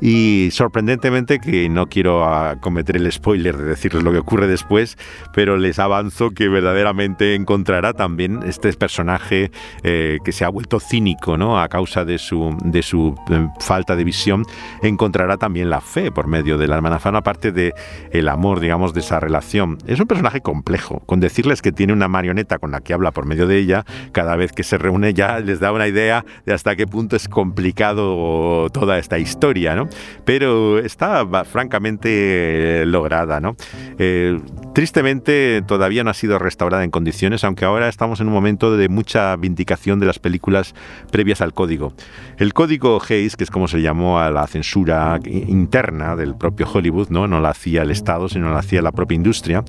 Y 0.00 0.48
sorprendentemente, 0.52 1.40
que 1.40 1.68
no 1.68 1.86
quiero 1.86 2.24
ah, 2.24 2.56
cometer 2.60 2.96
el 2.96 3.10
spoiler 3.12 3.56
de 3.56 3.64
decirles 3.64 4.02
lo 4.02 4.12
que 4.12 4.18
ocurre 4.18 4.46
después, 4.46 4.96
pero 5.34 5.56
les 5.56 5.78
avanzo 5.78 6.30
que 6.30 6.48
verdaderamente 6.48 7.34
encontrará 7.34 7.92
también 7.92 8.40
este 8.46 8.72
personaje 8.72 9.50
eh, 9.82 10.18
que 10.24 10.32
se 10.32 10.44
ha 10.44 10.48
vuelto 10.48 10.80
cínico 10.80 11.36
¿no? 11.36 11.60
a 11.60 11.68
causa 11.68 12.04
de 12.04 12.18
su, 12.18 12.56
de 12.64 12.82
su 12.82 13.14
eh, 13.30 13.48
falta 13.60 13.96
de 13.96 14.04
visión, 14.04 14.44
encontrará 14.82 15.36
también 15.36 15.68
la 15.68 15.80
fe 15.80 16.10
por 16.10 16.26
medio 16.26 16.56
de 16.56 16.66
la 16.66 16.76
hermana 16.76 16.98
Fallon, 16.98 17.16
aparte 17.16 17.52
de 17.52 17.74
el 18.12 18.28
amor, 18.28 18.60
digamos, 18.60 18.94
de 18.94 19.00
esa 19.00 19.20
relación. 19.20 19.78
Es 19.86 20.00
un 20.00 20.06
personaje 20.06 20.40
complejo. 20.40 21.00
Con 21.06 21.20
decirles 21.20 21.60
que 21.60 21.72
tiene 21.72 21.92
una 21.92 22.08
marioneta 22.08 22.58
con 22.58 22.70
la 22.70 22.80
que 22.80 22.94
habla 22.94 23.10
por 23.10 23.26
medio 23.26 23.46
de 23.46 23.58
ella, 23.58 23.84
cada 24.12 24.36
vez 24.36 24.52
que 24.52 24.62
se 24.62 24.78
reúne 24.78 25.12
ya 25.12 25.40
les 25.40 25.60
da 25.60 25.72
una 25.72 25.88
idea 25.88 26.24
de 26.46 26.54
hasta 26.54 26.76
qué 26.76 26.86
punto 26.86 27.16
es 27.16 27.28
complicado 27.28 28.68
toda 28.70 28.98
esta 28.98 29.18
historia, 29.18 29.74
¿no? 29.74 29.89
Pero 30.24 30.78
está 30.78 31.26
francamente 31.44 32.82
eh, 32.82 32.86
lograda, 32.86 33.40
¿no? 33.40 33.56
Eh, 33.98 34.38
tristemente 34.74 35.62
todavía 35.66 36.04
no 36.04 36.10
ha 36.10 36.14
sido 36.14 36.38
restaurada 36.38 36.84
en 36.84 36.90
condiciones, 36.90 37.44
aunque 37.44 37.64
ahora 37.64 37.88
estamos 37.88 38.20
en 38.20 38.28
un 38.28 38.32
momento 38.32 38.76
de 38.76 38.88
mucha 38.88 39.34
vindicación 39.36 40.00
de 40.00 40.06
las 40.06 40.18
películas 40.18 40.74
previas 41.10 41.40
al 41.40 41.52
código. 41.52 41.92
El 42.38 42.52
código 42.54 43.00
Hayes, 43.08 43.36
que 43.36 43.44
es 43.44 43.50
como 43.50 43.68
se 43.68 43.82
llamó 43.82 44.18
a 44.18 44.30
la 44.30 44.46
censura 44.46 45.18
interna 45.24 46.16
del 46.16 46.36
propio 46.36 46.66
Hollywood, 46.72 47.08
no, 47.10 47.26
no 47.26 47.40
la 47.40 47.50
hacía 47.50 47.82
el 47.82 47.90
Estado, 47.90 48.28
sino 48.28 48.52
la 48.52 48.60
hacía 48.60 48.82
la 48.82 48.92
propia 48.92 49.16
industria, 49.16 49.64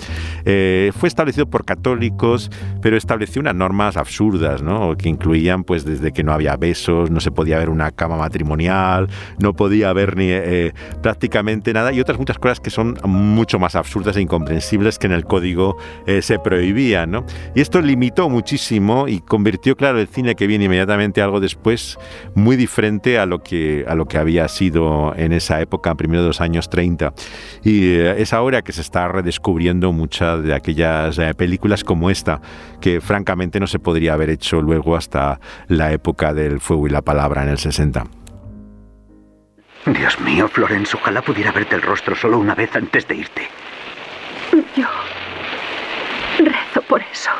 eh, 0.45 0.91
fue 0.97 1.07
establecido 1.07 1.49
por 1.49 1.65
católicos, 1.65 2.49
pero 2.81 2.97
estableció 2.97 3.41
unas 3.41 3.55
normas 3.55 3.97
absurdas, 3.97 4.61
¿no? 4.61 4.95
que 4.97 5.09
incluían 5.09 5.63
pues 5.63 5.85
desde 5.85 6.11
que 6.11 6.23
no 6.23 6.33
había 6.33 6.55
besos, 6.55 7.09
no 7.11 7.19
se 7.19 7.31
podía 7.31 7.57
ver 7.57 7.69
una 7.69 7.91
cama 7.91 8.17
matrimonial, 8.17 9.09
no 9.39 9.53
podía 9.53 9.89
haber 9.89 10.10
ni 10.15 10.27
eh, 10.29 10.73
prácticamente 11.01 11.73
nada 11.73 11.91
y 11.91 11.99
otras 11.99 12.17
muchas 12.17 12.37
cosas 12.39 12.59
que 12.59 12.69
son 12.69 12.97
mucho 13.03 13.59
más 13.59 13.75
absurdas 13.75 14.17
e 14.17 14.21
incomprensibles 14.21 14.97
que 14.97 15.07
en 15.07 15.13
el 15.13 15.25
código 15.25 15.77
eh, 16.05 16.21
se 16.21 16.39
prohibían. 16.39 17.11
¿no? 17.11 17.25
Y 17.55 17.61
esto 17.61 17.81
limitó 17.81 18.29
muchísimo 18.29 19.07
y 19.07 19.19
convirtió, 19.19 19.75
claro, 19.75 19.99
el 19.99 20.07
cine 20.07 20.35
que 20.35 20.47
viene 20.47 20.65
inmediatamente 20.65 21.21
algo 21.21 21.39
después 21.39 21.97
muy 22.35 22.55
diferente 22.55 23.19
a 23.19 23.25
lo 23.25 23.43
que, 23.43 23.85
a 23.87 23.95
lo 23.95 24.05
que 24.05 24.17
había 24.17 24.47
sido 24.47 25.13
en 25.15 25.33
esa 25.33 25.61
época, 25.61 25.95
primero 25.95 26.21
de 26.21 26.29
los 26.29 26.41
años 26.41 26.69
30. 26.69 27.13
Y 27.63 27.85
eh, 27.85 28.21
es 28.21 28.33
ahora 28.33 28.61
que 28.61 28.71
se 28.71 28.81
está 28.81 29.07
redescubriendo 29.07 29.91
muchas 29.91 30.43
de 30.43 30.53
aquellas 30.53 31.19
películas 31.35 31.83
como 31.83 32.09
esta, 32.09 32.41
que 32.79 33.01
francamente 33.01 33.59
no 33.59 33.67
se 33.67 33.79
podría 33.79 34.13
haber 34.13 34.29
hecho 34.29 34.61
luego 34.61 34.95
hasta 34.95 35.39
la 35.67 35.91
época 35.91 36.33
del 36.33 36.59
fuego 36.59 36.87
y 36.87 36.89
la 36.89 37.01
palabra 37.01 37.43
en 37.43 37.49
el 37.49 37.57
60. 37.57 38.20
Dios 39.85 40.19
mío, 40.19 40.47
Florence, 40.47 40.95
ojalá 40.95 41.21
pudiera 41.21 41.51
verte 41.51 41.75
el 41.75 41.81
rostro 41.81 42.15
solo 42.15 42.37
una 42.37 42.53
vez 42.53 42.75
antes 42.75 43.07
de 43.07 43.15
irte. 43.15 43.49
Yo 44.75 44.87
rezo 46.39 46.81
por 46.83 47.01
eso. 47.01 47.31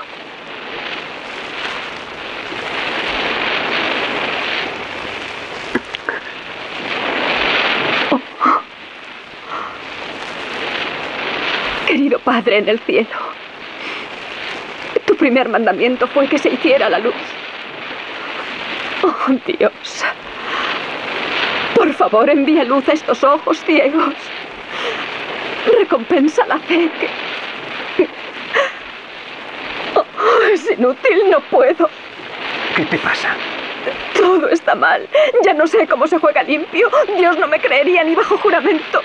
Querido 11.87 12.19
Padre 12.19 12.57
en 12.57 12.69
el 12.69 12.79
cielo, 12.79 13.09
tu 15.05 15.15
primer 15.15 15.47
mandamiento 15.49 16.07
fue 16.07 16.27
que 16.27 16.37
se 16.39 16.49
hiciera 16.49 16.89
la 16.89 16.99
luz. 16.99 17.13
Oh, 19.03 19.31
Dios. 19.45 20.05
Por 21.81 21.91
favor, 21.95 22.29
envía 22.29 22.63
luz 22.63 22.87
a 22.89 22.93
estos 22.93 23.23
ojos 23.23 23.57
ciegos. 23.65 24.13
Recompensa 25.79 26.45
la 26.45 26.59
fe 26.59 26.91
oh, 29.95 30.05
es 30.53 30.69
inútil, 30.69 31.31
no 31.31 31.39
puedo. 31.39 31.89
¿Qué 32.75 32.85
te 32.85 32.99
pasa? 32.99 33.35
Todo 34.13 34.47
está 34.49 34.75
mal. 34.75 35.09
Ya 35.43 35.55
no 35.55 35.65
sé 35.65 35.87
cómo 35.87 36.05
se 36.05 36.19
juega 36.19 36.43
limpio. 36.43 36.87
Dios 37.17 37.39
no 37.39 37.47
me 37.47 37.59
creería 37.59 38.03
ni 38.03 38.13
bajo 38.13 38.37
juramento. 38.37 39.01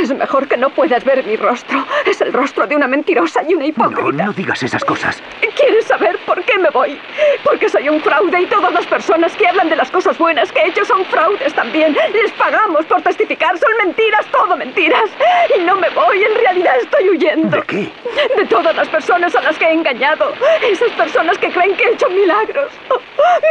Es 0.00 0.14
mejor 0.14 0.46
que 0.46 0.56
no 0.56 0.70
puedas 0.70 1.04
ver 1.04 1.24
mi 1.24 1.36
rostro. 1.36 1.84
Es 2.04 2.20
el 2.20 2.32
rostro 2.32 2.66
de 2.66 2.76
una 2.76 2.86
mentirosa 2.86 3.42
y 3.48 3.54
una 3.54 3.66
hipócrita. 3.66 4.02
No, 4.02 4.12
no 4.12 4.32
digas 4.32 4.62
esas 4.62 4.84
cosas. 4.84 5.22
¿Quieres 5.56 5.86
saber 5.86 6.18
por 6.26 6.42
qué 6.44 6.58
me 6.58 6.68
voy? 6.70 6.98
Porque 7.42 7.68
soy 7.68 7.88
un 7.88 8.00
fraude 8.00 8.42
y 8.42 8.46
todas 8.46 8.72
las 8.72 8.86
personas 8.86 9.34
que 9.36 9.48
hablan 9.48 9.70
de 9.70 9.76
las 9.76 9.90
cosas 9.90 10.18
buenas 10.18 10.52
que 10.52 10.60
he 10.60 10.68
hecho 10.68 10.84
son 10.84 11.04
fraudes 11.06 11.54
también. 11.54 11.96
Les 12.12 12.30
pagamos 12.32 12.84
por 12.86 13.00
testificar, 13.02 13.56
son 13.58 13.70
mentiras, 13.84 14.26
todo 14.26 14.56
mentiras. 14.56 15.10
Y 15.56 15.62
no 15.62 15.76
me 15.76 15.88
voy, 15.90 16.22
en 16.22 16.34
realidad 16.34 16.76
estoy 16.80 17.08
huyendo. 17.08 17.56
¿De 17.56 17.62
qué? 17.62 17.92
De 18.36 18.46
todas 18.46 18.76
las 18.76 18.88
personas 18.88 19.34
a 19.34 19.42
las 19.42 19.58
que 19.58 19.64
he 19.64 19.72
engañado. 19.72 20.32
Esas 20.62 20.90
personas 20.90 21.38
que 21.38 21.50
creen 21.50 21.74
que 21.76 21.84
he 21.84 21.92
hecho 21.92 22.08
milagros. 22.10 22.70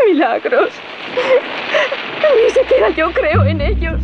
milagros. 0.08 0.70
Ni 1.16 2.50
siquiera 2.52 2.89
yo 2.89 3.12
creo 3.12 3.43
en 3.46 3.62
ellos. 3.62 4.00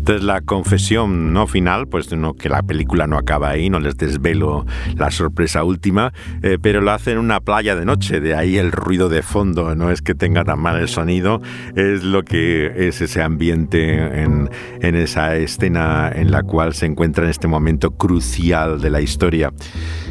Entonces 0.00 0.24
la 0.24 0.40
confesión 0.40 1.34
no 1.34 1.46
final, 1.46 1.86
pues 1.86 2.10
no, 2.10 2.32
que 2.32 2.48
la 2.48 2.62
película 2.62 3.06
no 3.06 3.18
acaba 3.18 3.50
ahí, 3.50 3.68
no 3.68 3.80
les 3.80 3.98
desvelo 3.98 4.64
la 4.96 5.10
sorpresa 5.10 5.62
última, 5.62 6.14
eh, 6.42 6.56
pero 6.60 6.80
lo 6.80 6.90
hace 6.90 7.12
en 7.12 7.18
una 7.18 7.40
playa 7.40 7.76
de 7.76 7.84
noche, 7.84 8.18
de 8.18 8.34
ahí 8.34 8.56
el 8.56 8.72
ruido 8.72 9.10
de 9.10 9.20
fondo, 9.20 9.74
no 9.74 9.90
es 9.90 10.00
que 10.00 10.14
tenga 10.14 10.42
tan 10.42 10.58
mal 10.58 10.80
el 10.80 10.88
sonido, 10.88 11.42
es 11.76 12.02
lo 12.02 12.22
que 12.24 12.88
es 12.88 13.02
ese 13.02 13.22
ambiente 13.22 14.22
en, 14.22 14.48
en 14.80 14.94
esa 14.94 15.36
escena 15.36 16.10
en 16.14 16.30
la 16.30 16.44
cual 16.44 16.72
se 16.72 16.86
encuentra 16.86 17.24
en 17.24 17.30
este 17.30 17.46
momento 17.46 17.90
crucial 17.90 18.80
de 18.80 18.88
la 18.88 19.02
historia. 19.02 19.52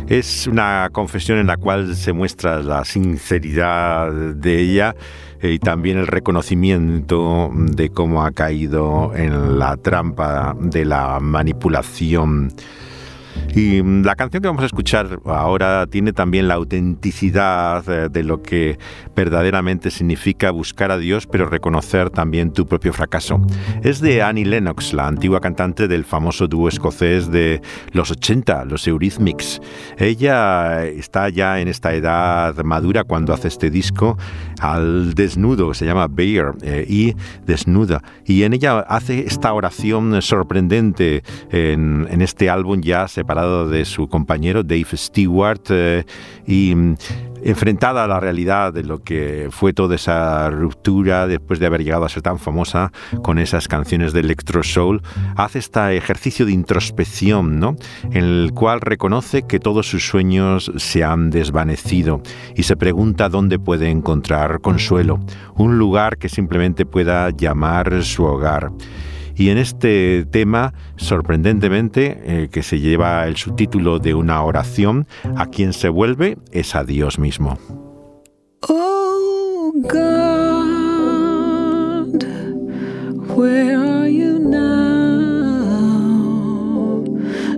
Es 0.07 0.45
una 0.45 0.89
confesión 0.91 1.39
en 1.39 1.47
la 1.47 1.57
cual 1.57 1.95
se 1.95 2.13
muestra 2.13 2.61
la 2.61 2.85
sinceridad 2.85 4.11
de 4.11 4.59
ella, 4.59 4.95
y 5.41 5.59
también 5.59 5.97
el 5.97 6.07
reconocimiento 6.07 7.49
de 7.53 7.89
cómo 7.89 8.23
ha 8.23 8.31
caído 8.31 9.13
en 9.15 9.57
la 9.59 9.77
trampa 9.77 10.55
de 10.59 10.85
la 10.85 11.19
manipulación 11.19 12.53
Y 13.55 13.81
mm, 13.81 14.03
la 14.03 14.15
canción 14.15 14.41
que 14.41 14.47
vamos 14.47 14.63
a 14.63 14.67
escuchar 14.67 15.19
ahora 15.25 15.87
tiene 15.87 16.13
también 16.13 16.47
la 16.47 16.55
autenticidad 16.55 17.83
eh, 17.89 18.09
de 18.09 18.23
lo 18.23 18.41
que 18.41 18.77
verdaderamente 19.15 19.91
significa 19.91 20.51
buscar 20.51 20.91
a 20.91 20.97
Dios, 20.97 21.27
pero 21.27 21.47
reconocer 21.47 22.09
también 22.09 22.53
tu 22.53 22.65
propio 22.65 22.93
fracaso. 22.93 23.41
Es 23.83 23.99
de 24.01 24.21
Annie 24.21 24.45
Lennox, 24.45 24.93
la 24.93 25.07
antigua 25.07 25.41
cantante 25.41 25.87
del 25.87 26.05
famoso 26.05 26.47
dúo 26.47 26.67
escocés 26.69 27.31
de 27.31 27.61
los 27.91 28.11
80, 28.11 28.65
los 28.65 28.87
Eurythmics. 28.87 29.61
Ella 29.97 30.85
está 30.85 31.29
ya 31.29 31.59
en 31.59 31.67
esta 31.67 31.93
edad 31.93 32.55
madura 32.63 33.03
cuando 33.03 33.33
hace 33.33 33.47
este 33.47 33.69
disco 33.69 34.17
al 34.59 35.13
desnudo, 35.13 35.73
se 35.73 35.85
llama 35.85 36.07
Bear, 36.07 36.55
eh, 36.61 36.85
y 36.87 37.15
desnuda. 37.45 38.01
Y 38.25 38.43
en 38.43 38.53
ella 38.53 38.79
hace 38.79 39.25
esta 39.25 39.53
oración 39.53 40.21
sorprendente 40.21 41.23
en, 41.51 42.07
en 42.09 42.21
este 42.21 42.49
álbum 42.49 42.81
ya 42.81 43.07
separado 43.29 43.69
de 43.69 43.85
su 43.85 44.07
compañero 44.07 44.63
Dave 44.63 44.87
Stewart 44.95 45.61
eh, 45.69 46.03
y 46.47 46.73
mm, 46.73 46.95
enfrentada 47.43 48.03
a 48.03 48.07
la 48.07 48.19
realidad 48.19 48.73
de 48.73 48.81
lo 48.81 49.03
que 49.03 49.49
fue 49.51 49.71
toda 49.71 49.93
esa 49.93 50.49
ruptura 50.49 51.27
después 51.27 51.59
de 51.59 51.67
haber 51.67 51.83
llegado 51.83 52.05
a 52.05 52.09
ser 52.09 52.23
tan 52.23 52.39
famosa 52.39 52.91
con 53.21 53.37
esas 53.37 53.67
canciones 53.67 54.13
de 54.13 54.21
electro 54.21 54.63
soul, 54.63 55.03
hace 55.35 55.59
este 55.59 55.95
ejercicio 55.95 56.47
de 56.47 56.53
introspección, 56.53 57.59
¿no? 57.59 57.75
En 58.05 58.23
el 58.23 58.51
cual 58.55 58.81
reconoce 58.81 59.43
que 59.43 59.59
todos 59.59 59.87
sus 59.87 60.07
sueños 60.07 60.71
se 60.77 61.03
han 61.03 61.29
desvanecido 61.29 62.23
y 62.55 62.63
se 62.63 62.75
pregunta 62.77 63.29
dónde 63.29 63.59
puede 63.59 63.91
encontrar 63.91 64.59
consuelo, 64.59 65.19
un 65.53 65.77
lugar 65.77 66.17
que 66.17 66.29
simplemente 66.29 66.87
pueda 66.87 67.29
llamar 67.29 68.01
su 68.01 68.23
hogar. 68.23 68.71
Y 69.39 69.49
en 69.51 69.57
este 69.57 70.27
tema, 70.29 70.73
sorprendentemente, 70.97 72.19
eh, 72.25 72.49
que 72.51 72.61
se 72.61 72.81
lleva 72.81 73.25
el 73.25 73.37
subtítulo 73.37 73.97
de 73.99 74.13
una 74.13 74.43
oración, 74.43 75.07
a 75.37 75.45
quien 75.45 75.71
se 75.71 75.87
vuelve 75.87 76.37
es 76.51 76.75
a 76.75 76.83
Dios 76.83 77.19
mismo. 77.19 77.57
Oh 78.67 79.71
God, 79.87 80.61
where 83.37 83.77
are 83.77 84.11
you 84.11 84.39
now? 84.39 84.59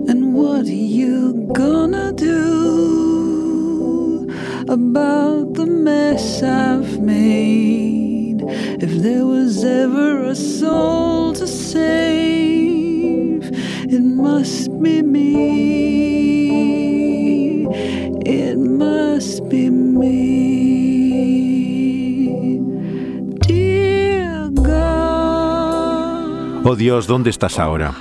And 0.08 0.36
what 0.36 0.66
are 0.66 0.70
you 0.70 1.48
gonna 1.52 2.12
do 2.12 3.48
about 4.68 5.54
the 5.54 5.66
mess 5.66 6.44
I've 6.44 7.00
made? 7.00 8.11
If 8.80 9.02
there 9.02 9.24
was 9.24 9.64
ever 9.64 10.24
a 10.30 10.34
soul 10.34 11.32
to 11.34 11.46
save, 11.46 11.92
it 13.88 14.02
must 14.02 14.70
be 14.80 15.02
me. 15.02 16.42
It 18.26 18.58
must 18.58 19.48
be 19.48 19.70
me. 19.70 20.42
Oh 26.64 26.76
Dios, 26.76 27.06
¿dónde 27.06 27.30
estás 27.30 27.58
ahora? 27.58 27.92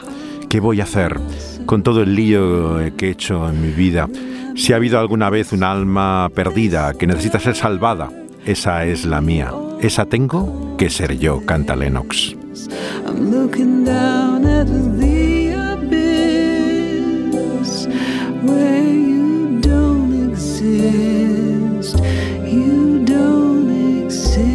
¿Qué 0.47 0.59
voy 0.59 0.81
a 0.81 0.83
hacer 0.83 1.19
con 1.65 1.81
todo 1.81 2.03
el 2.03 2.15
lío 2.15 2.77
que 2.95 3.07
he 3.07 3.11
hecho 3.11 3.49
en 3.49 3.61
mi 3.61 3.71
vida? 3.73 4.07
Si 4.55 4.71
ha 4.71 4.75
habido 4.75 4.99
alguna 4.99 5.29
vez 5.29 5.51
un 5.51 5.63
alma 5.63 6.29
perdida 6.33 6.93
que 6.93 7.07
necesita 7.07 7.39
ser 7.39 7.55
salvada, 7.55 8.09
esa 8.45 8.85
es 8.85 9.05
la 9.05 9.19
mía. 9.19 9.51
Esa 9.81 10.05
tengo 10.05 10.77
que 10.77 10.91
ser 10.91 11.17
yo, 11.17 11.43
canta 11.43 11.75
Lennox. 11.75 12.35
I'm 13.07 13.31
looking 13.31 13.83
down 13.83 14.45
at 14.45 14.67
the 14.67 15.53
abyss 15.73 17.07
where 18.43 18.87
you 18.87 19.59
don't 19.59 20.29
exist. 20.29 21.97
You 22.45 23.03
don't 23.05 24.05
exist. 24.05 24.51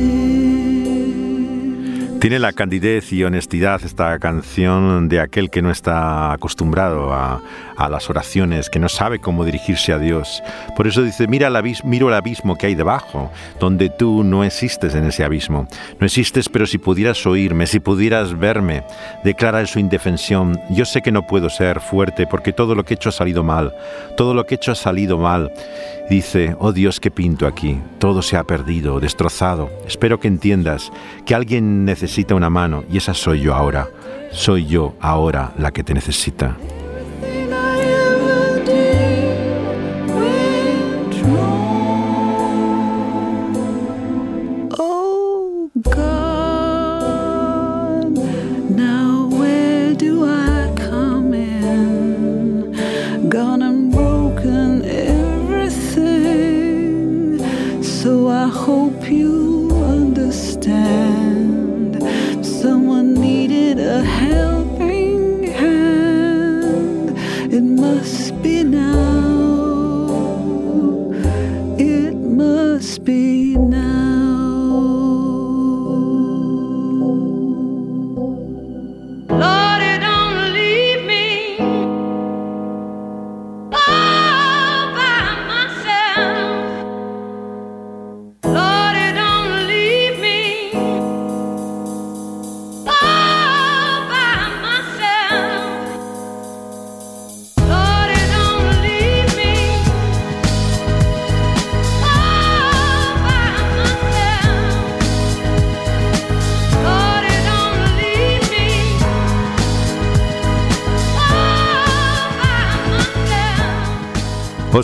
Tiene 2.21 2.39
la 2.39 2.53
candidez 2.53 3.13
y 3.13 3.25
honestidad 3.25 3.83
esta 3.85 4.17
canción 4.21 5.09
de 5.09 5.19
aquel 5.19 5.51
que 5.51 5.61
no 5.61 5.73
está 5.73 6.33
acostumbrado 6.33 7.13
a, 7.13 7.43
a 7.77 7.89
las 7.89 8.09
oraciones, 8.11 8.71
que 8.71 8.79
no 8.79 8.89
sabe 8.89 9.19
cómo 9.19 9.45
dirigirse 9.45 9.93
a 9.93 9.99
Dios. 9.99 10.43
Por 10.77 10.87
eso 10.87 11.03
dice, 11.03 11.27
mira 11.27 11.49
el 11.49 11.57
abismo, 11.57 11.89
miro 11.89 12.09
el 12.09 12.15
abismo 12.15 12.57
que 12.57 12.67
hay 12.67 12.75
debajo, 12.75 13.31
donde 13.61 13.91
tú 13.91 14.25
no 14.25 14.45
existes 14.45 14.95
en 14.95 15.05
ese 15.05 15.25
abismo. 15.25 15.67
No 15.99 16.07
existes, 16.07 16.49
pero 16.49 16.67
si 16.67 16.79
pudieras 16.79 17.27
oírme, 17.27 17.67
si 17.67 17.81
pudieras 17.81 18.39
verme, 18.39 18.85
declara 19.25 19.61
en 19.61 19.67
su 19.67 19.79
indefensión, 19.79 20.61
yo 20.71 20.85
sé 20.85 21.03
que 21.03 21.13
no 21.13 21.27
puedo 21.27 21.51
ser 21.51 21.81
fuerte 21.81 22.27
porque 22.27 22.53
todo 22.53 22.75
lo 22.75 22.85
que 22.85 22.95
he 22.95 22.97
hecho 22.97 23.09
ha 23.11 23.13
salido 23.13 23.43
mal, 23.43 23.75
todo 24.17 24.35
lo 24.35 24.45
que 24.45 24.55
he 24.55 24.57
hecho 24.57 24.73
ha 24.73 24.77
salido 24.77 25.19
mal. 25.19 25.53
Dice, 26.09 26.55
oh 26.61 26.73
Dios, 26.73 27.01
¿qué 27.01 27.11
pinto 27.11 27.47
aquí? 27.47 27.81
Todo 27.99 28.23
se 28.23 28.37
ha 28.37 28.45
perdido, 28.45 29.01
destrozado. 29.01 29.71
Espero 29.87 30.21
que 30.21 30.29
entiendas 30.29 30.93
que 31.25 31.35
alguien 31.35 31.85
necesita 31.85 32.35
una 32.35 32.51
mano 32.51 32.85
y 32.91 32.99
esa 32.99 33.13
soy 33.13 33.41
yo 33.41 33.55
ahora. 33.55 33.89
Soy 34.31 34.67
yo 34.67 34.95
ahora 35.01 35.53
la 35.59 35.73
que 35.73 35.83
te 35.83 35.95
necesita. 35.95 36.57
Be 68.47 68.63
now. 68.63 70.07
It 71.79 72.15
must 72.15 73.05
be 73.05 73.57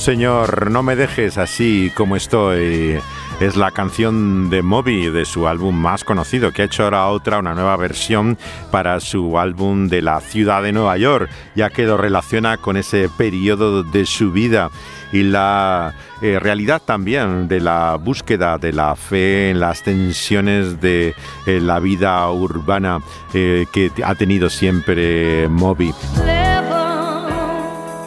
Señor, 0.03 0.73
no 0.73 0.83
me 0.83 0.97
dejes 0.97 1.39
así 1.39 1.93
como 1.95 2.17
estoy. 2.17 2.99
Es 3.39 3.55
la 3.55 3.71
canción 3.71 4.51
de 4.51 4.61
Moby 4.61 5.11
de 5.11 5.25
su 5.25 5.47
álbum 5.47 5.77
más 5.77 6.03
conocido, 6.03 6.51
que 6.51 6.63
ha 6.63 6.65
hecho 6.65 6.83
ahora 6.83 7.07
otra, 7.07 7.39
una 7.39 7.55
nueva 7.55 7.77
versión 7.77 8.37
para 8.73 8.99
su 8.99 9.39
álbum 9.39 9.87
de 9.87 10.03
la 10.03 10.21
ciudad 10.21 10.65
de 10.65 10.73
Nueva 10.73 10.99
York, 10.99 11.31
ya 11.55 11.71
que 11.71 11.87
lo 11.87 11.99
relaciona 11.99 12.57
con 12.57 12.77
ese 12.77 13.09
periodo 13.17 13.85
de 13.85 14.05
su 14.05 14.33
vida 14.33 14.71
y 15.13 15.23
la 15.23 15.95
eh, 16.21 16.41
realidad 16.41 16.83
también 16.85 17.47
de 17.47 17.61
la 17.61 17.95
búsqueda 17.95 18.59
de 18.59 18.73
la 18.73 18.97
fe 18.97 19.51
en 19.51 19.61
las 19.61 19.85
tensiones 19.85 20.81
de 20.81 21.15
eh, 21.47 21.61
la 21.61 21.79
vida 21.79 22.29
urbana 22.29 22.99
eh, 23.35 23.67
que 23.73 23.93
ha 24.05 24.17
tenido 24.17 24.51
siempre 24.51 25.47
Moby. 25.49 25.95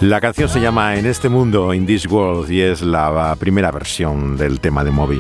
La 0.06 0.22
canción 0.22 0.48
se 0.48 0.62
llama 0.62 0.98
En 0.98 1.08
este 1.08 1.30
mundo, 1.30 1.74
In 1.74 1.88
This 1.88 2.06
World, 2.06 2.52
y 2.52 2.62
es 2.62 2.84
la 2.84 3.36
primera 3.40 3.72
versión 3.72 4.38
del 4.38 4.60
tema 4.60 4.84
de 4.84 4.92
Moby. 4.92 5.20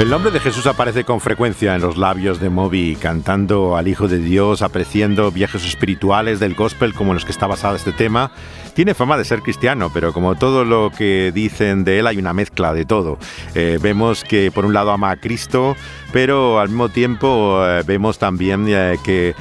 El 0.00 0.08
nombre 0.08 0.30
de 0.30 0.40
Jesús 0.40 0.66
aparece 0.66 1.04
con 1.04 1.20
frecuencia 1.20 1.74
en 1.74 1.82
los 1.82 1.98
labios 1.98 2.40
de 2.40 2.48
Moby, 2.48 2.96
cantando 2.98 3.76
al 3.76 3.86
Hijo 3.86 4.08
de 4.08 4.18
Dios, 4.18 4.62
apreciando 4.62 5.30
viajes 5.30 5.62
espirituales 5.62 6.40
del 6.40 6.54
gospel 6.54 6.94
como 6.94 7.10
en 7.10 7.16
los 7.16 7.26
que 7.26 7.32
está 7.32 7.46
basado 7.46 7.76
este 7.76 7.92
tema. 7.92 8.32
Tiene 8.72 8.94
fama 8.94 9.18
de 9.18 9.26
ser 9.26 9.42
cristiano, 9.42 9.90
pero 9.92 10.14
como 10.14 10.36
todo 10.36 10.64
lo 10.64 10.90
que 10.90 11.32
dicen 11.34 11.84
de 11.84 11.98
él 11.98 12.06
hay 12.06 12.16
una 12.16 12.32
mezcla 12.32 12.72
de 12.72 12.86
todo. 12.86 13.18
Eh, 13.54 13.78
vemos 13.82 14.24
que 14.24 14.50
por 14.50 14.64
un 14.64 14.72
lado 14.72 14.90
ama 14.90 15.10
a 15.10 15.16
Cristo, 15.16 15.76
pero 16.14 16.60
al 16.60 16.70
mismo 16.70 16.88
tiempo 16.88 17.62
eh, 17.62 17.82
vemos 17.86 18.18
también 18.18 18.64
eh, 18.68 18.96
que 19.04 19.34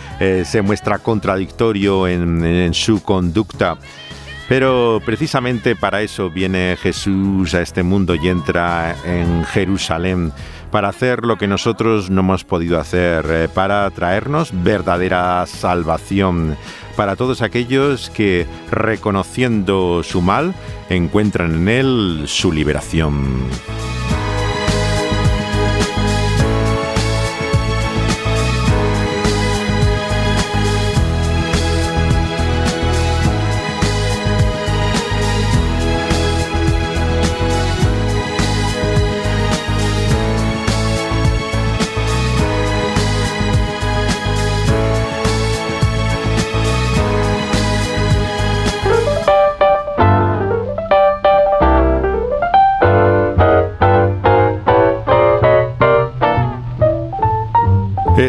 se 0.44 0.62
muestra 0.62 1.00
contradictorio 1.00 2.06
en 2.06 2.74
su 2.74 3.02
conducta. 3.02 3.78
Pero 4.50 5.00
precisamente 5.06 5.76
para 5.76 6.02
eso 6.02 6.32
viene 6.32 6.76
Jesús 6.82 7.54
a 7.54 7.62
este 7.62 7.84
mundo 7.84 8.16
y 8.16 8.28
entra 8.28 8.96
en 9.06 9.46
Jerusalén, 9.46 10.34
para 10.72 10.90
hacer 10.90 11.24
lo 11.24 11.38
que 11.38 11.48
nosotros 11.48 12.10
no 12.10 12.22
hemos 12.22 12.44
podido 12.44 12.80
hacer, 12.80 13.26
eh, 13.30 13.48
para 13.54 13.90
traernos 13.92 14.50
verdadera 14.52 15.46
salvación, 15.46 16.58
para 16.96 17.16
todos 17.16 17.44
aquellos 17.44 18.10
que, 18.10 18.48
reconociendo 18.72 20.02
su 20.04 20.22
mal, 20.22 20.56
encuentran 20.90 21.54
en 21.54 21.70
él 21.70 22.24
su 22.26 22.52
liberación. 22.52 23.50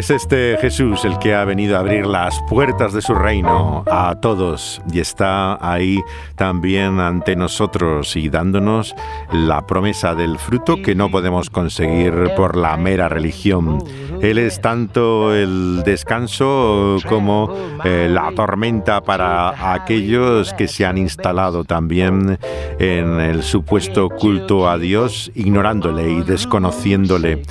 Es 0.01 0.09
este 0.09 0.57
Jesús 0.59 1.05
el 1.05 1.19
que 1.19 1.35
ha 1.35 1.45
venido 1.45 1.77
a 1.77 1.81
abrir 1.81 2.07
las 2.07 2.41
puertas 2.49 2.91
de 2.91 3.03
su 3.03 3.13
reino 3.13 3.83
a 3.85 4.15
todos 4.19 4.81
y 4.91 4.99
está 4.99 5.59
ahí 5.61 5.99
también 6.35 6.99
ante 6.99 7.35
nosotros 7.35 8.15
y 8.15 8.27
dándonos 8.27 8.95
la 9.31 9.67
promesa 9.67 10.15
del 10.15 10.39
fruto 10.39 10.81
que 10.81 10.95
no 10.95 11.11
podemos 11.11 11.51
conseguir 11.51 12.31
por 12.35 12.57
la 12.57 12.77
mera 12.77 13.09
religión. 13.09 13.83
Él 14.23 14.39
es 14.39 14.59
tanto 14.59 15.35
el 15.35 15.83
descanso 15.85 16.97
como 17.07 17.55
eh, 17.83 18.07
la 18.09 18.31
tormenta 18.31 19.01
para 19.01 19.71
aquellos 19.71 20.51
que 20.55 20.67
se 20.67 20.83
han 20.83 20.97
instalado 20.97 21.63
también 21.63 22.39
en 22.79 23.19
el 23.19 23.43
supuesto 23.43 24.09
culto 24.09 24.67
a 24.67 24.79
Dios, 24.79 25.31
ignorándole 25.35 26.09
y 26.09 26.23
desconociéndole. 26.23 27.43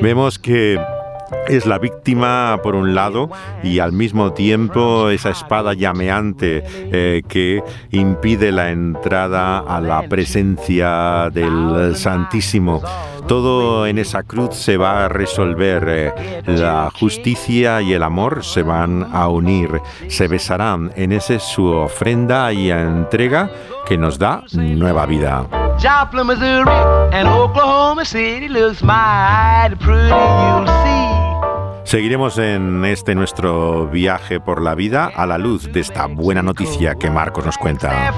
Vemos 0.00 0.38
que 0.38 0.78
es 1.48 1.66
la 1.66 1.78
víctima 1.78 2.58
por 2.62 2.74
un 2.74 2.94
lado 2.94 3.30
y 3.62 3.78
al 3.78 3.92
mismo 3.92 4.32
tiempo 4.32 5.10
esa 5.10 5.30
espada 5.30 5.74
llameante 5.74 6.62
eh, 6.66 7.22
que 7.28 7.62
impide 7.90 8.52
la 8.52 8.70
entrada 8.70 9.58
a 9.58 9.80
la 9.80 10.02
presencia 10.08 11.28
del 11.32 11.96
Santísimo. 11.96 12.82
Todo 13.26 13.86
en 13.86 13.98
esa 13.98 14.22
cruz 14.22 14.56
se 14.56 14.76
va 14.76 15.04
a 15.04 15.08
resolver. 15.08 15.84
eh, 15.88 16.42
la 16.46 16.90
justicia 16.98 17.80
y 17.80 17.92
el 17.92 18.02
amor 18.02 18.44
se 18.44 18.62
van 18.62 19.08
a 19.12 19.28
unir, 19.28 19.80
se 20.08 20.26
besarán. 20.28 20.90
En 20.96 21.12
ese 21.12 21.38
su 21.38 21.66
ofrenda 21.66 22.52
y 22.52 22.70
entrega 22.70 23.50
que 23.86 23.96
nos 23.96 24.18
da 24.18 24.42
nueva 24.52 25.06
vida. 25.06 25.46
Joplin, 25.80 26.26
Missouri, 26.26 26.70
Oklahoma 27.26 28.04
City. 28.04 28.48
Seguiremos 31.94 32.38
en 32.38 32.84
este 32.84 33.16
nuestro 33.16 33.88
viaje 33.88 34.38
por 34.38 34.62
la 34.62 34.76
vida 34.76 35.10
a 35.12 35.26
la 35.26 35.38
luz 35.38 35.72
de 35.72 35.80
esta 35.80 36.06
buena 36.06 36.40
noticia 36.40 36.94
que 36.94 37.10
Marcos 37.10 37.44
nos 37.44 37.58
cuenta. 37.58 38.12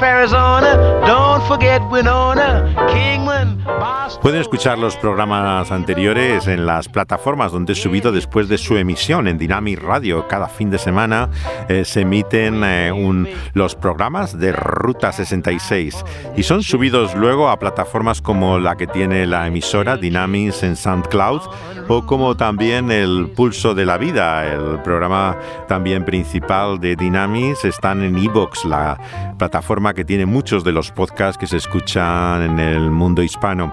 Pueden 4.20 4.42
escuchar 4.42 4.78
los 4.78 4.94
programas 4.98 5.72
anteriores 5.72 6.46
en 6.48 6.66
las 6.66 6.86
plataformas 6.90 7.50
donde 7.50 7.72
he 7.72 7.76
subido 7.76 8.12
después 8.12 8.46
de 8.50 8.58
su 8.58 8.76
emisión 8.76 9.26
en 9.26 9.38
Dynamic 9.38 9.80
Radio. 9.82 10.28
Cada 10.28 10.48
fin 10.48 10.68
de 10.68 10.76
semana 10.76 11.30
eh, 11.70 11.86
se 11.86 12.02
emiten 12.02 12.62
eh, 12.64 12.92
un- 12.92 13.26
los 13.54 13.74
programas 13.74 14.38
de 14.38 14.52
Ruta 14.52 15.12
66 15.12 16.04
y 16.36 16.42
son 16.42 16.62
subidos 16.62 17.14
luego 17.14 17.48
a 17.48 17.58
plataformas 17.58 18.20
como 18.20 18.58
la 18.58 18.76
que 18.76 18.86
tiene 18.86 19.26
la 19.26 19.46
emisora 19.46 19.96
Dynamics 19.96 20.62
en 20.62 20.76
SoundCloud 20.76 21.40
o 21.88 22.04
como 22.04 22.36
también 22.36 22.90
el 22.90 23.30
Pulso 23.34 23.61
de 23.62 23.86
la 23.86 23.96
Vida, 23.96 24.44
el 24.52 24.80
programa 24.82 25.36
también 25.68 26.04
principal 26.04 26.80
de 26.80 26.96
Dynamics, 26.96 27.64
están 27.64 28.02
en 28.02 28.18
Evox, 28.18 28.64
la 28.64 28.98
plataforma 29.38 29.94
que 29.94 30.04
tiene 30.04 30.26
muchos 30.26 30.64
de 30.64 30.72
los 30.72 30.90
podcasts 30.90 31.38
que 31.38 31.46
se 31.46 31.58
escuchan 31.58 32.42
en 32.42 32.58
el 32.58 32.90
mundo 32.90 33.22
hispano. 33.22 33.72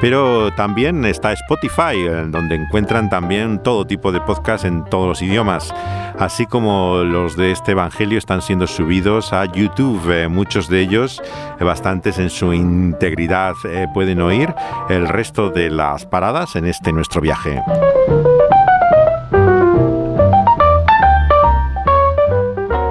Pero 0.00 0.52
también 0.54 1.04
está 1.04 1.32
Spotify, 1.32 2.04
donde 2.28 2.56
encuentran 2.56 3.08
también 3.08 3.62
todo 3.62 3.86
tipo 3.86 4.12
de 4.12 4.20
podcasts 4.20 4.64
en 4.64 4.84
todos 4.84 5.08
los 5.08 5.22
idiomas. 5.22 5.72
Así 6.18 6.46
como 6.46 7.04
los 7.04 7.36
de 7.36 7.52
este 7.52 7.72
Evangelio 7.72 8.18
están 8.18 8.42
siendo 8.42 8.66
subidos 8.66 9.32
a 9.32 9.44
YouTube, 9.44 10.00
eh, 10.10 10.28
muchos 10.28 10.68
de 10.68 10.80
ellos, 10.80 11.22
eh, 11.60 11.64
bastantes 11.64 12.18
en 12.18 12.30
su 12.30 12.52
integridad, 12.52 13.54
eh, 13.64 13.86
pueden 13.94 14.20
oír 14.20 14.52
el 14.88 15.06
resto 15.06 15.50
de 15.50 15.70
las 15.70 16.06
paradas 16.06 16.56
en 16.56 16.66
este 16.66 16.92
nuestro 16.92 17.20
viaje. 17.20 17.60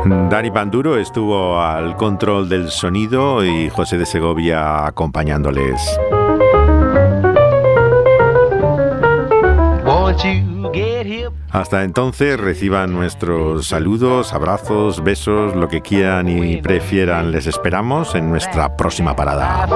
Dani 0.07 0.51
Panduro 0.51 0.97
estuvo 0.97 1.59
al 1.59 1.95
control 1.95 2.47
del 2.47 2.69
sonido 2.69 3.43
y 3.43 3.69
José 3.69 3.97
de 3.97 4.05
Segovia 4.05 4.85
acompañándoles. 4.85 5.81
Hasta 11.51 11.83
entonces 11.83 12.39
reciban 12.39 12.93
nuestros 12.93 13.67
saludos, 13.67 14.33
abrazos, 14.33 15.03
besos, 15.03 15.55
lo 15.55 15.67
que 15.67 15.81
quieran 15.81 16.29
y 16.29 16.57
prefieran. 16.61 17.31
Les 17.31 17.47
esperamos 17.47 18.15
en 18.15 18.29
nuestra 18.29 18.77
próxima 18.77 19.15
parada. 19.15 19.67